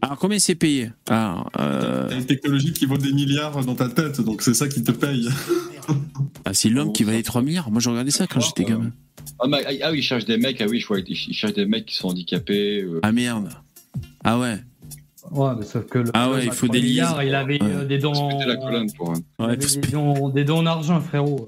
[0.00, 3.88] Alors combien c'est payé Alors, euh, T'as une technologie qui vaut des milliards dans ta
[3.88, 5.28] tête, donc c'est ça qui te paye.
[6.44, 7.70] ah, c'est l'homme qui valait 3 milliards.
[7.70, 8.90] Moi, je regardais ça quand j'étais gamin.
[9.40, 10.60] ah, mais- ah oui, il cherche des mecs.
[10.62, 11.00] Ah oui, je vois.
[11.00, 12.82] Il cherche des mecs qui sont handicapés.
[12.82, 13.00] euh.
[13.02, 13.50] Ah merde.
[14.24, 14.56] Ah ouais.
[15.30, 17.24] Ouais, mais sauf que le Ah ouais, il faut 3 des milliards, liens.
[17.24, 17.86] Il avait euh, Ouais.
[17.86, 18.28] des dons.
[18.28, 19.12] Péter la colonne pour.
[19.12, 21.46] un- il faut des, dons, des dons en argent, frérot.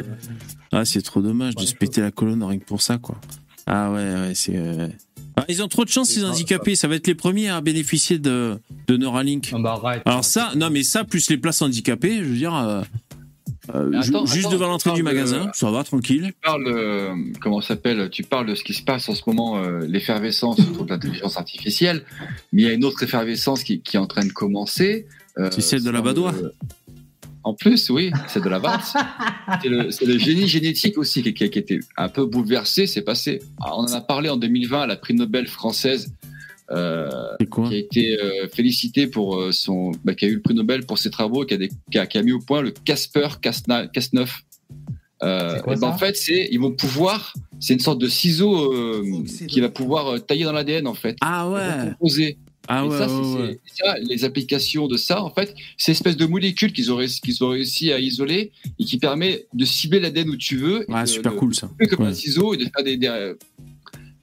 [0.73, 3.17] Ah, c'est trop dommage de se péter la colonne rien que pour ça, quoi.
[3.67, 4.57] Ah ouais, ouais, c'est.
[4.57, 4.89] euh,
[5.37, 6.77] ah, ils ont trop de chance, ces handicapés.
[6.77, 9.51] Ça va être les premiers à bénéficier de, de Neuralink.
[9.53, 10.03] Ah bah arrête.
[10.05, 12.83] Alors ça, non mais ça, plus les places handicapées, je veux dire, euh,
[13.75, 16.27] euh, attends, juste attends, devant l'entrée du de- magasin, ça va, tranquille.
[16.27, 19.59] Tu parles, euh, comment s'appelle Tu parles de ce qui se passe en ce moment,
[19.59, 22.05] euh, l'effervescence autour de l'intelligence artificielle.
[22.53, 25.07] Mais il y a une autre effervescence qui, qui est en train de commencer.
[25.51, 26.33] C'est celle de la Badoie.
[27.43, 28.97] En plus, oui, c'est de la VARS.
[29.63, 32.87] c'est le, génie génétique aussi qui, qui a qui a été un peu bouleversé.
[32.87, 33.43] C'est passé.
[33.61, 36.15] Ah, on en a parlé en 2020 à la prix Nobel française.
[36.71, 37.11] Euh,
[37.69, 40.87] qui a été euh, félicité pour euh, son, bah, qui a eu le prix Nobel
[40.87, 43.29] pour ses travaux, qui a, des- qui a, qui a mis au point le Casper
[43.43, 43.91] Cas9.
[43.93, 44.29] Cas9.
[45.23, 48.73] Euh, quoi et ben, en fait, c'est ils vont pouvoir, c'est une sorte de ciseau
[48.75, 51.61] euh, qui va pouvoir euh, tailler dans l'ADN en fait, Ah ouais,
[52.67, 53.59] ah Et ouais, ça, ouais, c'est- ouais.
[53.67, 56.97] c'est- ça, les applications de ça, en fait, c'est une espèce de molécule qu'ils ont,
[56.97, 60.85] réussi- qu'ils ont réussi à isoler et qui permet de cibler l'ADN où tu veux.
[60.89, 61.67] de- super cool ça.
[61.67, 62.11] un peu comme Ouais.
[62.11, 63.33] un ciseau et de faire des, des,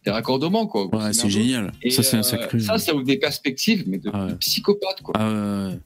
[0.05, 0.87] des raccordements quoi.
[0.95, 1.71] Ouais, c'est génial.
[1.81, 2.59] Et, Ça, c'est un euh, sacré.
[2.59, 4.31] Ça, ça ouvre des perspectives, mais de, Ah ouais.
[4.31, 5.13] de psychopathe, quoi.
[5.17, 5.79] Ah ouais.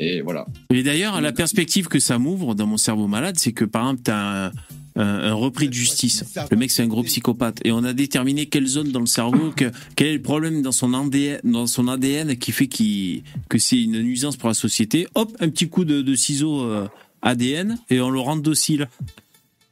[0.00, 0.46] Et voilà.
[0.70, 4.02] Et d'ailleurs, la perspective que ça m'ouvre dans mon cerveau malade, c'est que par exemple,
[4.04, 4.52] t'as un,
[4.94, 6.24] un, repris de justice.
[6.50, 7.58] Le mec, c'est un gros psychopathe.
[7.64, 10.70] Et on a déterminé quelle zone dans le cerveau, que, quel est le problème dans
[10.72, 15.08] son ADN, dans son ADN qui fait qu'il- que c'est une nuisance pour la société.
[15.16, 16.86] Hop, un petit coup de, de ciseau euh,
[17.22, 18.88] ADN et on le rend docile.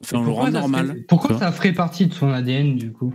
[0.04, 0.96] Enfin, on le Pourquoi rend ça normal.
[1.08, 3.12] Pourquoi ferait partie de son ADN du coup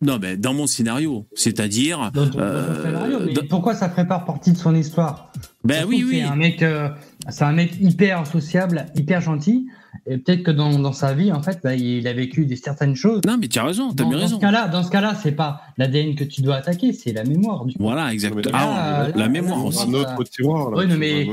[0.00, 2.10] Non, mais dans mon scénario, c'est-à-dire.
[2.16, 5.32] euh, scénario, mais dans- pourquoi ça ferait pas partie de son histoire?
[5.64, 6.18] Ben oui, oui.
[6.20, 6.88] C'est un mec, euh,
[7.28, 9.66] c'est un mec hyper sociable, hyper gentil,
[10.06, 12.94] et peut-être que dans, dans sa vie, en fait, bah, il a vécu des certaines
[12.96, 13.20] choses.
[13.26, 14.36] Non, mais tu as raison, tu as Dans, bien dans raison.
[14.36, 17.64] ce cas-là, dans ce cas-là, c'est pas l'ADN que tu dois attaquer, c'est la mémoire.
[17.64, 17.82] Du coup.
[17.82, 18.54] Voilà, exactement.
[18.56, 19.88] Ah, la mémoire aussi.
[19.88, 20.84] Un autre tiroir, là.
[20.84, 21.28] Non, sur mais-.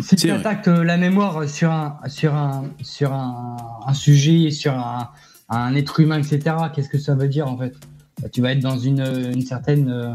[0.00, 3.56] Si tu attaques euh, la mémoire sur un sur un sur un,
[3.86, 5.10] un sujet, sur un,
[5.48, 6.56] un être humain, etc.
[6.74, 7.74] Qu'est-ce que ça veut dire en fait?
[8.22, 9.00] Bah, Tu vas être dans une,
[9.34, 10.12] une certaine euh,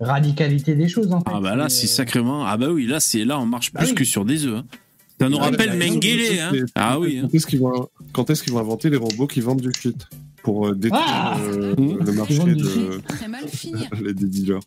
[0.00, 1.30] radicalité des choses en fait.
[1.32, 2.44] Ah bah là, c'est euh, sacrément.
[2.46, 3.94] Ah bah oui, là, c'est là, on marche Bah plus oui.
[3.94, 4.58] que sur des œufs.
[4.58, 4.64] hein.
[5.20, 6.52] Ça nous Ah, rappelle Mengele, hein.
[6.74, 7.18] Ah oui.
[7.18, 7.22] hein.
[7.28, 10.06] Quand est-ce qu'ils vont, quand est-ce qu'ils vont inventer les robots qui vendent du shit
[10.44, 11.98] pour euh, détruire Ah euh, Mmh.
[12.04, 13.88] le marché de, Très mal finir.
[14.02, 14.60] les des dealers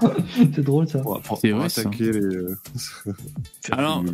[0.54, 0.98] c'est drôle ça.
[0.98, 1.80] pour, pour- C'est pour vrai, ça.
[1.82, 2.18] attaquer les.
[2.18, 2.58] euh,
[3.70, 4.04] Alors.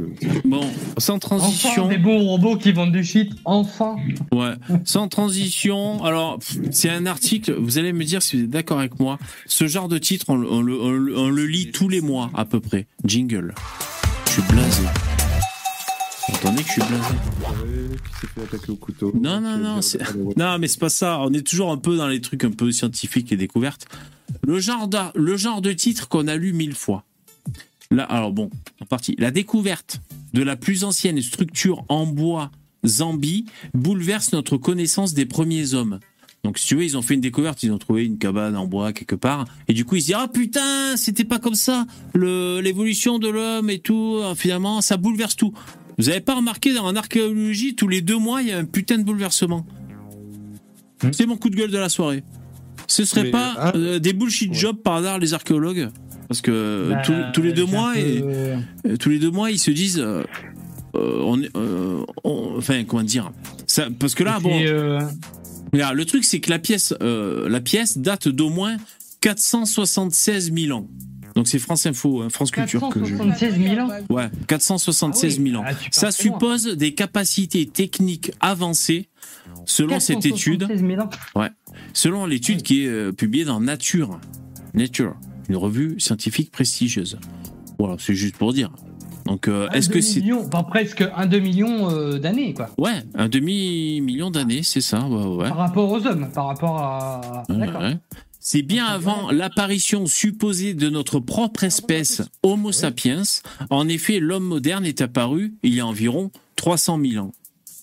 [0.45, 0.61] Bon,
[0.99, 1.89] sans Enfin, transition.
[1.89, 3.33] des bons robots qui vendent du shit.
[3.45, 3.97] Enfin.
[4.33, 4.53] Ouais,
[4.85, 6.03] sans transition.
[6.05, 6.39] Alors,
[6.71, 9.19] c'est un article, vous allez me dire si vous êtes d'accord avec moi.
[9.47, 12.87] Ce genre de titre, on, on le lit tous les mois, à peu près.
[13.05, 13.55] Jingle.
[14.27, 14.83] Je suis blasé.
[16.33, 17.15] Attendez que je suis blasé.
[17.15, 19.81] Ouais, Qui s'est fait attaquer au couteau Non, non, non,
[20.37, 21.21] Non, mais c'est pas ça.
[21.21, 23.87] On est toujours un peu dans les trucs un peu scientifiques et découvertes.
[24.47, 27.05] Le genre, d'ar- le genre de titre qu'on a lu mille fois.
[27.91, 29.15] Là, alors bon, en partie.
[29.19, 30.01] La découverte
[30.33, 32.51] de la plus ancienne structure en bois
[32.87, 33.45] Zambie
[33.75, 36.01] bouleverse notre connaissance des premiers hommes.
[36.43, 38.67] Donc, si tu veux, ils ont fait une découverte, ils ont trouvé une cabane en
[38.67, 41.87] bois quelque part, et du coup, ils se disent ah putain, c'était pas comme ça,
[42.13, 44.21] le l'évolution de l'homme et tout.
[44.37, 45.55] Finalement, ça bouleverse tout.
[45.99, 48.65] Vous avez pas remarqué dans en archéologie, tous les deux mois, il y a un
[48.65, 49.67] putain de bouleversement.
[51.13, 52.23] C'est mon coup de gueule de la soirée.
[52.87, 54.57] Ce serait Mais, pas ah, euh, des bullshit ouais.
[54.57, 55.91] jobs par hasard les archéologues
[56.29, 59.31] Parce que euh, Bah, tous, tous les deux mois, peu- et, euh, tous les deux
[59.31, 60.23] mois, ils se disent, euh,
[60.95, 63.33] euh, on, euh, enfin comment dire,
[63.67, 65.01] ça, parce que là, Et bon, euh,
[65.73, 68.77] le truc c'est que la pièce, euh, la pièce date d'au moins
[69.21, 70.87] 476 000 ans.
[71.35, 73.15] Donc c'est France Info, hein, France Culture que je.
[73.17, 73.89] 476 000 ans.
[74.09, 75.65] Ouais, 476 000 ans.
[75.67, 76.11] Ah, tu pars Ça loin.
[76.13, 79.09] suppose des capacités techniques avancées
[79.67, 80.61] selon cette étude.
[80.69, 81.49] 476 000 ans.
[81.93, 84.21] Selon l'étude qui est euh, publiée dans Nature,
[84.75, 85.15] Nature,
[85.49, 87.19] une revue scientifique prestigieuse.
[87.79, 88.71] Voilà, c'est juste pour dire.
[89.27, 92.69] Donc, euh, Un est-ce que c'est demi-million, enfin, presque un demi-million euh, d'années, quoi.
[92.79, 95.49] ouais un demi million d'années, c'est ça, ouais, ouais.
[95.49, 97.43] Par rapport aux hommes, par rapport à.
[97.49, 97.81] Ouais, D'accord.
[97.81, 97.97] ouais.
[98.47, 103.23] C'est bien avant l'apparition supposée de notre propre espèce Homo sapiens.
[103.71, 107.33] En effet, l'homme moderne est apparu il y a environ 300 000 ans.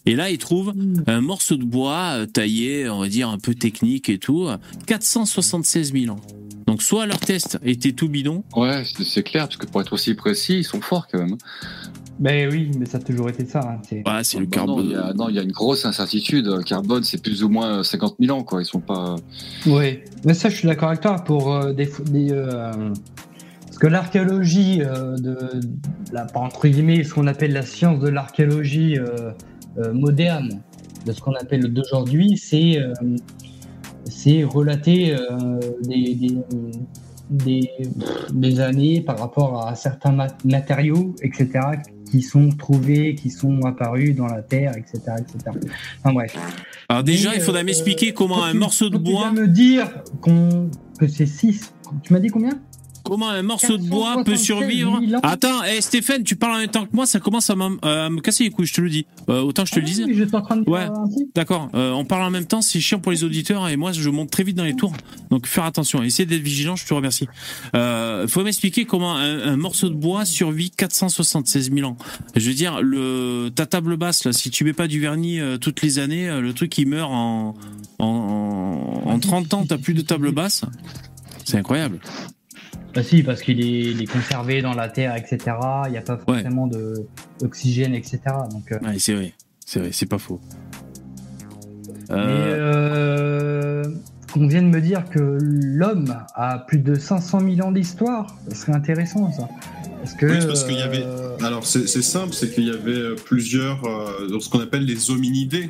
[0.06, 0.76] Et là, il trouve
[1.08, 4.50] un morceau de bois euh, taillé, on va dire, un peu technique et tout,
[4.86, 6.22] 476 000 ans.
[6.68, 8.44] Donc soit leur test était tout bidon.
[8.56, 11.38] Ouais, c'est c'est clair, parce que pour être aussi précis, ils sont forts quand même.
[12.22, 13.61] Ben oui, mais ça a toujours été ça.
[13.61, 14.85] hein, c'est- Ouais, le non, carbone.
[14.85, 16.48] il y a- non, il y a une grosse incertitude.
[16.48, 18.61] Euh, Carbone, c'est plus ou moins 50 000 ans, quoi.
[18.61, 19.15] Ils sont pas.
[19.65, 22.72] Oui, mais ça, je suis d'accord avec toi pour euh, des, fo- des, euh,
[23.65, 25.35] parce que l'archéologie euh, de,
[26.14, 29.31] la, entre guillemets, ce qu'on appelle la science de l'archéologie euh,
[29.80, 30.61] euh, moderne,
[31.07, 32.93] de ce qu'on appelle d'aujourd'hui, c'est euh,
[34.06, 36.38] c'est relater euh, des, des,
[37.31, 37.69] des,
[38.31, 41.48] des années par rapport à certains mat- matériaux, etc.,
[42.12, 45.58] qui sont trouvés, qui sont apparus dans la Terre, etc., etc.
[46.04, 46.36] Enfin bref.
[46.90, 49.42] Alors déjà, il faudrait euh, m'expliquer comment un tu- morceau de quand tu bois, viens
[49.44, 49.90] me dire
[51.00, 51.74] que c'est 6.
[52.04, 52.60] Tu m'as dit combien?
[53.03, 54.99] Comment un morceau de bois peut 476 survivre.
[55.02, 55.19] 000 ans.
[55.23, 58.22] Attends, eh, Stéphane, tu parles en même temps que moi, ça commence à, euh, me
[58.22, 59.06] casser les couilles, je te le dis.
[59.30, 60.03] Euh, autant je te le disais.
[60.03, 60.88] Ah Oui, Ouais.
[61.36, 64.10] D'accord, euh, on parle en même temps, c'est chiant pour les auditeurs et moi je
[64.10, 64.94] monte très vite dans les tours.
[65.30, 67.28] Donc faire attention, essayez d'être vigilant, je te remercie.
[67.76, 71.98] Euh, faut m'expliquer comment un, un morceau de bois survit 476 000 ans.
[72.36, 75.57] Je veux dire, le ta table basse là, si tu mets pas du vernis euh,
[75.57, 77.56] toutes les années, le truc il meurt en
[77.99, 80.64] en, en 30 ans, t'as plus de table basse.
[81.45, 81.99] C'est incroyable.
[82.94, 85.56] Bah si, parce qu'il est, il est conservé dans la terre, etc.
[85.88, 87.06] Il n'y a pas forcément de
[87.40, 88.20] d'oxygène, etc.
[88.52, 89.34] Donc, euh, Ouais, c'est vrai,
[89.66, 90.40] c'est vrai, c'est pas faux.
[92.10, 93.84] mais, Euh, euh,
[94.34, 98.74] qu'on vienne me dire que l'homme a plus de 500 000 ans d'histoire, ce serait
[98.74, 99.48] intéressant ça.
[100.04, 102.92] Parce que, Oui, parce qu'il y avait- euh, Alors c'est simple, c'est qu'il y avait
[102.92, 105.70] euh, plusieurs, euh, ce qu'on appelle les hominidés.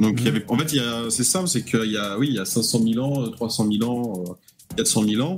[0.00, 0.76] Donc il y avait, en fait,
[1.10, 3.66] c'est simple, c'est qu'il y a, oui, il y a 500 000 ans, euh, 300
[3.70, 4.32] 000 ans, euh,
[4.76, 5.36] 400 000 ans.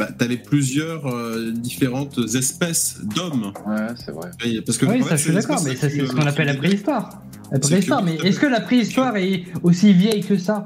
[0.00, 3.52] Bah, tu avais plusieurs euh, différentes espèces d'hommes.
[3.66, 4.30] Ouais, c'est vrai.
[4.44, 6.54] Et- Parce que, oui, ça je suis c'est d'accord, mais c'est ce qu'on appelle la
[6.54, 7.22] préhistoire.
[7.52, 10.64] La préhistoire, mais est-ce que la préhistoire est aussi vieille que ça?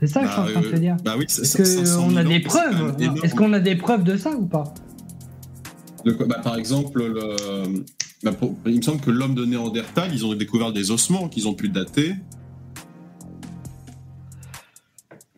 [0.00, 0.96] C'est ça que je suis en Bah, train de te euh, dire.
[1.04, 2.96] Bah oui, c'est Est-ce 500 qu'on 000 a des preuves.
[3.22, 4.64] Est-ce qu'on a des preuves de ça ou pas?
[6.04, 6.26] De quoi?
[6.26, 7.84] Bah, par exemple, le...
[8.24, 11.46] bah, pour- il me semble que l'homme de Néandertal, ils ont découvert des ossements qu'ils
[11.48, 12.14] ont pu dater.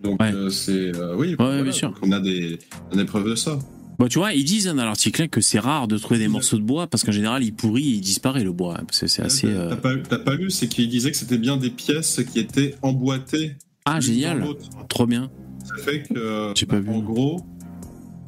[0.04, 0.32] Donc Ouais.
[0.32, 1.92] euh, c'est euh, oui, Ouais, bien sûr.
[2.02, 2.58] on a des,
[3.06, 3.58] preuves de ça.
[3.98, 6.58] Bon, tu vois, ils disent hein, dans l'article que c'est rare de trouver des morceaux
[6.58, 8.80] de bois parce qu'en général, il pourrit et il disparaît le bois.
[8.90, 9.46] c'est assez.
[9.46, 12.38] T'as euh, pas, t'as pas lu, c'est qu'il disait que c'était bien des pièces qui
[12.38, 13.52] étaient emboîtées.
[13.86, 14.44] Ah, génial.
[14.88, 15.30] Trop bien.
[15.64, 16.88] Ça fait que, vu.
[16.90, 17.40] en gros,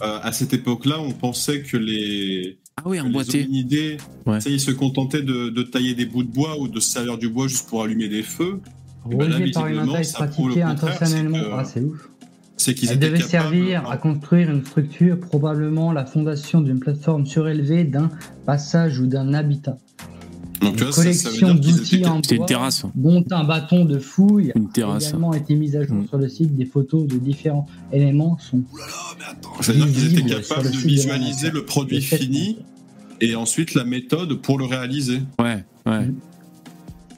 [0.00, 3.38] à cette époque-là, on pensait que les, Ah oui, emboîté.
[3.38, 4.38] les hominidés, Ouais.
[4.46, 7.28] ils se contentaient de, de tailler des bouts de bois ou de se servir du
[7.28, 8.60] bois juste pour allumer des feux.
[9.14, 9.86] Relié par une le
[10.36, 11.38] contraire, intentionnellement.
[11.38, 12.08] c'est que- Ah, c'est ouf.
[12.58, 17.26] C'est qu'ils Elle devait capables- servir à construire une structure, probablement la fondation d'une plateforme
[17.26, 18.10] surélevée, d'un
[18.46, 19.76] passage ou d'un habitat.
[20.62, 22.86] Donc, tu Une vois, collection d'outils étaient en C'était une bois, terrasse.
[22.94, 25.08] dont un bâton de fouille, Une a terrasse.
[25.08, 26.08] également été mise à jour Mm.
[26.08, 26.56] sur le site.
[26.56, 28.62] Des photos de différents éléments sont
[29.60, 32.58] C'est-à-dire qu'ils étaient capables de de visualiser le produit fini
[33.20, 35.20] et ensuite la méthode pour le réaliser.
[35.38, 36.06] Ouais, ouais.
[36.06, 36.14] Mm.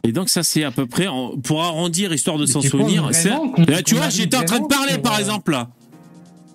[0.04, 3.10] Et donc ça c'est à peu près en- pour arrondir histoire de s'en tu souvenir.
[3.10, 5.68] Là, tu qu'on vois, j'étais en train de parler par euh, exemple là.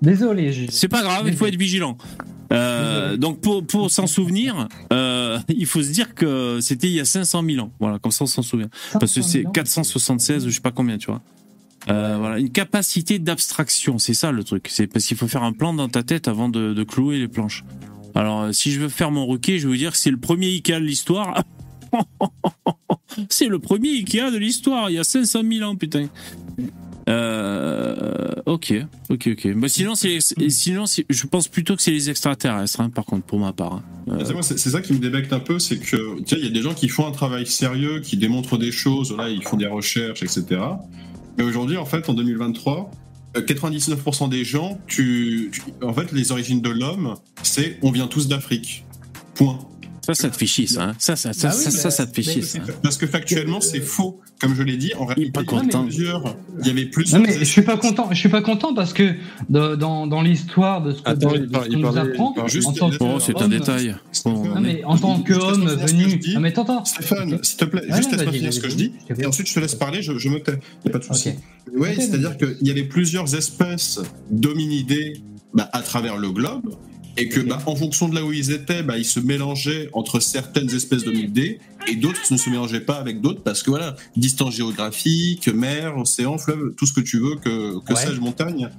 [0.01, 1.97] Désolé, j'ai- C'est pas grave, il faut être vigilant.
[2.51, 6.99] Euh, donc pour, pour s'en souvenir, euh, il faut se dire que c'était il y
[6.99, 7.71] a 500 000 ans.
[7.79, 8.69] Voilà, comme ça on s'en souvient.
[8.99, 9.51] Parce que 500 c'est 000 ans.
[9.53, 11.21] 476 ou je sais pas combien, tu vois.
[11.89, 14.67] Euh, voilà, une capacité d'abstraction, c'est ça le truc.
[14.69, 17.27] C'est parce qu'il faut faire un plan dans ta tête avant de, de clouer les
[17.27, 17.63] planches.
[18.15, 20.47] Alors, si je veux faire mon roquet, je vais vous dire que c'est le premier
[20.47, 21.43] Ikea de l'histoire.
[23.29, 24.89] c'est le premier Ikea de l'histoire.
[24.89, 26.07] Il y a 500 000 ans, putain.
[27.09, 28.73] Euh, ok,
[29.09, 29.53] ok, ok.
[29.55, 33.25] Bah, sinon, c'est, sinon, c'est- je pense plutôt que c'est les extraterrestres, hein, par contre,
[33.25, 33.73] pour ma part.
[33.73, 33.83] hein.
[34.09, 36.49] Euh, C'est moi, C'est ça qui me débecte un peu, c'est que il y a
[36.49, 39.67] des gens qui font un travail sérieux, qui démontrent des choses, là, ils font des
[39.67, 40.61] recherches, etc.
[41.37, 42.89] Mais aujourd'hui, en fait, en 2023,
[43.35, 48.07] euh, 99% des gens, tu, tu- en fait, les origines de l'homme, c'est on vient
[48.07, 48.85] tous d'Afrique.
[49.35, 49.59] Point.
[50.05, 50.83] Ça, ça te fait chier, ça.
[50.83, 50.95] hein.
[50.99, 52.59] Ça, ça, ça, Bah oui, ça, bah, ça, ça te fait chier, ça.
[52.81, 54.19] Parce que factuellement, c'est faux.
[54.41, 55.83] Comme je l'ai dit, en réalité, pas il y avait content.
[55.83, 56.35] plusieurs.
[56.59, 57.21] Il y avait plusieurs.
[57.21, 58.09] Non mais je suis pas content.
[58.11, 59.13] Je suis pas content parce que
[59.49, 63.41] de- dans, dans l'histoire de ce qu'on nous parlait- apprend, juste en tant Oh, c'est
[63.41, 63.95] un détail.
[64.25, 66.19] Bon, Non mais en tant qu'homme venu.
[66.33, 66.83] Non mais attends.
[66.83, 68.91] Stéphane, s'il te plaît, juste laisse-moi finir ce que je dis.
[69.17, 70.51] Et ensuite, je te laisse parler, je, me tais.
[70.83, 71.29] Il n'y a pas de souci.
[71.29, 71.35] Ok.
[71.77, 75.13] Oui, c'est-à-dire qu'il y avait plusieurs espèces d'hominidés
[75.53, 76.75] bah, à travers le globe,
[77.17, 80.19] et que bah, en fonction de là où ils étaient, bah, ils se mélangeaient entre
[80.19, 83.95] certaines espèces d'hominidés et d'autres qui ne se mélangeaient pas avec d'autres parce que voilà,
[84.15, 87.99] distance géographique, mer, océan, fleuve, tout ce que tu veux, que, que Ouais.
[87.99, 88.69] sais-je, montagne,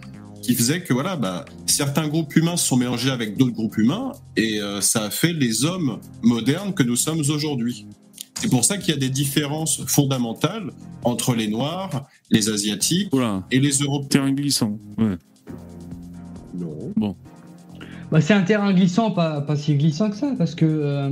[0.42, 4.12] qui faisait que voilà, bah, certains groupes humains se sont mélangés avec d'autres groupes humains
[4.36, 7.86] et euh, ça a fait les hommes modernes que nous sommes aujourd'hui.
[8.40, 10.70] C'est pour ça qu'il y a des différences fondamentales
[11.04, 13.10] entre les Noirs, les Asiatiques
[13.50, 14.08] et les Européens.
[14.08, 14.78] Terrain glissant.
[14.98, 15.16] Ouais.
[16.54, 16.92] Non.
[16.96, 17.16] Bon.
[18.14, 21.10] Bah, c'est un terrain glissant, pas, pas si glissant que ça, parce que euh,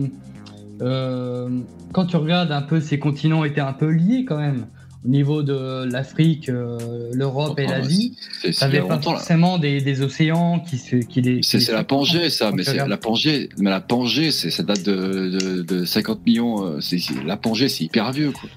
[0.82, 1.48] euh,
[1.92, 4.66] quand tu regardes un peu, ces continents étaient un peu liés quand même.
[5.04, 8.88] Au niveau de l'Afrique, euh, l'Europe et Ah, l'Asie, c'est- c'est t'avais il y a
[8.88, 11.40] pas forcément des, des océans qui se, qui les.
[11.42, 15.28] C'est la Pangée, ça, mais c'est la Pangée, mais la Pangée, c'est ça date de,
[15.40, 16.76] de, de 50 millions.
[17.26, 18.48] la Pangée, c'est hyper vieux, quoi.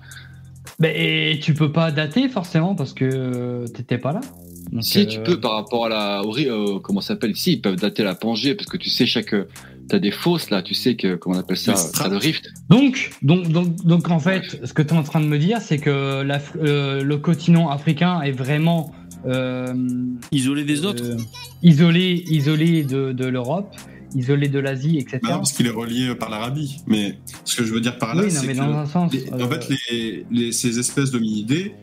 [0.78, 4.22] Bah, et tu peux pas dater forcément parce que t'étais pas là.
[4.72, 7.36] Donc, Si euh, tu peux par rapport à la, au ri- euh, comment ça s'appelle
[7.36, 9.34] Si ils peuvent dater la Pangée parce que tu sais chaque,
[9.88, 12.50] t'as des fosses là, tu sais que comment on appelle ça, t'as le rift.
[12.70, 15.62] Donc, donc, donc, donc en fait, ce que tu es en train de me dire,
[15.62, 18.92] c'est que euh, le continent africain est vraiment
[19.28, 19.74] euh,
[20.32, 21.18] Isolé des autres euh,
[21.64, 23.74] isolé, isolé de, de l'Europe,
[24.14, 25.20] isolé de l'Asie, etc.
[25.24, 26.78] Bah non, parce qu'il est relié par l'Arabie.
[26.88, 28.86] Mais ce que je veux dire par là, Oui, non, c'est mais que dans un
[28.86, 31.74] sens, les- euh, en fait, les, les- ces espèces d'hominidés,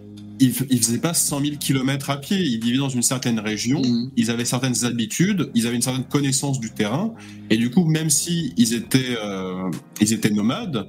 [0.43, 2.39] ils, ils faisaient pas 100 000 km à pied.
[2.39, 3.81] Ils vivaient dans une certaine région.
[3.82, 4.10] Mhm.
[4.16, 5.51] Ils avaient certaines habitudes.
[5.55, 7.14] Ils avaient une certaine connaissance du terrain.
[7.51, 9.70] Et du coup, même si ils étaient, euh,
[10.01, 10.89] ils étaient nomades,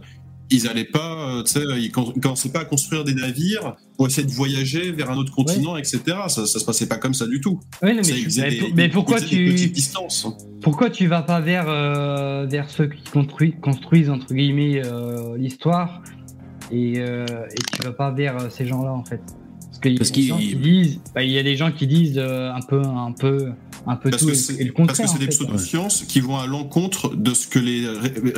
[0.50, 4.28] ils allaient pas, euh, tu sais, ils commençaient pas à construire des navires pour essayer
[4.28, 6.02] de voyager vers un autre continent, etc.
[6.28, 7.60] Ça, ça se passait pas comme ça du tout.
[7.82, 9.72] Ouais, mais Ça, tu- mais des- mais pourquoi tu-.
[10.62, 16.02] Pourquoi tu vas pas vers, euh, vers ceux qui construisent, construisent entre guillemets euh, l'histoire
[16.72, 19.22] et, euh, et tu vas pas vers ces gens-là en fait?
[19.98, 21.56] Parce qu'il y a Parce des gens qu'ils- qui disent, bah, il y a des
[21.56, 23.50] gens qui disent euh, un peu, un peu,
[23.86, 25.06] un peu Parce tout que et, c'est et le parce contraire.
[25.08, 27.86] que c'est des pseudosciences qui vont à l'encontre de ce que les,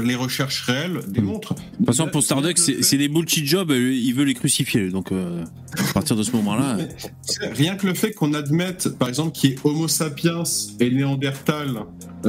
[0.03, 1.53] les recherches réelles démontrent.
[1.55, 4.89] De toute façon, pour Starduck, c'est c'est des bullshit jobs, euh, il veut les crucifier.
[4.89, 5.43] Donc, euh,
[5.77, 6.77] à partir de ce moment-là.
[6.77, 6.87] Mais,
[7.53, 10.43] Rien que le fait qu'on admette, par exemple, qu'il y ait Homo sapiens
[10.79, 11.81] et Néandertal,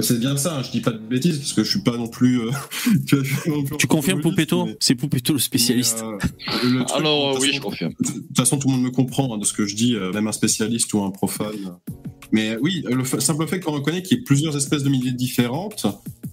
[0.03, 2.09] c'est bien ça, hein, je dis pas de bêtises parce que je suis pas non
[2.09, 2.41] plus.
[2.41, 2.51] euh,
[3.07, 6.03] tu vois, je suis pas non plus Tu confirmes Poupetto mais- C'est Poupetto le spécialiste.
[6.05, 6.09] mais,
[6.55, 7.93] euh, le truc, Alors de toute oui, façon, je confirme.
[8.01, 10.13] De toute façon, tout le monde me comprend hein, de ce que je dis, euh,
[10.13, 11.77] même un spécialiste ou un profane.
[12.33, 15.87] Mais oui, le simple fait qu'on reconnaît qu'il y a plusieurs espèces de milliers différentes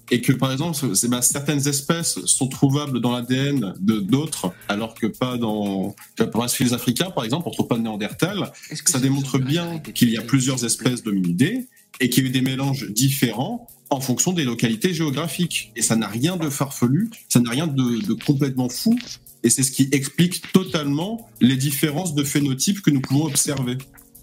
[0.10, 4.96] et que, par exemple, c'est- bah, certaines espèces sont trouvables dans l'ADN de d'autres, alors
[4.96, 5.96] que pas dans.
[6.32, 8.52] Pour chez les Africains, par exemple, on trouve pas de Néandertal.
[8.86, 11.68] Ça démontre bien qu'il y a plusieurs espèces d'hominidés
[12.04, 15.72] et qu'il y a eu des mélanges différents en fonction des localités géographiques.
[15.78, 19.00] Et ça n'a rien de farfelu, ça n'a rien de, de complètement fou.
[19.44, 23.78] Et c'est ce qui explique totalement les différences de phénotypes que nous pouvons observer.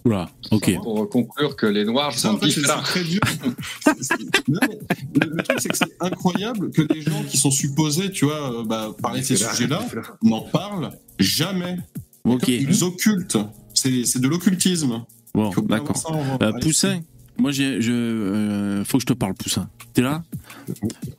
[0.05, 0.77] Oula, ok.
[0.82, 2.61] Pour conclure que les noirs Ça, sont en fait, c'est
[2.93, 3.40] c'est différents.
[4.48, 8.61] le, le truc, c'est que c'est incroyable que les gens qui sont supposés, tu vois,
[8.61, 9.86] euh, bah, parler de ces sujets-là,
[10.23, 11.78] n'en parlent jamais.
[12.24, 12.48] Ok.
[12.48, 13.39] Ils occultent.
[13.73, 15.05] C'est c'est de l'occultisme.
[15.35, 16.39] Bon, d'accord.
[16.43, 17.01] Euh, Poussin,
[17.41, 19.69] moi, j'ai, je, euh, faut que je te parle, Poussin.
[19.95, 20.23] T'es là?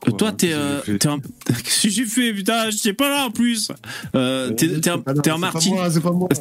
[0.08, 1.18] Euh, Toi, t'es, euh, t'es un...
[1.46, 3.70] Qu'est-ce que j'ai fait, putain Je sais pas là en plus.
[4.14, 5.78] Euh, t'es, t'es, un- t'es en Martinique.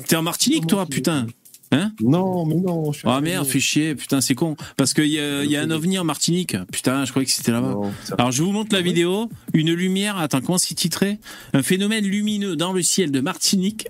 [0.08, 1.28] T'es en Martinique, toi, putain.
[1.74, 1.92] Hein?
[2.02, 2.92] Non, mais non.
[2.92, 4.56] Je suis Ah merde, fais chier, putain, c'est con.
[4.76, 6.56] Parce qu'il y a, y a un ovni en Martinique.
[6.72, 7.70] Putain, je croyais que c'était là-bas.
[7.72, 9.30] Non, Alors, je vous montre la vidéo.
[9.54, 11.18] Une lumière, attends, comment c'est titré?
[11.54, 13.88] Un phénomène lumineux dans le ciel de Martinique.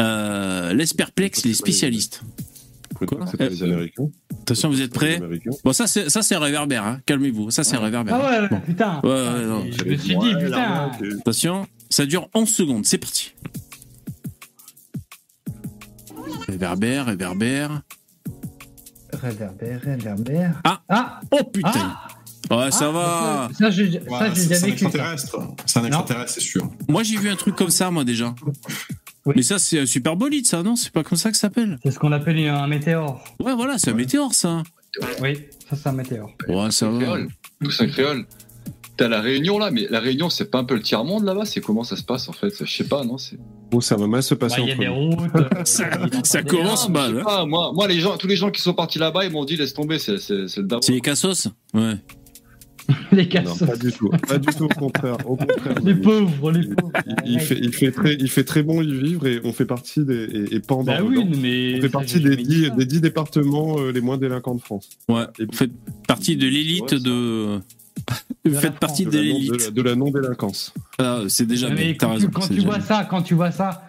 [0.00, 2.22] Euh, laisse perplexe les spécialistes.
[3.06, 4.08] Quoi les Américains.
[4.42, 5.20] Attention, vous êtes prêts.
[5.64, 7.00] Bon, ça, c'est, ça, c'est un réverbère, hein.
[7.06, 7.50] Calmez-vous.
[7.50, 8.14] Ça, c'est un réverbère.
[8.20, 8.60] Ah ouais, ouais, Bon.
[8.60, 9.00] putain.
[9.02, 9.64] Ouais, ouais, non.
[9.70, 10.48] Je me suis dit, Ouais, putain.
[10.50, 12.84] l'arnaque, euh, Attention, ça dure 11 secondes.
[12.86, 13.34] C'est parti.
[16.48, 17.82] Réverbère, réverbère.
[19.12, 20.60] Réverbère, réverbère.
[20.64, 20.80] Ah.
[20.88, 21.96] Ah Oh putain
[22.50, 24.00] Ouais, ça Ah, va Ça, Ouais, j'ai
[24.34, 25.38] c'est un extraterrestre.
[25.64, 26.70] C'est un extraterrestre, c'est sûr.
[26.88, 28.34] Moi, j'ai vu un truc comme ça, moi, déjà.
[29.26, 29.34] Oui.
[29.36, 30.76] Mais ça, c'est un super bolide, ça, non?
[30.76, 31.78] C'est pas comme ça que ça s'appelle?
[31.82, 33.24] C'est ce qu'on appelle un météore.
[33.40, 34.62] Ouais, voilà, c'est un météore, ça.
[35.22, 35.38] Oui,
[35.68, 36.30] ça c'est un météore.
[36.48, 36.98] Ouais, ça va.
[37.00, 37.28] Créole.
[37.62, 38.26] Tout ça créole.
[38.96, 41.46] T'as la Réunion là, mais la Réunion c'est pas un peu le tiers monde là-bas?
[41.46, 42.52] C'est comment ça se passe en fait?
[42.64, 43.36] Je sais pas, non c'est.
[43.72, 45.18] Oh, ça va mal se Bah, passer Il y a des routes.
[45.34, 45.48] euh,
[46.22, 47.24] Ça- commence mal, hein.
[47.24, 49.56] pas, moi, moi les gens, tous les gens qui sont partis là-bas, ils m'ont dit
[49.56, 50.80] laisse tomber, c'est c'est c'est le daron.
[50.82, 51.96] C'est les cassos Ouais.
[53.12, 54.08] Les Non, pas du tout.
[54.28, 55.16] Pas du tout, au contraire.
[55.28, 55.78] Au contraire.
[55.84, 56.92] Les pauvres, les pauvres.
[57.24, 59.64] Il, il fait, il, fait très, il fait très bon y vivre et on fait
[59.64, 60.48] partie des.
[60.52, 61.76] Et, en Bah oui, mais.
[61.78, 62.74] On fait partie des jamais dit 10, ça.
[62.74, 64.88] des 10 départements euh, les moins délinquants de France.
[65.08, 65.24] Ouais.
[65.38, 65.72] Et Vous faites
[66.06, 67.60] partie de l'élite Ouais, de.
[68.44, 69.64] Vous la faites partie De de la non- de l'élite.
[69.64, 70.74] la- de la non-délinquance.
[70.98, 71.94] Ah, c'est déjà Mais bien.
[71.98, 72.30] T'as quand, tu, raison.
[72.34, 72.84] quand tu vois bien.
[72.86, 73.82] ça, quand tu vois ça,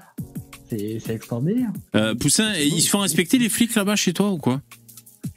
[0.69, 1.69] c'est c'est extraordinaire.
[1.95, 4.61] Euh, Poussin, ils se font respecter les flics là-bas chez toi ou quoi?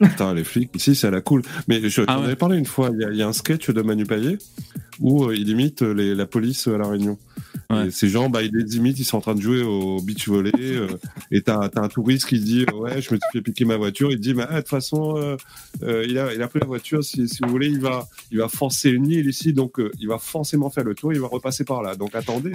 [0.00, 1.42] Putain, les flics, ici, c'est à la cool.
[1.68, 2.26] Mais je Ah ouais.
[2.26, 4.38] avais parlé une fois, il y, y a un sketch de Manu Payet
[5.00, 7.18] où euh, il imite les- la police à La Réunion.
[7.86, 10.26] Et ces gens, bah, ils les imitent, ils sont en train de jouer au beach
[10.26, 10.52] volley.
[10.56, 10.86] euh,
[11.30, 14.10] et t'as as un touriste qui dit Ouais, je me suis fait piquer ma voiture.
[14.10, 15.36] Il dit Mais ah, de toute façon, euh,
[15.82, 17.04] euh, il, a, il a pris la voiture.
[17.04, 19.52] Si, si vous voulez, il va, il va forcer une île ici.
[19.52, 21.12] Donc, euh, il va forcément faire le tour.
[21.12, 21.94] Il va repasser par là.
[21.94, 22.52] Donc, attendez.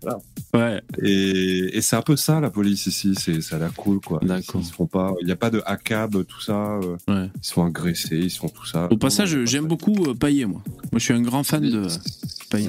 [0.00, 0.18] Voilà.
[0.54, 0.80] Ouais.
[1.02, 3.14] Et, et c'est un peu ça, la police ici.
[3.18, 4.20] C'est ça la cool, quoi.
[4.22, 5.12] Ils se font pas.
[5.22, 6.78] Il n'y a pas de hackab, tout ça.
[6.78, 7.30] euh, Ouais.
[7.34, 8.86] Ils se font agresser, ils font tout ça.
[8.92, 10.62] Au passage, j'aime beaucoup euh, Payet, moi.
[10.92, 11.86] Moi, je suis un grand fan de.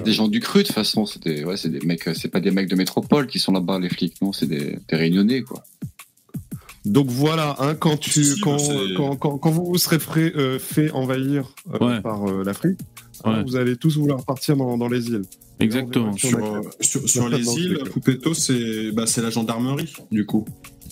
[0.04, 1.06] Des gens du cru, de toute façon.
[1.06, 3.52] C'est des, ouais, c'est des mecs, euh, c'est pas des mecs de métropole qui sont
[3.52, 5.64] là-bas, les flics, non, c'est des, des réunionnais, quoi.
[6.86, 8.58] Donc voilà, hein, quand tu, Si, quand,
[8.96, 12.02] quand, quand, quand vous vous serez frais- euh, fait envahir euh, Ouais.
[12.02, 12.80] par euh, l'Afrique,
[13.26, 15.24] hein, vous allez tous vouloir partir dans, dans les îles.
[15.60, 16.16] Exactement.
[16.16, 16.40] Sur
[16.82, 17.80] Sur, sur, les îles.
[17.92, 20.46] Poupetto, c'est bah, c'est la gendarmerie, du coup.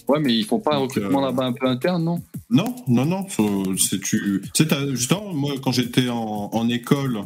[0.08, 2.22] Ouais, mais ils font pas un recrutement euh, là-bas un peu interne, non?
[2.50, 3.26] Non, non, non.
[3.28, 4.42] faut- C'est tu.
[4.54, 7.22] sais, justement, moi, quand j'étais en, en école,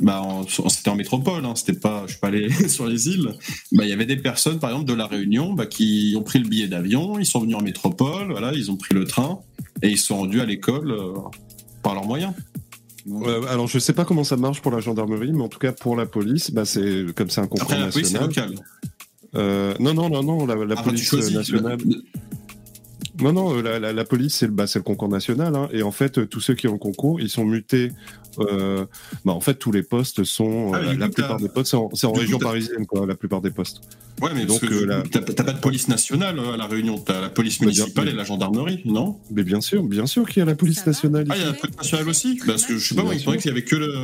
[0.00, 0.22] bah,
[0.68, 1.44] c'était en métropole.
[1.44, 3.32] Hein, c'était pas, je suis pas allé sur les îles.
[3.72, 6.38] Bah, il y avait des personnes, par exemple, de la Réunion, bah, qui ont pris
[6.38, 9.40] le billet d'avion, ils sont venus en métropole, voilà, ils ont pris le train
[9.82, 11.12] et ils sont rendus à l'école euh,
[11.82, 12.32] par leurs moyens.
[13.10, 15.72] Euh, alors je sais pas comment ça marche pour la gendarmerie, mais en tout cas
[15.72, 18.50] pour la police, bah, c'est comme c'est un concours Après, la police, national.
[18.50, 18.64] local.
[19.34, 21.34] Euh, non, non, non, non, la, tu police choisis.
[21.34, 21.78] nationale.
[23.20, 25.54] Non, non, euh, la, la, la police, c'est le, bah, c'est le concours national.
[25.54, 27.92] Hein, et en fait, tous ceux qui ont le concours, ils sont mutés.
[28.38, 28.86] Euh,
[29.24, 30.72] bah, en fait, tous les postes sont.
[30.74, 33.06] Ah, euh, la plupart des postes, c'est en, c'est en du coup, région parisienne, quoi,
[33.06, 33.80] la plupart des postes.
[34.20, 36.56] Ouais, mais Donc, parce que euh, la- t'as t'as pas de police nationale euh, à
[36.56, 36.98] la Réunion.
[36.98, 39.18] T'as la police Mais bien- municipale et la gendarmerie, non?
[39.30, 41.48] Mais bien sûr, bien sûr qu'il y a la police nationale Ah, il y a
[41.48, 42.38] la police nationale aussi?
[42.46, 43.94] Parce que je sais pas, moi, il me semblait qu'il y avait que le.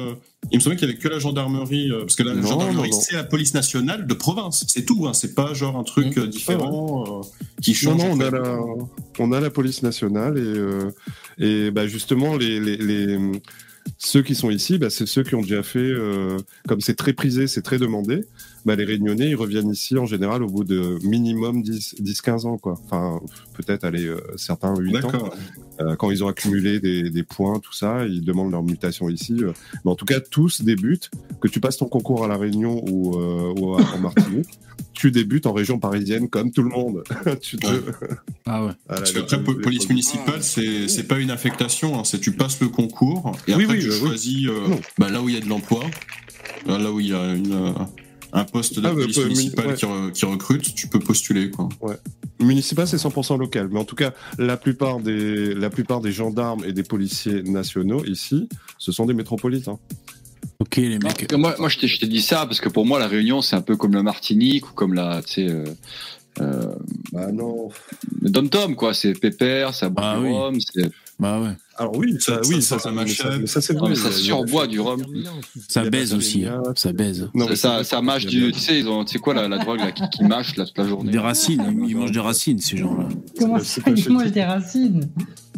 [0.50, 2.90] Il me semblait qu'il y avait que la gendarmerie, euh, parce que la Non, gendarmerie,
[2.90, 3.00] non, non.
[3.02, 4.64] c'est la police nationale de province.
[4.68, 5.12] C'est tout, hein.
[5.14, 6.26] C'est pas genre un truc Mmh.
[6.26, 7.22] différent euh,
[7.62, 8.02] qui Non, change.
[8.02, 8.58] non, on en a la,
[9.18, 10.90] on a la police nationale et, euh,
[11.38, 13.18] et bah, justement, les, les, les-
[13.96, 17.12] ceux qui sont ici, bah, c'est ceux qui ont déjà fait, euh, comme c'est très
[17.12, 18.24] prisé, c'est très demandé,
[18.68, 22.44] bah, les réunionnais, ils reviennent ici en général au bout de minimum 10, 10 15
[22.46, 22.74] ans, quoi.
[22.84, 23.18] Enfin,
[23.54, 25.30] peut-être, aller euh, certains 8 ans.
[25.80, 29.36] Euh, quand ils ont accumulé des, des points, tout ça, ils demandent leur mutation ici.
[29.42, 29.52] euh.
[29.84, 33.16] Mais en tout cas, tous débutent, que tu passes ton concours à La Réunion ou,
[33.18, 34.58] euh, ou à- en Martinique,
[34.92, 37.04] tu débutes en région parisienne comme tout le monde.
[37.40, 37.66] tu te...
[38.44, 38.72] Ah ouais.
[38.88, 42.02] la- Parce qu'après, po- police municipale, c'est c'est pas une affectation, hein.
[42.04, 44.08] c'est tu passes le concours et Oui, après oui, tu euh, oui.
[44.08, 45.84] choisis euh, bah, là où il y a de l'emploi,
[46.66, 47.72] là là où il y a une, euh,
[48.32, 49.74] un poste de Ah, bah, police euh, municipale ouais.
[49.74, 51.50] qui, re- qui recrute, tu peux postuler.
[51.50, 51.68] Quoi.
[52.40, 53.68] Municipal, c'est 100% local.
[53.72, 58.04] Mais en tout cas, la plupart, des, la plupart des gendarmes et des policiers nationaux
[58.04, 58.48] ici,
[58.78, 59.78] ce sont des métropolitains.
[60.60, 61.32] Ok, les mecs.
[61.34, 63.56] moi, moi je t'ai je t'ai dit ça parce que pour moi, la Réunion, c'est
[63.56, 65.64] un peu comme la Martinique ou comme la, tu sais, euh,
[66.40, 66.74] euh,
[67.12, 67.70] Bah non.
[68.22, 68.92] le Dom-Tom, quoi.
[68.94, 70.30] C'est pépère, c'est à boire Ah oui.
[70.32, 70.90] rhum, c'est-
[71.20, 71.48] Bah ouais.
[71.76, 73.24] Alors oui, ça, Ça- oui, ça ça, ça, la c'est
[73.74, 73.88] Non, vrai.
[73.90, 75.02] mais ça surboit du rhum.
[75.68, 76.46] Ça baise aussi.
[76.46, 76.62] hein.
[76.76, 77.28] Ça baise.
[77.34, 79.48] Non, mais ça, c'est- ça mâche du, tu sais, ils ont, tu sais quoi, la,
[79.48, 81.10] la drogue là, qui, qui mâche là, toute la journée.
[81.10, 81.84] Des racines.
[81.88, 83.08] Ils mangent des racines, ces gens-là.
[83.38, 85.08] Comment c'est ça, ils mangent des racines?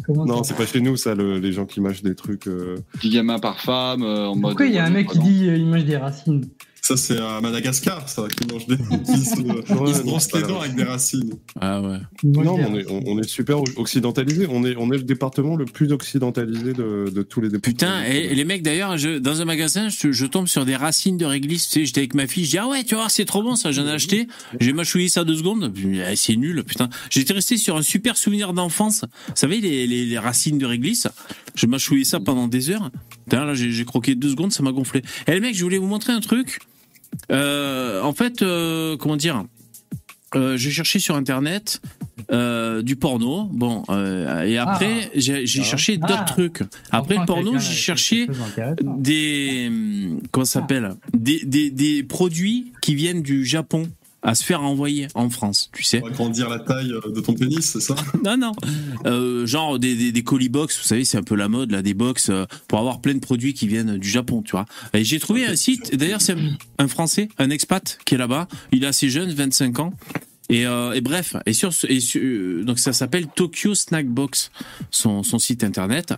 [0.05, 2.47] Comment Non, c'est pas chez nous, ça, le- les gens qui mâchent des trucs.
[2.47, 4.51] euh, 10 gamins par femme, euh, en mode.
[4.53, 6.45] Pourquoi il y a un mec qui dit euh, il mange des racines?
[6.91, 8.75] Ça, c'est à Madagascar, ça, qui mange des.
[8.75, 8.83] qui
[9.17, 11.35] se, ils se brossent les dents avec des racines.
[11.59, 11.97] Ah ouais.
[12.23, 14.45] Non, mais on est, on, on est super occidentalisé.
[14.49, 18.01] On est, on est le département le plus occidentalisé de, de tous les départements.
[18.01, 21.17] Putain, et, et les mecs d'ailleurs, dans un magasin, je, je tombe sur des racines
[21.17, 21.69] de réglisse.
[21.69, 23.41] Tu sais, j'étais avec ma fille, je dis ah ouais, tu vas voir, c'est trop
[23.41, 24.27] bon ça, j'en ai acheté.
[24.59, 25.71] J'ai mâchouillé ça deux secondes.
[25.73, 26.89] Puis, eh, c'est nul, putain.
[27.09, 29.05] J'étais resté sur un super souvenir d'enfance.
[29.27, 31.07] Vous savez les, les, les racines de réglisse.
[31.55, 32.91] Je mâchouillais ça pendant des heures.
[33.25, 35.01] Putain, là, j'ai j'ai croqué deux secondes, ça m'a gonflé.
[35.27, 36.59] Et les mecs, je voulais vous montrer un truc.
[37.31, 39.43] Euh, en fait, euh, comment dire
[40.35, 41.81] euh, J'ai cherché sur internet
[42.31, 43.49] euh, du porno.
[43.51, 45.63] Bon, euh, et après, j'ai j'ai Ah.
[45.63, 46.25] cherché d'autres Ah.
[46.25, 46.61] trucs.
[46.91, 48.27] Après le porno, j'ai cherché
[48.81, 53.89] des hum, comment ça s'appelle des, des, des produits qui viennent du Japon
[54.23, 55.99] à se faire envoyer en France, tu sais.
[55.99, 57.95] Pour agrandir la taille euh, de ton pénis, c'est ça?
[58.23, 58.51] Non, non.
[59.07, 61.81] Euh, genre des, des, des colis box, vous savez, c'est un peu la mode, là,
[61.81, 64.65] des box, euh, pour avoir plein de produits qui viennent du Japon, tu vois.
[64.93, 68.47] Et j'ai trouvé un site, d'ailleurs, c'est un, un Français, un expat qui est là-bas.
[68.71, 69.93] Il est assez jeune, 25 ans.
[70.49, 74.51] Et, euh, et bref, et sur, et sur- donc ça s'appelle Tokyo Snack Box,
[74.91, 76.13] son, son site internet.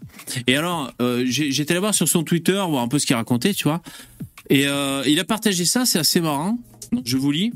[0.47, 0.91] Et alors,
[1.25, 3.81] j'étais allé voir sur son Twitter, voir un peu ce qu'il racontait, tu vois.
[4.49, 4.63] Et
[5.07, 6.57] il a partagé ça, c'est assez marrant.
[7.05, 7.53] Je vous lis.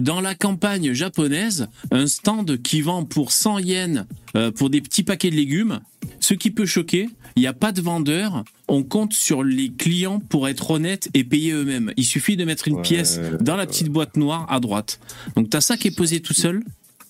[0.00, 4.04] Dans la campagne japonaise, un stand qui vend pour 100 yens
[4.36, 5.80] euh, pour des petits paquets de légumes.
[6.20, 8.44] Ce qui peut choquer, il n'y a pas de vendeur.
[8.68, 11.92] On compte sur les clients pour être honnêtes et payer eux-mêmes.
[11.96, 15.00] Il suffit de mettre une Ouais, pièce dans la petite boîte noire à droite.
[15.34, 16.62] Donc t'as ça qui est posé tout seul.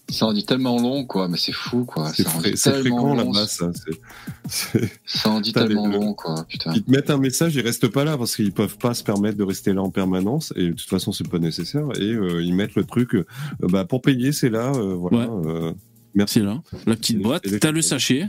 [0.08, 2.12] Ça en dit tellement long, quoi, mais c'est fou, quoi.
[2.12, 3.70] C'est fréquent long, là-bas, ça.
[4.48, 6.72] c'est- Ça en dit tellement le- long, quoi, putain.
[6.74, 9.36] Ils te mettent un message, ils restent pas là parce qu'ils peuvent pas se permettre
[9.36, 12.54] de rester là en permanence et de toute façon c'est pas nécessaire et euh, ils
[12.54, 13.26] mettent le truc euh,
[13.60, 15.72] bah pour payer c'est là euh, voilà euh,
[16.26, 18.26] C'est là, la petite boîte, t'as le sachet.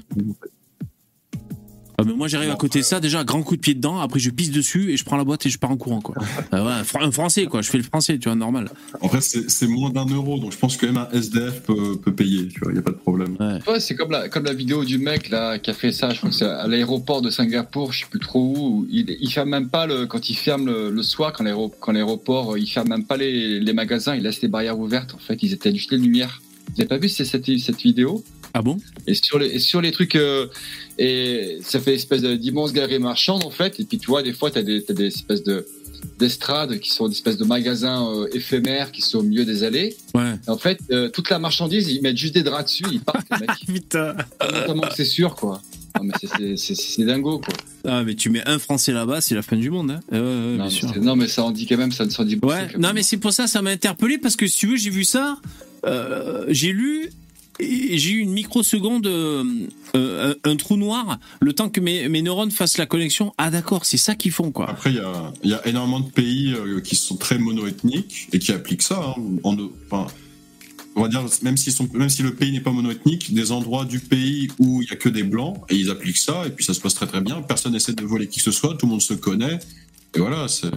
[1.99, 4.19] Ah, mais moi j'arrive à côté de ça, déjà grand coup de pied dedans, après
[4.19, 6.15] je pisse dessus et je prends la boîte et je pars en courant quoi.
[6.53, 8.69] Euh, ouais, un fr- un français quoi, je fais le français, tu vois, normal.
[9.01, 12.13] En vrai, c'est moins d'un euro, donc je pense que même un SDF peut, peut
[12.13, 13.35] payer, tu vois, il n'y a pas de problème.
[13.67, 16.19] Ouais, c'est comme la, comme la vidéo du mec là qui a fait ça, je
[16.19, 18.57] crois que c'est à l'aéroport de Singapour, je sais plus trop où.
[18.81, 21.73] où Il, il ferme même pas le quand il ferme le, le soir quand l'aéro-
[21.79, 25.15] quand l'aéroport euh, il ferme même pas les, les magasins, il laisse les barrières ouvertes.
[25.15, 26.41] En fait, ils étaient juste les lumières.
[26.75, 27.27] Vous avez pas vu cette,
[27.59, 28.23] cette vidéo?
[28.59, 28.77] Ah bon?
[29.05, 30.47] Et sur les sur les trucs euh,
[30.97, 33.79] et ça fait espèce de- d'immenses galeries marchandes en fait.
[33.79, 35.67] Et puis tu vois des fois t'as des t'as des espèces de
[36.17, 39.95] d'estrades qui sont des espèces de magasins euh, éphémères qui sont au milieu des allées.
[40.15, 40.33] Ouais.
[40.47, 43.27] Et en fait, euh, toute la marchandise, ils mettent juste des draps dessus, ils partent,
[43.31, 43.49] les mecs.
[43.67, 44.15] Putain.
[44.41, 45.61] Notamment que c'est sûr, quoi.
[45.95, 46.27] Non, mais c'est-
[46.57, 47.53] c'est- c'est c'est dingo, quoi.
[47.85, 49.91] Ah mais tu mets un français là-bas, c'est la fin du monde.
[49.91, 49.99] Hein.
[50.11, 50.89] Non, bien mais sûr.
[50.93, 52.53] c'est- non, mais ça en dit quand même, ça ne s'en dit beaucoup.
[52.53, 54.89] Ouais, non mais c'est pour ça, ça m'a interpellé parce que si tu veux, j'ai
[54.89, 55.37] vu ça,
[55.85, 57.09] euh, j'ai lu
[57.59, 59.43] j'ai eu une microseconde, euh,
[59.95, 63.33] euh, un, trou noir, le temps que mes, mes neurones fassent la connexion.
[63.37, 64.69] Ah d'accord, c'est ça qu'ils font quoi.
[64.69, 68.83] Après, il y a, énormément de pays euh, qui sont très monoethniques et qui appliquent
[68.83, 69.15] ça.
[69.17, 70.07] hein.
[70.99, 73.99] On va dire, même, sont, même si le pays n'est pas monoethnique, des endroits du
[73.99, 76.73] pays où il y a que des blancs, et ils appliquent ça, et puis ça
[76.73, 77.43] se passe très très bien.
[77.43, 79.59] Personne n'essaie de voler qui que ce soit, tout le monde se connaît.
[80.15, 80.67] Et voilà, c'est-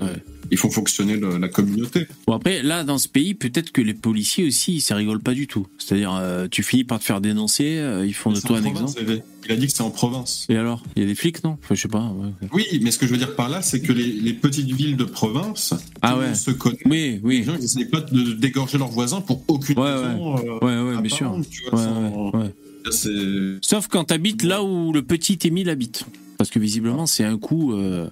[0.50, 2.06] ils font fonctionner le- la communauté.
[2.26, 5.46] Bon après, là dans ce pays, peut-être que les policiers aussi, ça rigole pas du
[5.46, 5.66] tout.
[5.78, 8.96] C'est-à-dire, euh, tu finis par te faire dénoncer, euh, ils font de toi un province,
[8.96, 9.22] exemple.
[9.46, 10.46] Il a dit que c'est en province.
[10.48, 11.56] Et alors, il y a des flics non?
[11.62, 12.12] Enfin, je sais pas.
[12.14, 12.48] ouais.
[12.52, 14.96] Oui, mais ce que je veux dire par là, c'est que les, les petites villes
[14.96, 16.34] de province, Ah ouais.
[16.34, 16.78] se connaît.
[16.84, 17.38] Oui, oui.
[17.38, 20.36] Les gens, ils n'essayent pas de dégorger leurs voisins pour aucune Ouais, raison.
[20.36, 21.34] euh, Ouais, ouais, bien sûr.
[21.50, 23.58] tu vois, Ouais, sans- ouais, ouais.
[23.62, 26.04] Sauf quand t'habites là où le petit Émile habite.
[26.40, 28.08] Parce que visiblement, c'est un coup, euh,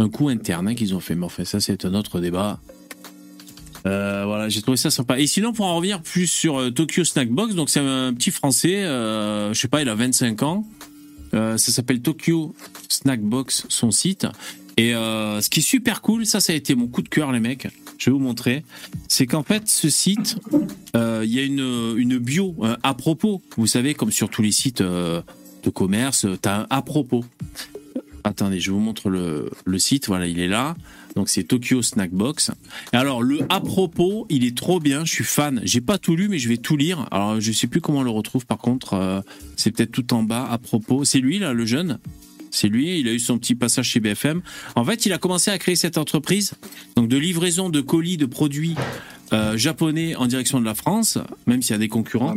[0.00, 1.14] un coup interne hein, qu'ils ont fait.
[1.14, 2.58] Mais enfin, ça, c'est un autre débat.
[3.86, 5.20] Euh, voilà, j'ai trouvé ça sympa.
[5.20, 8.82] Et sinon, pour en revenir plus sur euh, Tokyo Snackbox, donc c'est un petit français,
[8.82, 10.66] je sais pas, il a 25 ans.
[11.30, 12.52] Ça s'appelle Tokyo
[12.88, 14.26] Snackbox, son site.
[14.76, 17.38] Et ce qui est super cool, ça, ça a été mon coup de cœur, les
[17.38, 17.68] mecs.
[17.96, 18.64] Je vais vous montrer.
[19.06, 20.34] C'est qu'en fait, ce site,
[20.94, 23.40] il y a une, une bio à propos.
[23.56, 24.82] Vous savez, comme sur tous les sites
[25.62, 27.24] de commerce, tu as un à propos.
[28.24, 30.08] Attendez, je vous montre le, le site.
[30.08, 30.76] Voilà, il est là.
[31.14, 32.52] Donc c'est Tokyo Snackbox.
[32.92, 35.04] Et alors le à propos, il est trop bien.
[35.04, 35.60] Je suis fan.
[35.64, 37.08] J'ai pas tout lu, mais je vais tout lire.
[37.10, 38.46] Alors je sais plus comment on le retrouve.
[38.46, 39.20] Par contre, euh,
[39.56, 40.46] c'est peut-être tout en bas.
[40.50, 41.98] À propos, c'est lui là, le jeune?
[42.50, 44.42] C'est lui, il a eu son petit passage chez BFM.
[44.74, 46.54] En fait, il a commencé à créer cette entreprise
[46.96, 48.74] donc de livraison de colis de produits
[49.32, 52.34] euh, japonais en direction de la France, même s'il y a des concurrents,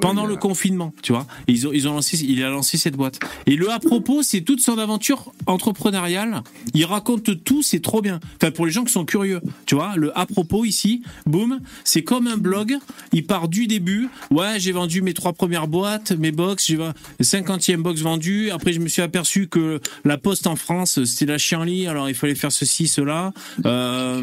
[0.00, 1.26] pendant le confinement, tu vois.
[1.48, 3.18] Ils ont, ils ont lancé, il a lancé cette boîte.
[3.46, 6.42] Et le à propos, c'est toute son aventure entrepreneuriale.
[6.74, 8.20] Il raconte tout, c'est trop bien.
[8.40, 12.02] Enfin, pour les gens qui sont curieux, tu vois, le à propos ici, boum, c'est
[12.02, 12.76] comme un blog.
[13.12, 14.08] Il part du début.
[14.30, 18.50] Ouais, j'ai vendu mes trois premières boîtes, mes box, j'ai vendu 50e box vendu.
[18.50, 22.14] Après, je me suis aperçu que la poste en France, c'était la chienlit, alors il
[22.14, 23.32] fallait faire ceci, cela.
[23.66, 24.22] Euh,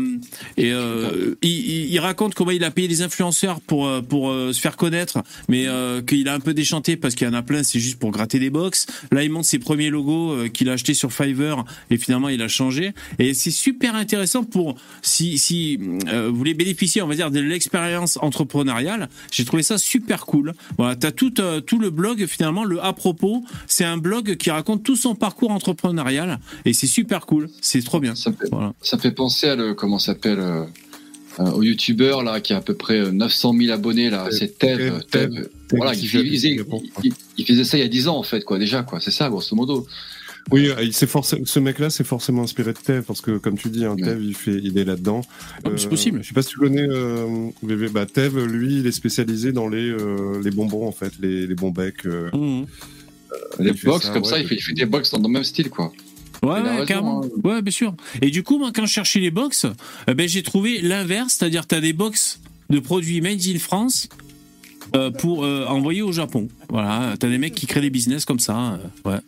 [0.58, 4.30] et euh, il, il- il raconte comment il a payé des influenceurs pour euh, pour
[4.30, 7.34] euh, se faire connaître, mais euh, qu'il a un peu déchanté parce qu'il y en
[7.34, 8.86] a plein, c'est juste pour gratter des box.
[9.12, 12.42] Là, il montre ses premiers logos euh, qu'il a acheté sur Fiverr et finalement il
[12.42, 12.94] a changé.
[13.18, 18.18] Et c'est super intéressant pour si si vous voulez bénéficier, on va dire, de l'expérience
[18.22, 19.10] entrepreneuriale.
[19.32, 20.54] J'ai trouvé ça super cool.
[20.78, 21.32] Voilà, t'as tout
[21.66, 23.44] tout le blog finalement le à propos.
[23.68, 27.50] C'est un blog qui raconte tout son parcours entrepreneurial et c'est super cool.
[27.62, 28.16] C'est trop bien.
[28.16, 28.74] Ça fait, Voilà.
[28.82, 30.40] ça fait penser à le, comment ça s'appelle,
[31.46, 35.02] au youtubeur là, qui a à peu près euh, 900 000 abonnés là, c'est Tev.
[35.10, 38.58] Tev, Voilà, faisait, il, il faisait ça il y a 10 ans en fait, quoi,
[38.60, 39.00] déjà, quoi.
[39.00, 39.88] C'est ça, grosso modo.
[40.52, 43.58] Oui, euh, il s'est forcé- ce mec-là, c'est forcément inspiré de Tev, parce que comme
[43.58, 45.22] tu dis, hein, Tev, il fait, il est là-dedans.
[45.64, 46.24] Ah, c'est possible.
[46.24, 47.90] Je sais pas si tu connais euh, VV.
[47.90, 51.56] Bah, Tev, lui, il est spécialisé dans les euh, les bonbons en fait, les les
[51.56, 52.06] bons becs.
[52.06, 52.66] euh, Mhm.
[53.60, 55.34] Les box ça, comme ouais, ça, il fait, il fait des box dans, dans le
[55.34, 55.92] même style, quoi.
[56.44, 57.24] Ouais, ouais, raison, carrément.
[57.24, 57.30] hein.
[57.44, 57.94] Ouais, bien sûr.
[58.22, 59.66] Et du coup, moi, quand je cherchais les box,
[60.08, 62.40] eh ben, j'ai trouvé l'inverse, c'est-à-dire tu as des box
[62.70, 64.08] de produits made in France
[64.96, 66.48] euh, pour euh, envoyer au Japon.
[66.70, 68.80] Voilà, tu as des mecs qui créent des business comme ça.
[69.06, 69.20] euh, ouais.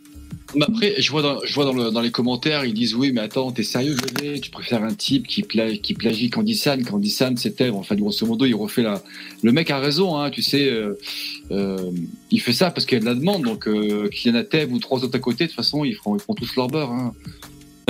[0.54, 3.10] Mais après, je vois dans, je vois dans, le- dans les commentaires, ils disent oui,
[3.12, 6.84] mais attends, t'es sérieux, VV Tu préfères un type qui, pla qui plagie Candy-San?
[6.84, 9.02] Candy-San, c'était, en fait, grosso modo, il refait la.
[9.42, 10.70] Le mec a raison, hein, tu sais.
[10.70, 10.98] euh,
[11.50, 11.90] euh,
[12.30, 14.38] il fait ça parce qu'il y a de la demande, donc euh, qu'il y en
[14.38, 16.54] a Tev ou trois autres à côté, de toute façon, ils feront, ils feront tous
[16.56, 16.90] leur beurre.
[16.92, 17.12] Hein.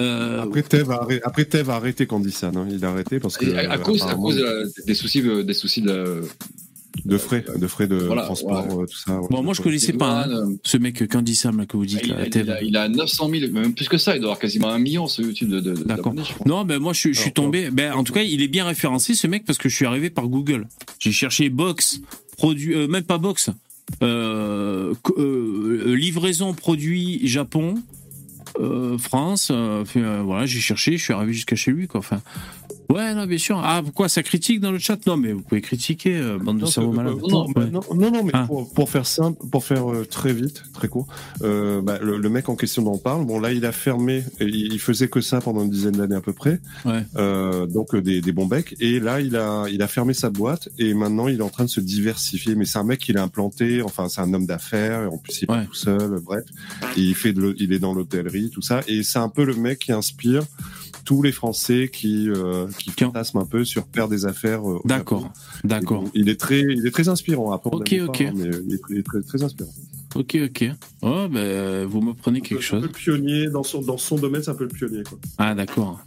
[0.01, 2.67] Euh, Après Tev a arrêté, après Tev a arrêté Candy San, hein.
[2.71, 5.21] il a arrêté parce que à, à euh, cause, à cause de la- des soucis,
[5.21, 6.23] de- des soucis de,
[7.05, 8.83] de frais, de frais de Voilà, transport, ouais.
[8.83, 9.21] euh, tout ça.
[9.21, 9.27] ouais.
[9.31, 12.01] Bon, moi, je connaissais pas hein, ce mec Candy Sam là, que vous dites.
[12.05, 14.39] il, là, il a- il a 900 000, même plus que ça, il doit avoir
[14.39, 16.15] quasiment un million sur YouTube de, de, de- D'accord.
[16.47, 17.71] Non, ben moi je, suis- je suis Alors, tombé.
[17.71, 20.11] Ben en tout cas, il est bien référencé ce mec parce que je suis arrivé
[20.11, 20.67] par Google.
[20.99, 22.01] J'ai cherché box
[22.37, 23.51] produit, euh, même pas box,
[24.03, 27.75] euh, euh, livraison produit Japon,
[28.61, 29.49] euh, France.
[29.51, 32.01] euh, euh, voilà, j'ai cherché, je suis arrivé jusqu'à chez lui quoi.
[32.01, 32.21] Enfin,
[32.93, 33.61] ouais, non, bien sûr.
[33.63, 35.05] Ah, pourquoi ça critique dans le chat?
[35.07, 37.15] Non, mais vous pouvez critiquer, euh, bande de Non, cerveaux euh, malades.
[37.23, 37.71] euh, non, Ouais.
[37.71, 38.45] non, non, non, mais Ah.
[38.47, 41.07] pour, pour faire simple, pour faire euh, très vite, très court,
[41.43, 44.25] euh, bah, le, le mec en question dont on parle, bon là il a fermé,
[44.41, 47.05] et il, faisait que ça pendant une dizaine d'années à peu près, Ouais.
[47.17, 50.69] euh, donc des, des bons becs, et là il a, il a fermé sa boîte
[50.79, 52.55] et maintenant il est en train de se diversifier.
[52.55, 55.43] Mais c'est un mec qu'il a implanté, enfin c'est un homme d'affaires, et en plus
[55.43, 55.67] il est Ouais.
[55.67, 56.45] tout seul, bref,
[56.97, 59.55] et il fait de, il est dans l'hôtellerie, tout ça, et c'est un peu le
[59.55, 60.43] mec qui inspire
[61.05, 64.61] tous les Français qui euh, qui fantasment un peu sur faire des affaires.
[64.61, 64.89] euh, au Japon.
[64.89, 65.33] D'accord,
[65.65, 66.05] d'accord.
[66.15, 67.53] Il est très, il est très inspirant.
[67.53, 68.19] Après, Ok, ok.
[68.23, 69.73] pas, hein, mais il est très, il est très, très inspirant.
[70.15, 70.65] Ok, ok.
[71.03, 72.83] Oh, ben vous me prenez quelque C'est un chose.
[72.83, 75.03] peu pionnier dans son, dans son domaine, c'est un peu le pionnier.
[75.05, 75.19] Quoi.
[75.39, 76.01] Ah, d'accord.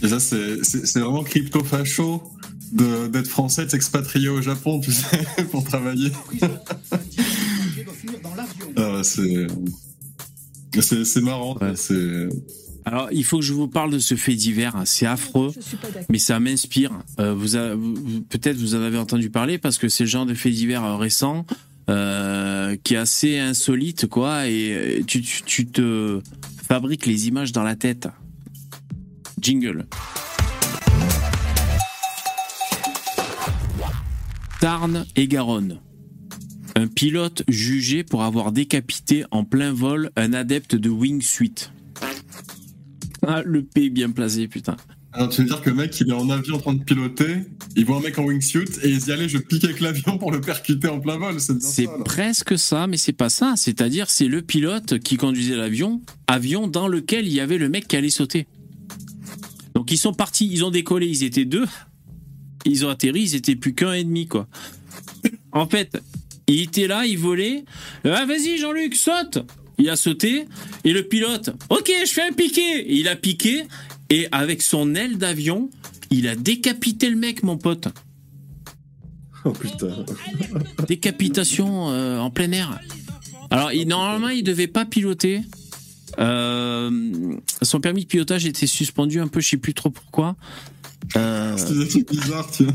[0.00, 2.22] Déjà, c'est c'est- vraiment crypto-facho
[2.72, 5.18] de- d'être français, de s'expatrier au Japon, tu sais,
[5.50, 6.10] pour travailler.
[8.76, 9.46] Ah, c'est.
[10.80, 11.56] C'est c'est marrant.
[11.60, 11.72] Ouais.
[11.76, 12.28] C'est.
[12.88, 14.80] Alors, il faut que je vous parle de ce fait divers.
[14.84, 15.52] C'est affreux,
[16.08, 16.92] mais ça m'inspire.
[17.18, 20.50] Euh, vous, peut-être vous en avez entendu parler parce que c'est le genre de fait
[20.50, 21.44] divers euh, récent
[21.90, 24.46] euh, qui est assez insolite, quoi.
[24.46, 26.20] Et tu, tu, tu te
[26.68, 28.06] fabriques les images dans la tête.
[29.40, 29.86] Jingle.
[34.60, 35.80] Tarn et Garonne.
[36.76, 41.70] Un pilote jugé pour avoir décapité en plein vol un adepte de wingsuit.
[43.26, 44.76] Ah, le P bien placé, putain.
[45.12, 47.36] Alors, tu veux dire que le mec, il est en avion en train de piloter,
[47.74, 50.18] il voit un mec en wingsuit et il se dit Allez, je pique avec l'avion
[50.18, 51.40] pour le percuter en plein vol.
[51.40, 53.54] C'est presque ça, mais c'est pas ça.
[53.56, 57.88] C'est-à-dire, c'est le pilote qui conduisait l'avion, avion dans lequel il y avait le mec
[57.88, 58.46] qui allait sauter.
[59.74, 61.66] Donc ils sont partis, ils ont décollé, ils étaient deux.
[62.66, 64.48] Ils ont atterri, ils étaient plus qu'un et demi, quoi.
[65.52, 65.96] En fait,
[66.46, 67.64] il était là, il volait.
[68.04, 69.38] Ah, vas-y, Jean-Luc, saute
[69.78, 70.46] Il a sauté.
[70.84, 72.84] Et le pilote, ok, je fais un piqué.
[72.92, 73.64] Il a piqué.
[74.10, 75.68] Et avec son aile d'avion,
[76.10, 77.88] il a décapité le mec, mon pote.
[79.44, 80.04] Oh putain.
[80.88, 82.78] Décapitation euh, en plein air.
[83.50, 85.42] Alors, il- normalement, il devait pas piloter.
[86.18, 90.36] Euh, son permis de pilotage était suspendu un peu, je sais plus trop pourquoi.
[91.16, 92.74] Euh, C'est des trucs bizarres, tu vois.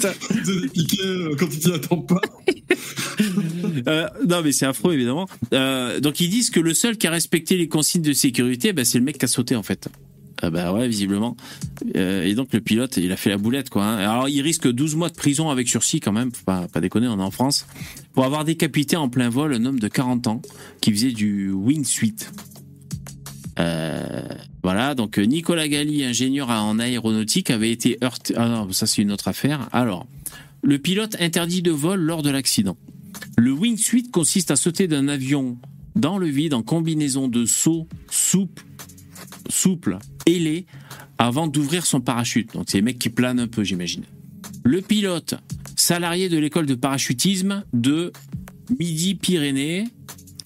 [0.00, 2.20] C'est des piquets euh, quand tu t'y attends pas.
[3.88, 5.28] euh, non, mais c'est affreux, évidemment.
[5.52, 8.84] Euh, donc, ils disent que le seul qui a respecté les consignes de sécurité, bah,
[8.84, 9.88] c'est le mec qui a sauté, en fait.
[10.42, 11.36] Ah bah ouais, visiblement.
[11.94, 13.84] Et donc, le pilote, il a fait la boulette, quoi.
[13.84, 13.96] hein.
[13.98, 16.32] Alors, il risque 12 mois de prison avec sursis, quand même.
[16.32, 17.66] Faut pas, pas déconner, on est en France.
[18.12, 20.42] Pour avoir décapité en plein vol un homme de 40 ans
[20.80, 22.16] qui faisait du wingsuit.
[23.60, 24.22] Euh,
[24.64, 28.32] voilà, donc euh, Nicolas Galli, ingénieur en aéronautique, avait été heurté.
[28.34, 29.68] Ah non, ça c'est une autre affaire.
[29.72, 30.06] Alors,
[30.62, 32.78] le pilote interdit de vol lors de l'accident.
[33.36, 35.58] Le wingsuit consiste à sauter d'un avion
[35.96, 38.64] dans le vide en combinaison de saut souple,
[39.50, 40.64] souple, ailé,
[41.18, 42.54] avant d'ouvrir son parachute.
[42.54, 44.04] Donc c'est les mecs qui planent un peu, j'imagine.
[44.64, 45.34] Le pilote,
[45.76, 48.14] salarié de l'école de parachutisme de
[48.78, 49.84] Midi-Pyrénées,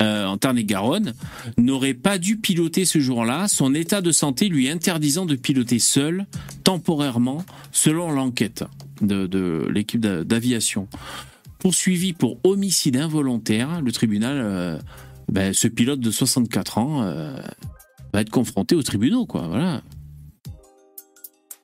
[0.00, 1.14] euh, en Tarn-et-Garonne,
[1.56, 6.26] n'aurait pas dû piloter ce jour-là, son état de santé lui interdisant de piloter seul,
[6.64, 8.64] temporairement, selon l'enquête
[9.00, 10.88] de, l'équipe d'a- d'aviation.
[11.58, 14.78] Poursuivi pour homicide involontaire, le tribunal, euh,
[15.30, 17.36] ben, ce pilote de 64 ans euh,
[18.12, 19.48] va être confronté aux tribunaux, quoi.
[19.48, 19.82] Voilà.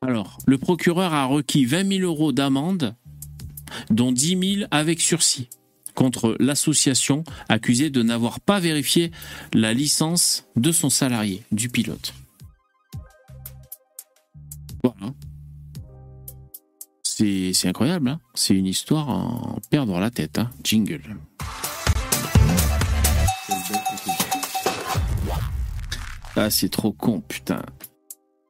[0.02, 2.94] Alors, le procureur a requis 20 000 euros d'amende,
[3.90, 5.48] dont 10 000 avec sursis
[5.94, 9.10] contre l'association accusée de n'avoir pas vérifié
[9.52, 12.14] la licence de son salarié, du pilote.
[14.82, 15.12] Voilà.
[17.02, 20.38] C'est incroyable, hein c'est une histoire en perdre la tête.
[20.38, 21.16] Hein Jingle.
[26.36, 27.62] Ah, c'est trop con, putain.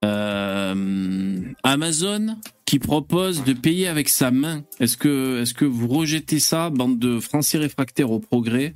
[0.05, 2.37] Euh, Amazon
[2.67, 4.63] qui propose de payer avec sa main.
[4.81, 8.75] Est-ce que, vous rejetez ça, bande de Français réfractaires au progrès?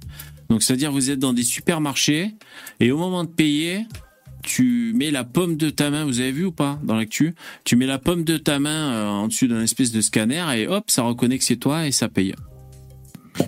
[0.48, 2.34] Donc, c'est-à-dire vous êtes dans des supermarchés
[2.80, 3.86] et au moment de payer,
[4.42, 6.04] tu mets la paume de ta main.
[6.06, 7.34] Vous avez vu ou pas dans l'actu?
[7.64, 10.66] Tu mets la paume de ta main euh, en dessus d'un espèce de scanner et
[10.66, 12.34] hop, ça reconnaît que c'est toi et ça paye.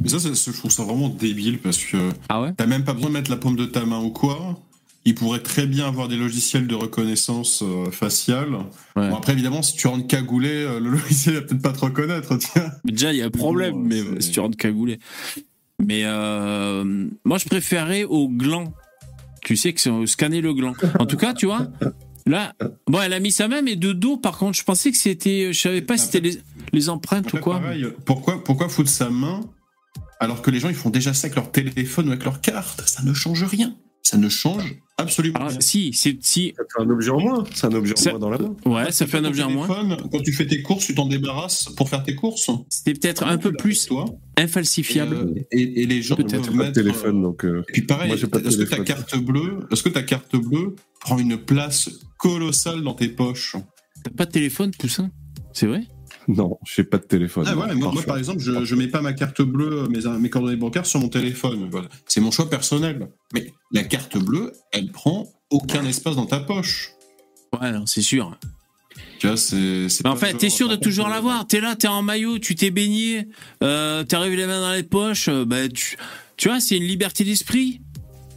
[0.02, 1.97] Mais ça, je trouve ça vraiment débile parce que
[2.28, 2.52] Ah ouais?
[2.57, 4.59] t'as même pas besoin de mettre la paume de ta main ou quoi.
[5.05, 8.59] Il pourrait très bien avoir des logiciels de reconnaissance euh, faciale.
[8.94, 12.36] Bon, après, évidemment, si tu rentres cagoulé, euh, le logiciel va peut-être pas te reconnaître,
[12.36, 12.70] tiens.
[12.85, 14.98] Mais Déjà, il y a un problème, Bon, mais si tu rentres cagoulé.
[15.78, 18.74] Mais euh, moi, je préférais au gland.
[19.43, 20.74] Tu sais que c'est scanner le gland.
[20.98, 21.68] En tout cas, tu vois,
[22.27, 22.52] là,
[22.86, 25.55] bon, elle a mis sa main, mais de dos, par contre, je pensais que c'était,
[25.55, 26.39] je savais pas si c'était les,
[26.74, 27.59] les empreintes ou quoi.
[27.59, 29.40] pareil, pourquoi, pourquoi foutre sa main
[30.22, 32.82] alors que les gens ils font déjà ça avec leur téléphone ou avec leur carte?
[32.86, 33.74] Ça ne change rien.
[34.02, 35.52] Ça ne change absolument Alors.
[35.56, 36.55] Ah, si, c'est si.
[36.56, 37.44] Ça fait un objet en moins.
[37.55, 38.56] C'est un objet en moins dans la main.
[38.66, 39.66] Ouais, ça fait un objet en moins.
[39.66, 42.51] téléphone, Quand tu fais tes courses, tu t'en débarrasses pour faire tes courses.
[42.68, 44.05] C'était peut-être un peu plus toi?
[44.36, 45.14] infalsifiable.
[45.16, 46.72] Et, euh, et- et les gens peuvent J'ai pas de mettre.
[46.72, 47.44] téléphone, donc.
[47.44, 48.85] euh, Et puis pareil, Moi, j'ai pas de est-ce que ta téléphone.
[48.86, 53.56] carte bleue, est-ce que ta carte bleue prend une place colossale dans tes poches?
[54.05, 55.10] T'as pas de téléphone, Poussin?
[55.52, 55.82] C'est vrai?
[56.36, 57.44] Non, j'ai pas de téléphone.
[57.48, 60.57] Ah ouais, moi, par exemple, je, je mets pas ma carte bleue, mes, mes coordonnées
[60.57, 61.69] bancaires sur mon téléphone.
[61.70, 61.89] Voilà.
[62.07, 63.09] C'est mon choix personnel.
[63.35, 66.93] Mais la carte bleue, elle prend aucun espace dans ta poche.
[67.61, 68.39] Ouais, non, c'est sûr.
[69.19, 69.86] Tu vois, c'est.
[70.07, 71.47] en fait, t'es sûr de toujours contre, l'avoir.
[71.47, 73.27] T'es là, t'es en maillot, tu t'es baigné,
[73.62, 75.28] euh, t'arrives les mains dans les poches.
[75.28, 75.97] euh, bah, tu,
[76.36, 77.81] tu vois, c'est une liberté d'esprit.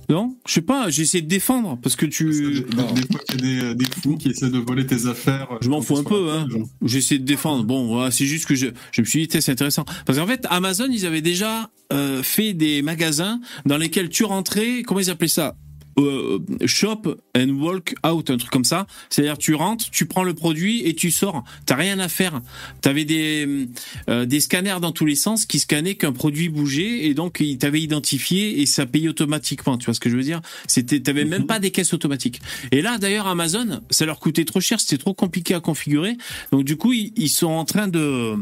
[0.09, 2.25] Non Je sais pas, j'essaie de défendre parce que Des, tu.
[2.29, 2.63] des
[3.11, 5.47] fois, il y a des, des fous qui essaient de voler tes affaires.
[5.61, 6.47] Je m'en fous un peu, hein.
[6.83, 7.63] J'essaie de défendre.
[7.63, 9.85] Bon, voilà, c'est juste que je, je me suis dit, c'est intéressant.
[10.05, 14.83] Parce qu'en fait, Amazon, ils avaient déjà euh, fait des magasins dans lesquels tu rentrais,
[14.83, 15.55] comment ils appelaient ça?
[15.99, 17.01] Euh, Shop
[17.35, 18.87] and walk out, un truc comme ça.
[19.09, 21.43] C'est-à-dire, tu rentres, tu prends le produit et tu sors.
[21.65, 22.41] T'as rien à faire.
[22.81, 23.67] T'avais des
[24.09, 27.57] euh, des scanners dans tous les sens qui scannaient qu'un produit bougeait et donc ils
[27.57, 29.77] t'avaient identifié et ça payait automatiquement.
[29.77, 30.41] Tu vois ce que je veux dire?
[30.67, 32.41] C'était, t'avais même pas des caisses automatiques.
[32.71, 36.17] Et là, d'ailleurs, Amazon, ça leur coûtait trop cher, c'était trop compliqué à configurer.
[36.51, 38.35] Donc du coup, ils, ils sont en train de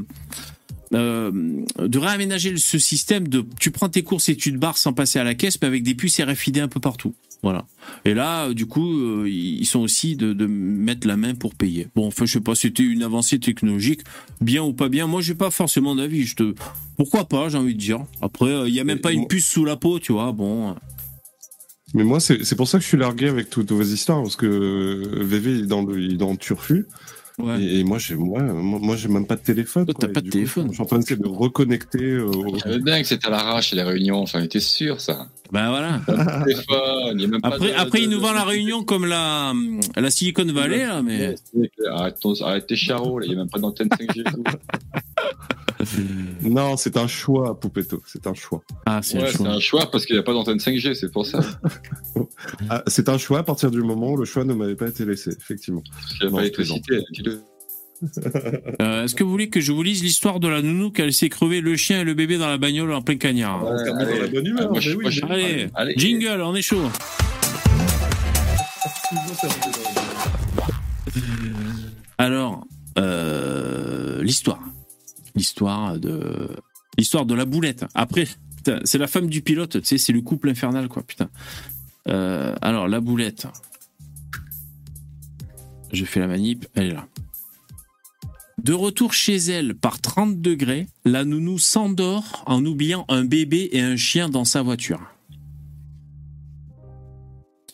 [0.93, 1.31] euh,
[1.80, 5.19] de réaménager ce système de tu prends tes courses et tu te barres sans passer
[5.19, 7.13] à la caisse, mais avec des puces RFID un peu partout.
[7.43, 7.65] Voilà.
[8.05, 11.55] Et là, euh, du coup, euh, ils sont aussi de, de mettre la main pour
[11.55, 11.88] payer.
[11.95, 14.01] Bon, enfin, je sais pas, c'était une avancée technologique,
[14.41, 15.07] bien ou pas bien.
[15.07, 16.26] Moi, j'ai pas forcément d'avis.
[16.26, 16.53] Je te,
[16.97, 18.05] pourquoi pas, j'ai envie de dire.
[18.22, 20.31] Après, il y a même Mais pas une puce sous la peau, tu vois.
[20.34, 20.76] Bon.
[21.93, 25.23] Mais moi, c'est pour ça que je suis largué avec toutes vos histoires, parce que
[25.23, 26.85] VV il est dans le, il est dans le turfu.
[27.39, 27.61] Ouais.
[27.61, 29.85] Et, et moi, j'ai ouais, moi, moi, j'ai même pas de téléphone.
[29.85, 30.67] T'as pas de coup, téléphone.
[30.69, 32.17] je suis en train de reconnecter.
[32.19, 35.27] au- bien que c'était à l'arrache les réunions, j'en étais sûr ça.
[35.51, 35.99] Ben voilà.
[36.05, 38.21] Pas de téléphone, il y a même pas Après, de- après, de- ils nous de-
[38.21, 39.53] vendent la réunion comme la,
[39.95, 41.35] la Silicon Valley, là, mais.
[41.91, 44.23] Arrête, ton- arrête tes charros, là, il n'y a même pas d'antenne 5G.
[45.85, 46.49] tout.
[46.49, 48.01] Non, c'est un choix, Poupetto.
[48.05, 48.61] C'est un choix.
[48.85, 49.47] Ah, c'est Ouais, le c'est choix.
[49.49, 51.39] un choix parce qu'il n'y a pas d'antenne 5G, c'est pour ça.
[52.69, 55.05] Ah, c'est un choix à partir du moment où le choix ne m'avait pas été
[55.05, 55.83] laissé, effectivement.
[56.23, 56.41] Non, pas.
[58.81, 61.05] Euh, Est-ce que vous voulez que je vous lise l'histoire de la nounou qui a
[61.05, 63.63] laissé crever le chien et le bébé dans la bagnole en plein cagnard?
[63.63, 64.19] Ouais, termine dans allez.
[64.21, 65.93] la bonne humeur, moi, mais je- oui, moi, je- Allez, allez.
[65.97, 66.81] jingle, on est chaud.
[72.17, 72.65] Alors,
[72.97, 74.59] euh, l'histoire.
[75.35, 76.55] L'histoire de.
[77.35, 77.85] La boulette.
[77.93, 78.27] Après,
[78.83, 81.29] c'est la femme du pilote, tu sais, c'est le couple infernal, quoi, putain.
[82.07, 83.47] Euh, alors, la boulette.
[85.91, 87.07] Je fais la manip, elle est là.
[88.63, 93.81] De retour chez elle par 30 degrés, la nounou s'endort en oubliant un bébé et
[93.81, 95.01] un chien dans sa voiture.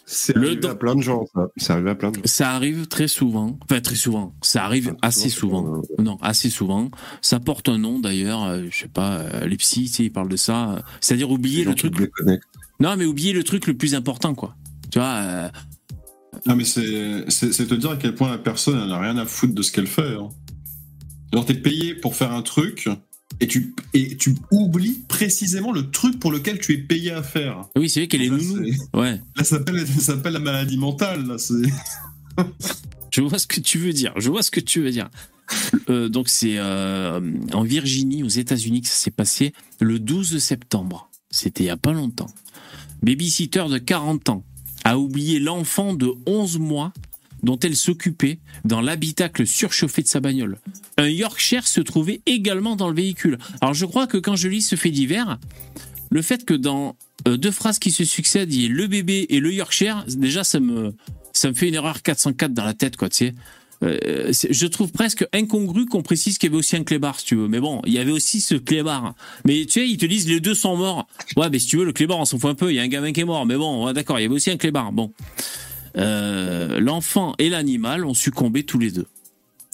[0.09, 1.47] C'est Le arrivé à plein de gens, ça.
[1.57, 2.21] C'est arrivé à plein de gens.
[2.23, 3.59] Ça arrive très souvent.
[3.63, 4.33] Enfin, très souvent.
[4.41, 5.81] Ça arrive Enfin, assez souvent, souvent.
[5.99, 6.89] Non, assez souvent.
[7.21, 8.43] Ça porte un nom d'ailleurs.
[8.45, 10.71] euh, je sais pas, euh, les psys, tu sais, ils parlent de ça.
[10.75, 11.93] euh, C'est-à-dire oublier le truc.
[12.79, 14.55] Non, mais oublier le truc le plus important, quoi.
[14.91, 15.49] Tu vois, euh,
[16.45, 19.55] Non, mais c'est te dire à quel point la personne elle n'a rien à foutre
[19.55, 20.15] de ce qu'elle fait.
[20.15, 20.29] Hein.
[21.33, 22.87] Genre, t'es payé pour faire un truc
[23.39, 27.65] et tu, et tu oublies précisément le truc pour lequel tu es payé à faire.
[27.75, 28.65] oui, c'est vrai qu'elle est nounou.
[28.93, 29.21] Ouais.
[29.35, 29.59] Là, ça
[29.99, 31.25] s'appelle la maladie mentale.
[31.27, 31.37] Là.
[33.11, 34.13] Je vois ce que tu veux dire.
[34.17, 35.09] Je vois ce que tu veux dire.
[35.89, 37.21] Euh, donc c'est euh,
[37.53, 41.09] en Virginie, aux États-Unis, que ça s'est passé le 12 septembre.
[41.29, 42.29] C'était il y a pas longtemps.
[43.01, 44.43] Babysitter de 40 ans
[44.83, 46.93] a oublié l'enfant de 11 mois
[47.43, 50.59] dont elle s'occupait dans l'habitacle surchauffé de sa bagnole.
[50.97, 53.37] Un Yorkshire se trouvait également dans le véhicule.
[53.61, 55.39] Alors je crois que quand je lis ce fait divers,
[56.09, 56.95] le fait que dans
[57.27, 60.43] euh, deux phrases qui se succèdent, il y ait le bébé et le Yorkshire, déjà
[60.43, 60.93] ça me
[61.33, 63.35] ça me fait une erreur 404 dans la tête quoi, tu sais.
[63.83, 67.35] Euh, je trouve presque incongru qu'on précise qu'il y avait aussi un clébard, si tu
[67.35, 67.47] veux.
[67.47, 69.13] Mais bon, il y avait aussi ce clébard.
[69.45, 71.07] Mais tu sais, ils te disent les deux sont morts.
[71.35, 72.71] Ouais, mais si tu veux, le clébard, on s'en fout un peu.
[72.71, 73.45] Il y a un gamin qui est mort.
[73.45, 74.91] Mais bon, d'accord, il y avait aussi un clébard.
[74.91, 75.13] Bon.
[75.95, 79.05] Euh, L'enfant et l'animal ont succombé tous les deux.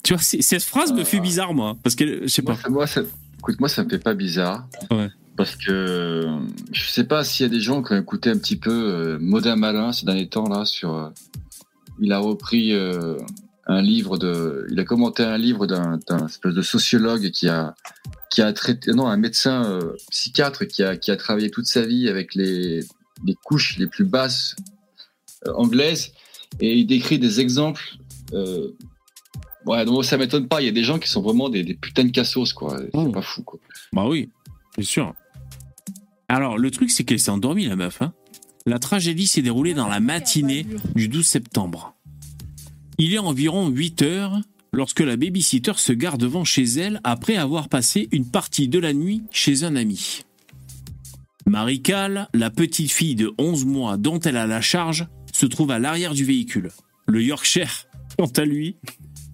[0.02, 1.76] Tu vois, cette phrase me fait bizarre, moi.
[1.82, 2.60] Parce que, je sais Moi, pas.
[2.62, 3.00] ça- moi, ça,
[3.38, 4.66] écoute, moi, ça me fait pas bizarre.
[4.90, 5.08] Ouais.
[5.36, 6.28] Parce que
[6.72, 9.18] je sais pas s'il y a des gens qui ont écouté un petit peu euh,
[9.20, 10.94] Modin Malin ces derniers temps là sur.
[10.94, 11.08] euh,
[12.00, 13.16] il a repris euh,
[13.66, 14.66] un livre de.
[14.70, 17.74] Il a commenté un livre d'un espèce de sociologue qui a
[18.30, 21.82] qui a traité non un médecin euh, psychiatre qui a qui a travaillé toute sa
[21.84, 22.80] vie avec les
[23.24, 24.54] les couches les plus basses
[25.46, 26.12] euh, anglaises
[26.60, 27.82] et il décrit des exemples.
[28.32, 28.70] Euh,
[29.66, 30.60] ouais, donc ça m'étonne pas.
[30.62, 32.78] Il y a des gens qui sont vraiment des, des putains de cassos quoi.
[32.94, 33.58] C'est pas fou quoi.
[33.92, 34.30] Bah oui,
[34.76, 35.14] c'est sûr.
[36.28, 38.00] Alors, le truc, c'est qu'elle s'est endormie, la meuf.
[38.00, 38.12] hein.
[38.66, 41.94] La tragédie s'est déroulée dans la matinée du 12 septembre.
[42.96, 44.40] Il est environ 8 heures
[44.72, 48.94] lorsque la babysitter se gare devant chez elle après avoir passé une partie de la
[48.94, 50.22] nuit chez un ami.
[51.46, 55.78] Marie-Cal, la petite fille de 11 mois dont elle a la charge, se trouve à
[55.78, 56.70] l'arrière du véhicule.
[57.06, 57.86] Le Yorkshire,
[58.16, 58.76] quant à lui,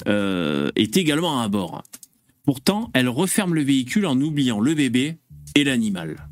[0.09, 1.83] euh, est également à bord.
[2.45, 5.19] Pourtant, elle referme le véhicule en oubliant le bébé
[5.55, 6.27] et l'animal.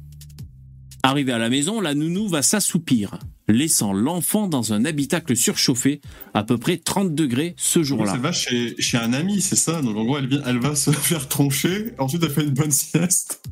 [1.02, 6.00] Arrivée à la maison, la nounou va s'assoupir, laissant l'enfant dans un habitacle surchauffé
[6.34, 8.12] à peu près 30 degrés ce jour-là.
[8.14, 9.80] Elle va chez, chez un ami, c'est ça.
[9.80, 11.92] Donc en gros, elle va se faire troncher.
[11.98, 13.42] Ensuite, elle fait une bonne sieste.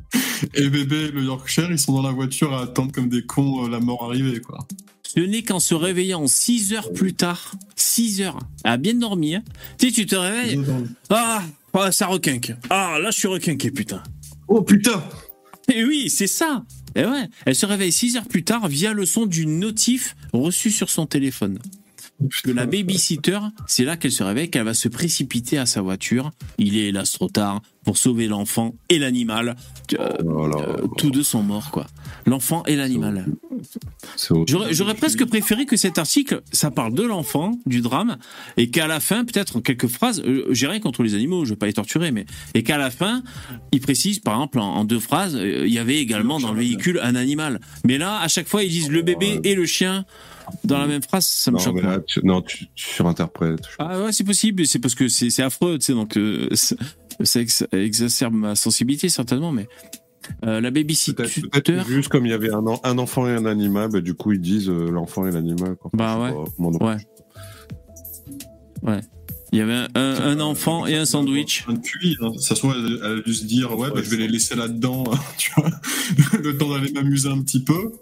[0.55, 3.65] Et bébé et le Yorkshire, ils sont dans la voiture à attendre comme des cons
[3.65, 4.67] euh, la mort arrivée, quoi.
[5.07, 9.35] Ce n'est qu'en se réveillant 6 heures plus tard, 6 heures, elle a bien dormi,
[9.35, 9.43] hein.
[9.77, 10.59] tu sais, tu te réveilles,
[11.09, 11.43] ah,
[11.73, 14.03] ah, ça requinque, ah, là je suis requinqué, putain.
[14.49, 15.01] Oh putain
[15.73, 19.05] Et oui, c'est ça Et ouais, elle se réveille 6 heures plus tard via le
[19.05, 21.59] son d'une notif reçue sur son téléphone.
[22.43, 26.31] Que la babysitter, c'est là qu'elle se réveille, qu'elle va se précipiter à sa voiture.
[26.57, 29.55] Il est hélas trop tard pour sauver l'enfant et l'animal.
[29.99, 31.85] Euh, euh, tous deux sont morts, quoi.
[32.25, 33.27] L'enfant et l'animal.
[34.71, 38.17] J'aurais presque préféré que cet article, ça parle de l'enfant, du drame,
[38.57, 41.51] et qu'à la fin, peut-être en quelques phrases, euh, j'ai rien contre les animaux, je
[41.51, 42.25] veux pas les torturer, mais
[42.55, 43.23] et qu'à la fin,
[43.71, 46.59] il précise, par exemple, en, en deux phrases, euh, il y avait également dans le
[46.59, 47.61] véhicule un animal.
[47.85, 50.03] Mais là, à chaque fois, ils disent le bébé et le chien
[50.63, 51.75] dans la même phrase, ça me Non, choque.
[51.75, 53.67] mais là, tu, non, tu, tu surinterprètes.
[53.79, 56.75] Ah ouais, c'est possible, c'est parce que c'est affreux, tu sais, donc euh, ça
[57.23, 59.67] ça ex- exacerbe ma sensibilité certainement, mais
[60.45, 61.23] euh, la babysitter.
[61.51, 64.13] Peut-être juste comme il y avait un, en- un enfant et un animal, bah, du
[64.13, 65.75] coup ils disent euh, l'enfant et l'animal.
[65.77, 65.89] quoi.
[65.93, 66.31] Bah ouais.
[66.79, 66.85] pas.
[66.85, 66.97] Ouais.
[68.83, 69.01] Ouais.
[69.53, 71.65] Il y avait un, un- un enfant et un sandwich.
[71.69, 72.33] Un QI, hein.
[72.37, 74.55] Ça se trouve, elle, elle a dû se dire, ouais, bah, je vais les laisser
[74.55, 75.05] là-dedans,
[75.37, 75.69] tu vois,
[76.43, 77.93] le temps d'aller m'amuser un petit peu.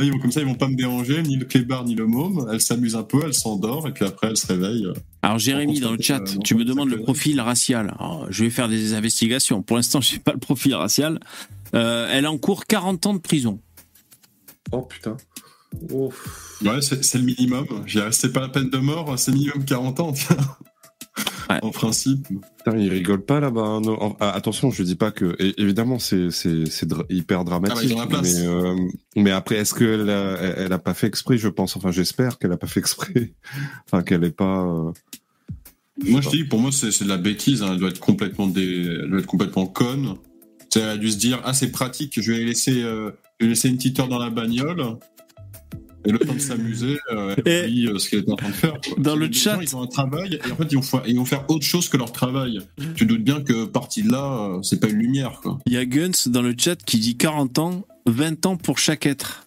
[0.00, 2.48] Ils vont, comme ça, ils vont pas me déranger, ni le clébard, ni le môme.
[2.50, 4.86] Elle s'amuse un peu, elle s'endort, et puis après, elle se réveille.
[5.22, 7.94] Alors Jérémy dans le chat, euh, tu me demandes le profil racial.
[7.98, 9.62] Alors, je vais faire des investigations.
[9.62, 11.20] Pour l'instant, je n'ai pas le profil racial.
[11.74, 13.60] Euh, elle encourt 40 ans de prison.
[14.72, 15.16] Oh putain.
[15.90, 17.66] Ouais, c'est le minimum.
[17.86, 20.36] Je dirais, c'est pas la peine de mort, c'est minimum 40 ans, tiens.
[21.62, 22.26] En principe.
[22.64, 23.60] Putain, ils rigolent pas là-bas.
[23.84, 25.36] hein, ah, attention, je dis pas que.
[25.60, 26.28] Évidemment, c'est
[26.86, 27.96] dra- hyper Ah bah, dramatique.
[28.22, 28.74] mais euh,
[29.16, 31.76] mais après, est-ce qu'elle a, elle, a pas fait exprès Je pense.
[31.76, 33.34] Enfin, j'espère qu'elle a pas fait exprès.
[33.86, 34.62] Enfin, qu'elle est pas.
[34.62, 34.92] euh,
[36.06, 37.62] Moi, je te dis, pour moi, c'est de la bêtise.
[37.62, 37.70] hein.
[37.72, 38.86] Elle doit être complètement, dé...
[39.02, 40.14] elle doit être complètement conne.
[40.74, 43.68] Elle a dû se dire, ah, c'est pratique, je vais laisser, euh, je vais laisser
[43.68, 44.96] une petite heure dans la bagnole.
[46.04, 48.54] Et le temps de s'amuser, euh, elle oublie euh, ce qu'elle était en train de
[48.54, 48.74] faire.
[48.80, 48.94] quoi.
[48.98, 51.16] Dans le chat- gens, ils ont un travail, et en fait, ils vont, faire, ils
[51.16, 52.58] vont faire autre chose que leur travail.
[52.96, 55.58] Tu doutes bien que partie de là, euh, c'est pas une lumière, quoi.
[55.66, 59.06] Il y a Guns dans le chat qui dit 40 ans, 20 ans pour chaque
[59.06, 59.46] être.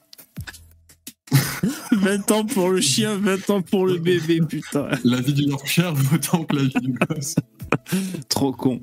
[1.91, 4.87] 20 ans pour le chien, 20 ans pour le bébé, putain.
[5.03, 7.35] La vie du Yorkshire vaut autant que la vie du gosse.
[8.29, 8.81] Trop con.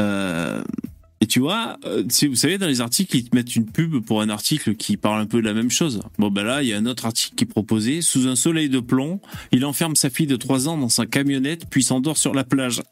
[0.00, 0.97] Euh, et
[1.28, 4.28] tu vois, euh, vous savez, dans les articles, ils te mettent une pub pour un
[4.28, 6.00] article qui parle un peu de la même chose.
[6.18, 8.00] Bon, ben là, il y a un autre article qui est proposé.
[8.02, 9.20] Sous un soleil de plomb,
[9.52, 12.82] il enferme sa fille de 3 ans dans sa camionnette, puis s'endort sur la plage.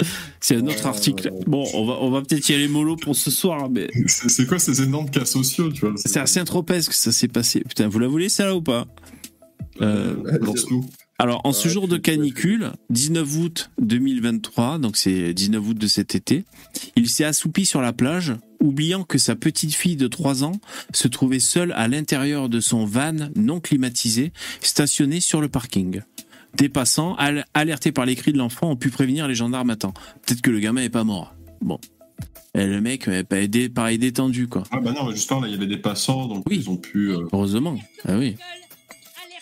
[0.40, 1.32] C'est un autre article.
[1.46, 4.58] Bon, on va, on va peut-être y aller mollo pour ce soir, mais C'est quoi
[4.58, 7.60] ces énormes cas sociaux, tu vois c'est à Saint-Tropez que ça s'est passé.
[7.60, 8.86] Putain, vous la voulez, ça, là, ou pas?
[9.80, 10.86] Euh, Lance-nous.
[11.18, 16.14] Alors, en ce jour de canicule, 19 août 2023, donc c'est 19 août de cet
[16.14, 16.44] été,
[16.94, 20.52] il s'est assoupi sur la plage, oubliant que sa petite fille de 3 ans
[20.92, 26.02] se trouvait seule à l'intérieur de son van non climatisé, stationné sur le parking.
[26.56, 29.76] Des passants, al- alertés par les cris de l'enfant, ont pu prévenir les gendarmes à
[29.76, 29.94] temps.
[30.26, 31.34] Peut-être que le gamin est pas mort.
[31.60, 31.78] Bon.
[32.54, 34.62] Et le mec est pas aidé, pareil détendu, quoi.
[34.70, 37.10] Ah bah non, justement, là, il y avait des passants, donc ils ont pu...
[37.10, 37.76] euh, Heureusement.
[38.06, 38.36] Ah oui.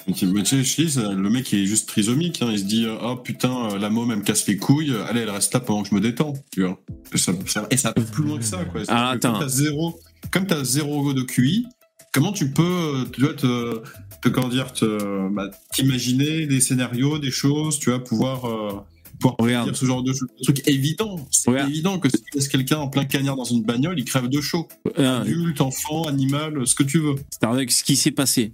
[0.06, 0.26] Mais tu
[0.64, 3.88] sais, le mec il est juste trisomique, hein, il se dit oh putain euh, la
[3.90, 6.00] môme elle me casse les couilles, euh, allez elle reste là pendant que je me
[6.00, 6.78] détends, tu vois.
[7.14, 8.82] Et ça, ça- et ça va plus loin que ça quoi.
[8.88, 9.98] Ah, comme t'as zéro,
[10.30, 11.66] comme zéro de QI,
[12.12, 13.80] comment tu peux, euh, tu dois te,
[14.22, 18.72] te comment dire, te, bah, t'imaginer des scénarios, des choses, tu vas pouvoir euh,
[19.18, 19.68] pouvoir Regarde.
[19.68, 20.12] dire ce genre de,
[20.42, 21.24] truc évident.
[21.30, 21.70] C'est Regarde.
[21.70, 24.40] évident que si tu laisses quelqu'un en plein cagnard dans une bagnole, il crève de
[24.40, 24.68] chaud.
[24.98, 27.14] Euh, Adulte, enfant, animal, ce que tu veux.
[27.14, 28.52] Que ce qui s'est passé.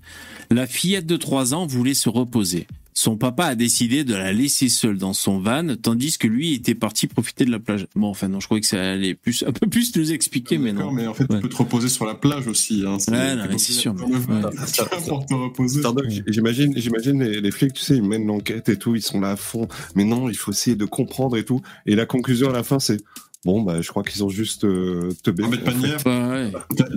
[0.50, 2.66] La fillette de 3 ans voulait se reposer.
[3.02, 6.74] Son papa a décidé de la laisser seule dans son van, tandis que lui était
[6.74, 7.86] parti profiter de la plage.
[7.96, 10.74] Bon, enfin non, je croyais que ça allait plus, un peu plus nous expliquer, mais
[10.74, 10.92] non.
[10.92, 11.36] mais en fait, Ouais.
[11.36, 12.84] tu peux te reposer sur la plage aussi.
[12.86, 12.98] Hein.
[13.08, 13.94] Ouais, non, mais c'est sûr,
[16.26, 19.30] J'imagine, j'imagine les, les flics, tu sais, ils mènent l'enquête et tout, ils sont là
[19.30, 19.66] à fond.
[19.94, 21.62] Mais non, il faut essayer de comprendre et tout.
[21.86, 22.98] Et la conclusion à la fin, c'est
[23.44, 25.44] bon, bah, je crois qu'ils ont juste euh, teubé.
[25.44, 25.58] En fait.
[25.58, 26.52] Panière, Ouais, ouais.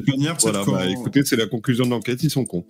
[0.06, 2.66] Panière, Voilà, bah, écoutez, c'est la conclusion de l'enquête, ils sont cons.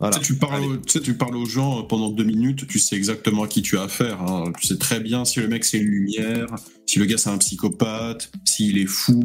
[0.00, 0.16] Voilà.
[0.18, 2.66] Tu, sais, tu, parles, au- tu sais, tu parles aux gens euh, pendant deux minutes,
[2.66, 4.20] tu sais exactement à qui tu as affaire.
[4.22, 4.52] hein.
[4.60, 6.46] Tu sais très bien si le mec c'est une lumière,
[6.86, 9.20] si le gars c'est un psychopathe, s'il est fou,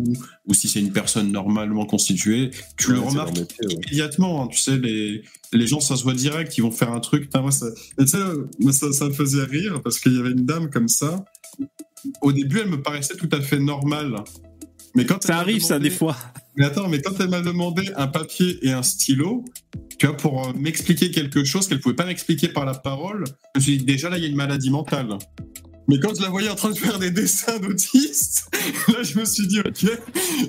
[0.45, 2.51] ou si c'est une personne normalement constituée.
[2.77, 3.73] Tu le Ouais, remarques leur métier, ouais.
[3.87, 4.43] immédiatement.
[4.43, 4.47] hein.
[4.51, 7.23] Tu sais, les, les gens, ça se voit direct, ils vont faire un truc.
[7.23, 7.67] Putain, moi, ça,
[7.99, 8.17] et tu sais,
[8.59, 11.25] moi, ça, ça me faisait rire parce qu'il y avait une dame comme ça.
[12.21, 14.15] Au début, elle me paraissait tout à fait normale.
[14.95, 16.15] Mais quand Ça arrive, ça, des fois.
[16.55, 19.45] mais attends, mais quand elle m'a demandé un papier et un stylo,
[19.99, 23.25] tu vois, pour euh, m'expliquer quelque chose qu'elle pouvait pas m'expliquer par la parole,
[23.55, 25.17] je me suis dit, déjà là, il y a une maladie mentale.
[25.89, 28.49] Mais quand je la voyais en train de faire des dessins d'autistes,
[28.89, 29.85] là, je me suis dit, ok,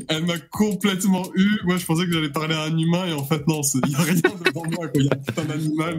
[0.09, 1.49] elle m'a complètement eu.
[1.65, 3.95] Moi, je pensais que j'allais parler à un humain, et en fait, non, il n'y
[3.95, 4.87] a rien devant moi.
[4.95, 5.99] Il y a un d'animal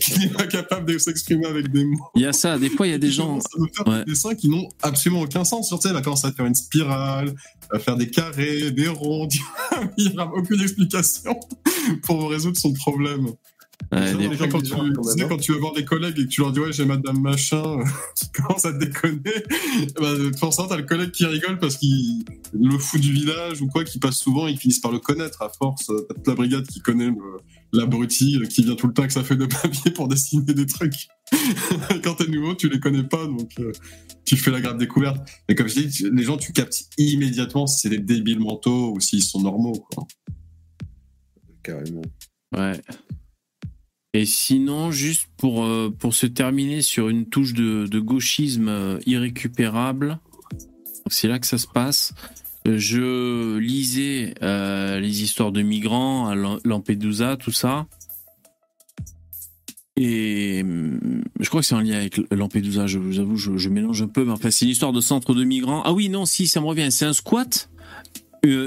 [0.00, 1.98] qui n'est pas capable de s'exprimer avec des mots.
[2.14, 3.38] Il y a ça, des fois, il y a des gens.
[3.58, 4.04] Me faire Ouais.
[4.04, 5.68] des dessins qui n'ont absolument aucun sens.
[5.68, 7.34] Tu sais, elle va commencer à faire une spirale,
[7.70, 9.28] à faire des carrés, des ronds.
[9.98, 11.38] Il n'y aura aucune explication
[12.02, 13.28] pour résoudre son problème.
[13.90, 14.70] Ouais, Tu des- sais, les gens, quand, tu, tu
[15.14, 15.26] sais, hein.
[15.30, 17.78] quand tu vas voir des collègues et que tu leur dis ouais j'ai madame machin
[18.14, 19.20] qui commence à te déconner
[19.98, 22.22] bah, forcément t'as le collègue qui rigole parce qu'il
[22.52, 25.48] le fou du village ou quoi qui passe souvent ils finissent par le connaître à
[25.48, 27.38] force t'as toute la brigade qui connaît le-
[27.72, 31.06] l'abruti qui vient tout le temps avec sa feuille de papier pour dessiner des trucs
[32.04, 33.72] quand t'es nouveau tu les connais pas donc euh,
[34.26, 37.66] tu fais la grave découverte mais comme je dis tu- les gens tu captes immédiatement
[37.66, 40.06] si c'est des débiles mentaux ou s'ils sont normaux quoi.
[41.62, 42.02] Carrément.
[42.56, 42.80] Ouais.
[44.14, 50.18] Et sinon, juste pour, euh, pour se terminer sur une touche de, gauchisme euh, irrécupérable,
[51.08, 52.14] c'est là que ça se passe.
[52.66, 57.86] Euh, Je lisais les histoires de migrants à Lam- Lampedusa, tout ça.
[59.96, 64.00] Et hum, je crois que c'est en lien avec Lampedusa, je vous avoue, je, mélange
[64.02, 65.82] un peu, mais enfin, c'est une histoire de centre de migrants.
[65.84, 67.68] Ah oui, non, si, ça me revient, c'est un squat.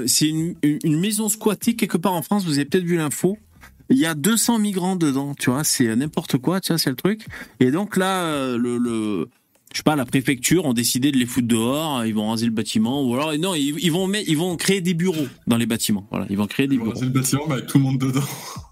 [0.06, 3.38] C'est une- une maison squattée quelque part en France, vous avez peut-être vu l'info.
[3.90, 6.96] Il y a 200 migrants dedans, tu vois, c'est n'importe quoi, tu vois, c'est le
[6.96, 7.26] truc.
[7.60, 9.28] Et donc là, euh, le, le,
[9.72, 12.52] je sais pas, la préfecture ont décidé de les foutre dehors, ils vont raser le
[12.52, 15.66] bâtiment, ou alors, non, ils, ils vont mettre, ils vont créer des bureaux dans les
[15.66, 16.94] bâtiments, voilà, ils vont créer des Ils vont bureaux.
[16.98, 18.20] raser le bâtiment mais avec tout le monde dedans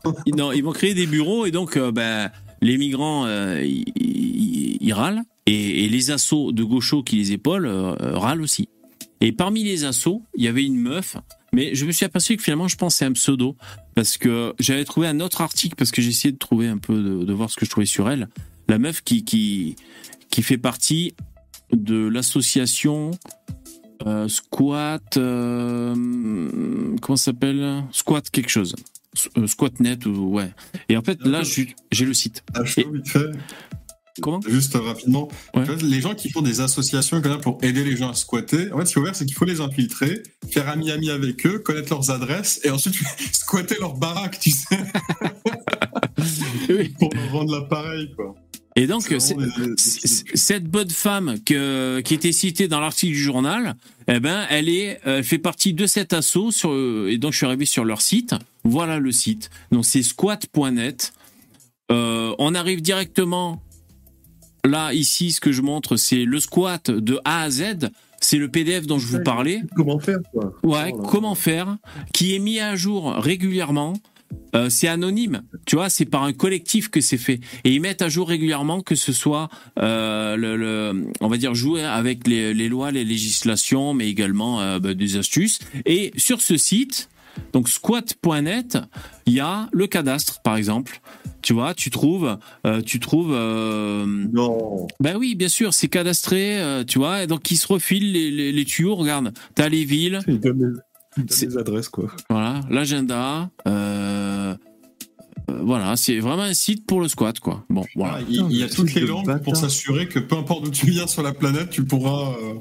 [0.37, 2.31] Non, ils vont créer des bureaux et donc euh, ben,
[2.63, 7.33] les migrants euh, ils, ils- ils râlent et, et les assauts de gauchos qui les
[7.33, 8.69] épaulent euh, râlent aussi.
[9.21, 11.17] Et parmi les assauts, il y avait une meuf,
[11.53, 13.57] mais je me suis aperçu que finalement je pense c'est un pseudo
[13.95, 16.95] parce que j'avais trouvé un autre article parce que j'ai essayé de trouver un peu
[16.95, 18.29] de, de voir ce que je trouvais sur elle.
[18.69, 19.77] La meuf qui qui
[20.31, 21.15] qui fait partie
[21.73, 23.11] de l'association
[24.07, 25.95] euh, Squat euh,
[27.03, 27.85] comment ça s'appelle?
[27.93, 28.75] Squat quelque chose.
[29.37, 30.53] Euh, Squatnet ou ouais.
[30.89, 32.45] Et en fait là j'ai le site.
[32.65, 33.31] vite fait
[34.21, 35.65] Comment Juste euh, rapidement, Ouais.
[35.83, 38.79] Les gens qui font des associations comme ça pour aider les gens à squatter, en
[38.79, 41.93] fait, ce qu'il faut faire, c'est qu'il faut les infiltrer, faire ami-ami avec eux, connaître
[41.93, 42.95] leurs adresses, et ensuite
[43.33, 44.79] squatter leur baraque, tu sais,
[46.99, 48.35] pour leur rendre l'appareil, quoi.
[48.77, 49.13] Et donc,
[49.77, 53.75] cette bonne femme que, qui était citée dans l'article du journal,
[54.07, 56.73] eh ben, elle est, elle fait partie de cet assaut sur,
[57.09, 58.35] et donc je suis arrivé sur leur site.
[58.63, 59.51] Voilà le site.
[59.73, 61.13] Donc c'est squat.net.
[61.91, 63.61] Euh, on arrive directement
[64.65, 67.91] là, ici, ce que je montre, c'est le squat de A à Z.
[68.21, 69.63] C'est le PDF dont je vous parlais.
[69.75, 71.79] Comment faire, quoi Ouais, comment faire
[72.13, 73.95] Qui est mis à jour régulièrement.
[74.55, 77.41] Euh, c'est anonyme, tu vois, c'est par un collectif que c'est fait.
[77.65, 79.49] Et ils mettent à jour régulièrement que ce soit,
[79.81, 84.61] euh, le, le- on va dire, jouer avec les, les lois, les législations, mais également
[84.61, 85.59] euh, bah, des astuces.
[85.85, 87.09] Et sur ce site,
[87.53, 88.79] donc squat.net,
[89.27, 91.01] il y a le cadastre, par exemple.
[91.43, 93.33] Tu vois, tu trouves, euh, tu trouves.
[93.33, 94.87] euh, Non.
[95.01, 98.31] ben oui, bien sûr, c'est cadastré, euh, tu vois, et donc ils se refilent les,
[98.31, 98.95] les, les tuyaux.
[98.95, 100.81] Regarde, t'as les villes, Il donne
[101.17, 102.11] les, adresses, quoi.
[102.29, 103.51] voilà, l'agenda.
[105.63, 107.65] Voilà, c'est vraiment un site pour le squat, quoi.
[107.69, 108.19] Bon, voilà.
[108.19, 110.87] Ah, il, il y a toutes les langues pour s'assurer que peu importe d'où tu
[110.91, 112.35] viens sur la planète, tu pourras.
[112.35, 112.55] euh,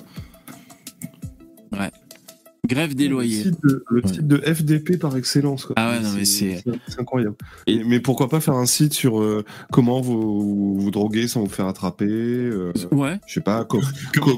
[2.70, 3.44] Grève des Le loyers.
[3.44, 4.12] type de, le Ouais.
[4.12, 5.66] type de FDP par excellence.
[5.66, 5.74] Quoi.
[5.78, 7.36] Ah ouais, non, mais c'est- c'est incroyable.
[7.68, 11.50] Et- mais pourquoi pas faire un site sur euh, comment vous vous droguer sans vous
[11.50, 13.20] faire attraper euh, Ouais.
[13.28, 13.82] Je sais pas, co-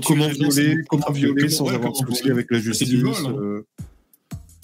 [0.04, 2.90] Comment co- violer, comment violer sans ouais, avoir de souci avec la C'est justice.
[2.90, 3.36] du vol, hein.
[3.40, 3.62] euh,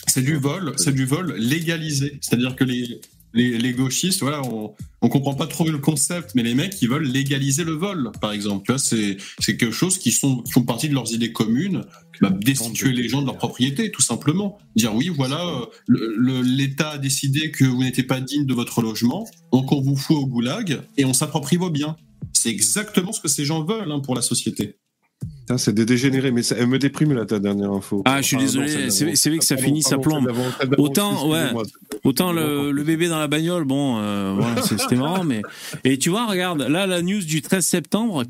[0.08, 2.18] C'est du vol, c'est du vol légalisé.
[2.22, 3.02] C'est-à-dire que les,
[3.34, 6.90] les, les gauchistes, voilà, on, on comprend pas trop le concept, mais les mecs, ils
[6.90, 8.64] veulent légaliser le vol, par exemple.
[8.66, 11.84] Tu vois, c'est, c'est quelque chose qui, sont, qui font partie de leurs idées communes,
[12.22, 14.58] bah, destituer les gens de leur propriété, tout simplement.
[14.76, 15.44] Dire oui, voilà,
[15.90, 19.96] euh, l'État a décidé que vous n'étiez pas digne de votre logement, donc on vous
[19.96, 21.96] fout au goulag et on s'approprie vos biens.
[22.34, 24.76] C'est exactement ce que ces gens veulent hein, pour la société.
[25.40, 28.04] Putain, c'est des dégénérés, mais ça, elle me déprime là ta dernière info.
[28.06, 30.32] Ah, je suis désolé, c'est vrai que ça Pardon, finit, ça plombe.
[30.78, 31.50] Autant, ouais,
[32.04, 35.42] autant le, le bébé dans la bagnole, bon, euh, voilà, c'est- c'était marrant, mais.
[35.84, 38.26] Et tu vois, regarde, là, la news du 13 septembre,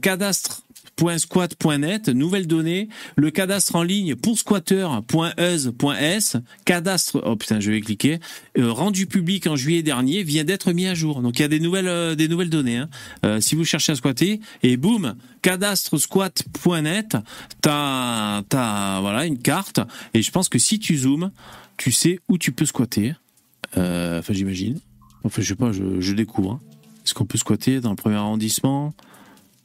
[0.98, 8.20] cadastre.squat.net, nouvelle donnée, le cadastre en ligne pour squatter.euse.s, cadastre, oh putain, je vais cliquer,
[8.58, 11.22] euh, rendu public en juillet dernier, vient d'être mis à jour.
[11.22, 12.78] Donc il y a des nouvelles, euh, des nouvelles données.
[12.78, 12.90] Hein.
[13.26, 17.18] Euh, si vous cherchez à squatter, et boum, cadastresquat.net,
[17.62, 19.80] t'as, t'as, voilà, une carte,
[20.14, 21.32] et je pense que si tu zoomes,
[21.78, 23.14] tu sais où tu peux squatter.
[23.76, 24.80] Enfin, j'imagine.
[25.24, 26.54] Enfin, je sais pas, je, je découvre.
[26.54, 26.62] hein.
[27.06, 28.94] Est-ce qu'on peut squatter dans le premier arrondissement?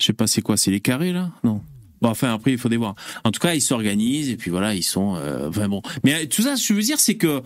[0.02, 1.30] Je sais pas, c'est quoi C'est les carrés, là?
[1.44, 1.60] Non.
[2.00, 2.96] Bon, enfin, après, il faut des voir.
[3.22, 5.14] En tout cas, ils s'organisent, et puis voilà, ils sont...
[5.14, 5.80] euh, Enfin, bon.
[6.02, 7.40] Mais euh, tout ça, ce que je veux dire, c'est que...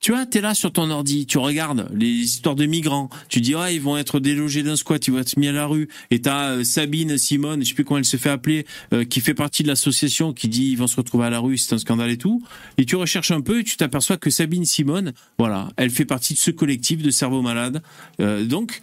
[0.00, 3.54] Tu vois, t'es là sur ton ordi, tu regardes les histoires de migrants, tu dis,
[3.56, 6.20] ah, ils vont être délogés d'un squat, ils vont être mis à la rue, et
[6.22, 9.34] t'as euh, Sabine Simone, je sais plus comment elle se fait appeler, euh, qui fait
[9.34, 12.10] partie de l'association, qui dit, ils vont se retrouver à la rue, c'est un scandale
[12.10, 12.40] et tout,
[12.78, 16.32] et tu recherches un peu, et tu t'aperçois que Sabine Simone, voilà, elle fait partie
[16.34, 17.82] de ce collectif de cerveaux malades,
[18.20, 18.80] Euh, donc,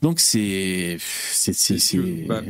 [0.00, 2.40] donc c'est, c'est, c'est, c'est- Bah,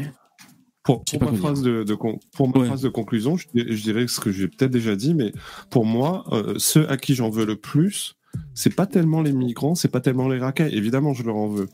[0.86, 2.66] Pour, ma, phrase de, de con- pour ma Ouais.
[2.66, 5.32] phrase de conclusion, je, dirais- je dirais ce que j'ai peut-être déjà dit, mais
[5.70, 8.14] pour moi, euh, ceux à qui j'en veux le plus,
[8.52, 10.74] c'est pas tellement les migrants, c'est pas tellement les racailles.
[10.74, 11.68] Évidemment, je leur en veux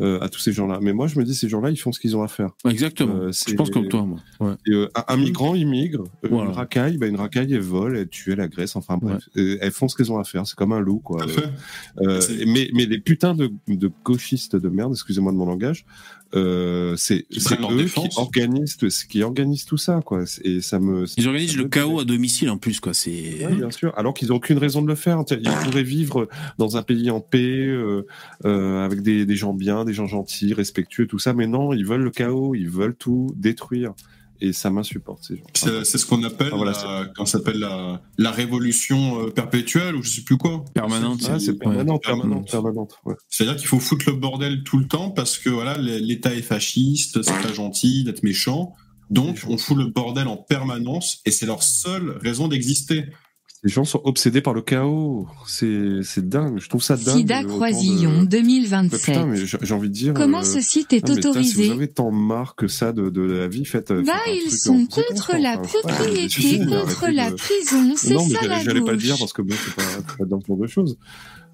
[0.00, 0.78] euh, à tous ces gens-là.
[0.80, 2.50] Mais moi, je me dis, ces gens-là, ils font ce qu'ils ont à faire.
[2.66, 3.14] exactement.
[3.14, 4.18] Euh, je pense comme toi, moi.
[4.40, 4.54] Ouais.
[4.66, 6.04] Et, euh, un, migrant, il migre.
[6.22, 6.48] Voilà.
[6.50, 8.76] Une racaille, bah, une racaille, elle vole, elle tue, elle agresse.
[8.76, 10.46] Enfin bref, Euh, elles font ce qu'elles ont à faire.
[10.46, 11.18] C'est comme un loup, quoi.
[12.00, 15.84] Euh, mais, mais les putains de, de gauchistes de merde, excusez-moi de mon langage,
[16.34, 17.26] euh, c'est
[17.72, 18.08] eux défense.
[18.08, 20.24] qui organisent, tout- qui organisent tout ça, quoi.
[20.42, 21.04] Et ça me.
[21.16, 23.46] Ils organisent le chaos à domicile, en plus, quoi, c'est...
[23.46, 23.92] Ouais, bien sûr.
[23.96, 25.22] Alors qu'ils n'ont aucune raison de le faire.
[25.30, 26.28] Ils pourraient vivre
[26.58, 28.06] dans un pays en paix, euh,
[28.44, 31.32] euh, avec des, des gens bien, des gens gentils, respectueux, tout ça.
[31.32, 33.94] Mais non, ils veulent le chaos, ils veulent tout détruire.
[34.40, 35.44] Et ça m'insupporte, ces gens.
[35.84, 39.94] C'est ce qu'on appelle, Ah, voilà, la, quand ça s'appelle la, la révolution euh, perpétuelle
[39.96, 40.64] ou je sais plus quoi.
[40.74, 41.20] Permanente.
[41.30, 42.02] Ah, c'est Ouais, permanente.
[42.02, 42.98] permanente, permanente.
[43.04, 43.14] Ouais.
[43.28, 47.22] C'est-à-dire qu'il faut foutre le bordel tout le temps parce que voilà, l'État est fasciste,
[47.22, 48.74] c'est pas gentil d'être méchant.
[49.10, 53.06] Donc, on fout le bordel en permanence et c'est leur seule raison d'exister.
[53.66, 55.26] Les gens sont obsédés par le chaos.
[55.44, 56.60] C'est c'est dingue.
[56.60, 57.16] Je trouve ça dingue.
[57.16, 59.00] Sida de- Croisillon Mais 2027.
[59.00, 60.14] putain, mais j'ai envie de dire.
[60.14, 62.68] Comment euh, ce site est ah, mais putain, si autorisé vous avez tant marre que
[62.68, 63.90] ça de, de la vie, faites.
[63.90, 68.46] euh, Bah, ils sont en contre la propriété, contre la de- prison, c'est ça j'allais-
[68.48, 69.74] la j'allais pas le dire parce que bon, c'est
[70.16, 70.96] pas, dans de choses.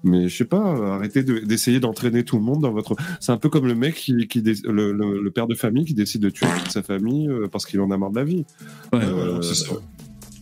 [0.03, 2.95] Mais je sais pas, arrêtez de- d'essayer d'entraîner tout le monde dans votre.
[3.21, 5.85] C'est un peu comme le mec qui, qui dé- le, le- le père de famille
[5.85, 8.23] qui décide de tuer toute sa famille euh, parce qu'il en a marre de la
[8.25, 8.45] vie.
[8.93, 9.71] Ouais, Euh, c'est ça.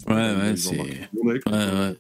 [0.07, 0.77] Ouais, ouais, ils c'est...
[0.77, 0.83] Ouais,
[1.51, 1.95] ouais.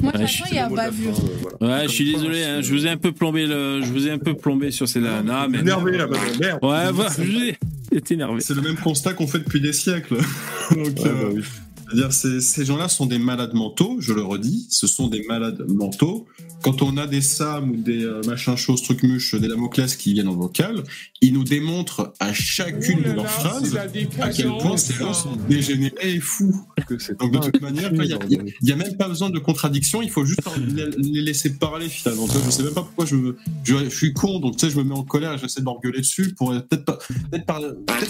[0.00, 1.12] Moi, de Ouais, toute je façon, suis bavure.
[1.18, 1.76] euh, voilà.
[1.76, 4.10] Ouais, je suis désolé, hein, je vous ai un peu plombé le, je vous ai
[4.10, 5.22] un peu plombé sur ces là.
[5.22, 5.58] Non, mais.
[5.58, 6.06] Énervé là,
[6.40, 6.58] merde.
[6.62, 7.58] Ouais, voilà, j'ai
[7.92, 8.40] été énervé.
[8.40, 10.16] C'est le même constat qu'on fait depuis des siècles.
[10.70, 11.42] Donc, Ouais, euh, bah oui.
[11.86, 15.64] C'est-à-dire, ces, ces gens-là sont des malades mentaux, je le redis, ce sont des malades
[15.68, 16.26] mentaux.
[16.62, 20.14] Quand on a des Sam ou des euh, machins choses, trucs muches, des Damoclès qui
[20.14, 20.82] viennent en vocal,
[21.20, 26.14] ils nous démontrent à chacune de leurs phrases à quel point ces gens sont dégénérés
[26.14, 26.64] et fous.
[27.20, 30.40] Donc de toute manière, il n'y a, même pas besoin de contradiction, il faut juste
[30.96, 32.26] les laisser parler finalement.
[32.46, 34.78] Je sais même pas pourquoi je, me, je, je suis con, donc tu sais, je
[34.78, 36.98] me mets en colère et j'essaie de m'engueuler dessus pour peut-être pas,
[37.46, 37.60] par-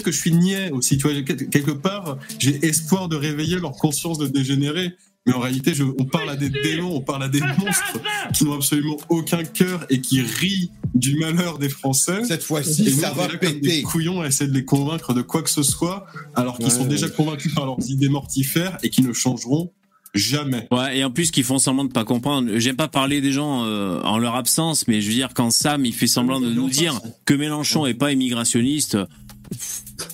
[0.03, 0.97] que je suis niais aussi.
[0.97, 4.93] Tu vois, quel- quelque part, j'ai espoir de réveiller leur conscience de dégénérer.
[5.27, 7.99] Mais en réalité, je, on parle à des démons, on parle à des monstres
[8.33, 12.23] qui n'ont absolument aucun cœur et qui rient du malheur des Français.
[12.25, 13.81] Cette Et fois-ci, nous, ça va là comme des péter.
[13.81, 16.05] couillons à essayer de les convaincre de quoi que ce soit,
[16.35, 16.87] alors qu'ils Ouais, sont ouais.
[16.89, 19.71] déjà convaincus par leurs idées mortifères et qui ne changeront
[20.13, 20.67] jamais.
[20.71, 22.57] Ouais, et en plus qu'ils font semblant de pas comprendre.
[22.59, 25.85] J'aime pas parler des gens euh, en leur absence, mais je veux dire quand Sam
[25.85, 28.95] il fait semblant de nous dire que Mélenchon est pas immigrationniste.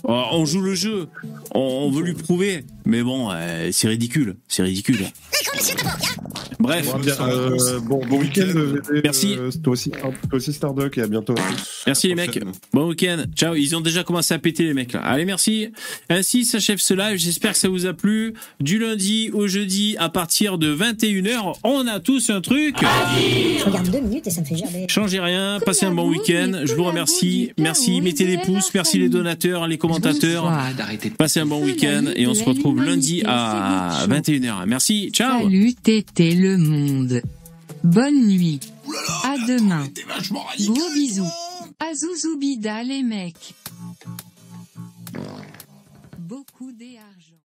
[0.03, 1.07] On joue le jeu,
[1.53, 5.05] on, on veut lui prouver, mais bon, euh, c'est ridicule, c'est ridicule.
[6.59, 6.87] Bref.
[6.93, 8.45] On va bien, euh, bon, bon week-end.
[8.45, 9.35] VV, Merci.
[9.37, 11.33] euh, toi aussi, toi aussi Starduck et à bientôt.
[11.87, 12.39] Merci les mecs.
[12.71, 13.23] Bon week-end.
[13.35, 13.55] Ciao.
[13.55, 15.01] Ils ont déjà commencé à péter les mecs là.
[15.01, 15.69] Allez, merci.
[16.09, 17.17] Ainsi s'achève ce live.
[17.17, 18.33] J'espère que ça vous a plu.
[18.59, 22.75] Du lundi au jeudi à partir de 21h, on a tous un truc.
[22.79, 24.85] Je regarde deux minutes et ça me fait gerber.
[24.87, 26.61] Changez rien, passez un bon week-end.
[26.63, 27.51] Je vous remercie.
[27.57, 30.51] Merci, mettez des pouces, merci les donateurs, les commentateurs.
[31.17, 34.65] Passez un bon week-end et on se retrouve lundi à 21h.
[34.67, 35.41] Merci, ciao.
[35.41, 37.21] Salut Tété le monde.
[37.83, 38.59] Bonne nuit.
[39.23, 39.87] À demain.
[40.59, 41.25] Gros bisous.
[41.79, 43.55] Azouzou bida les mecs.
[46.19, 47.30] Beaucoup d'argent.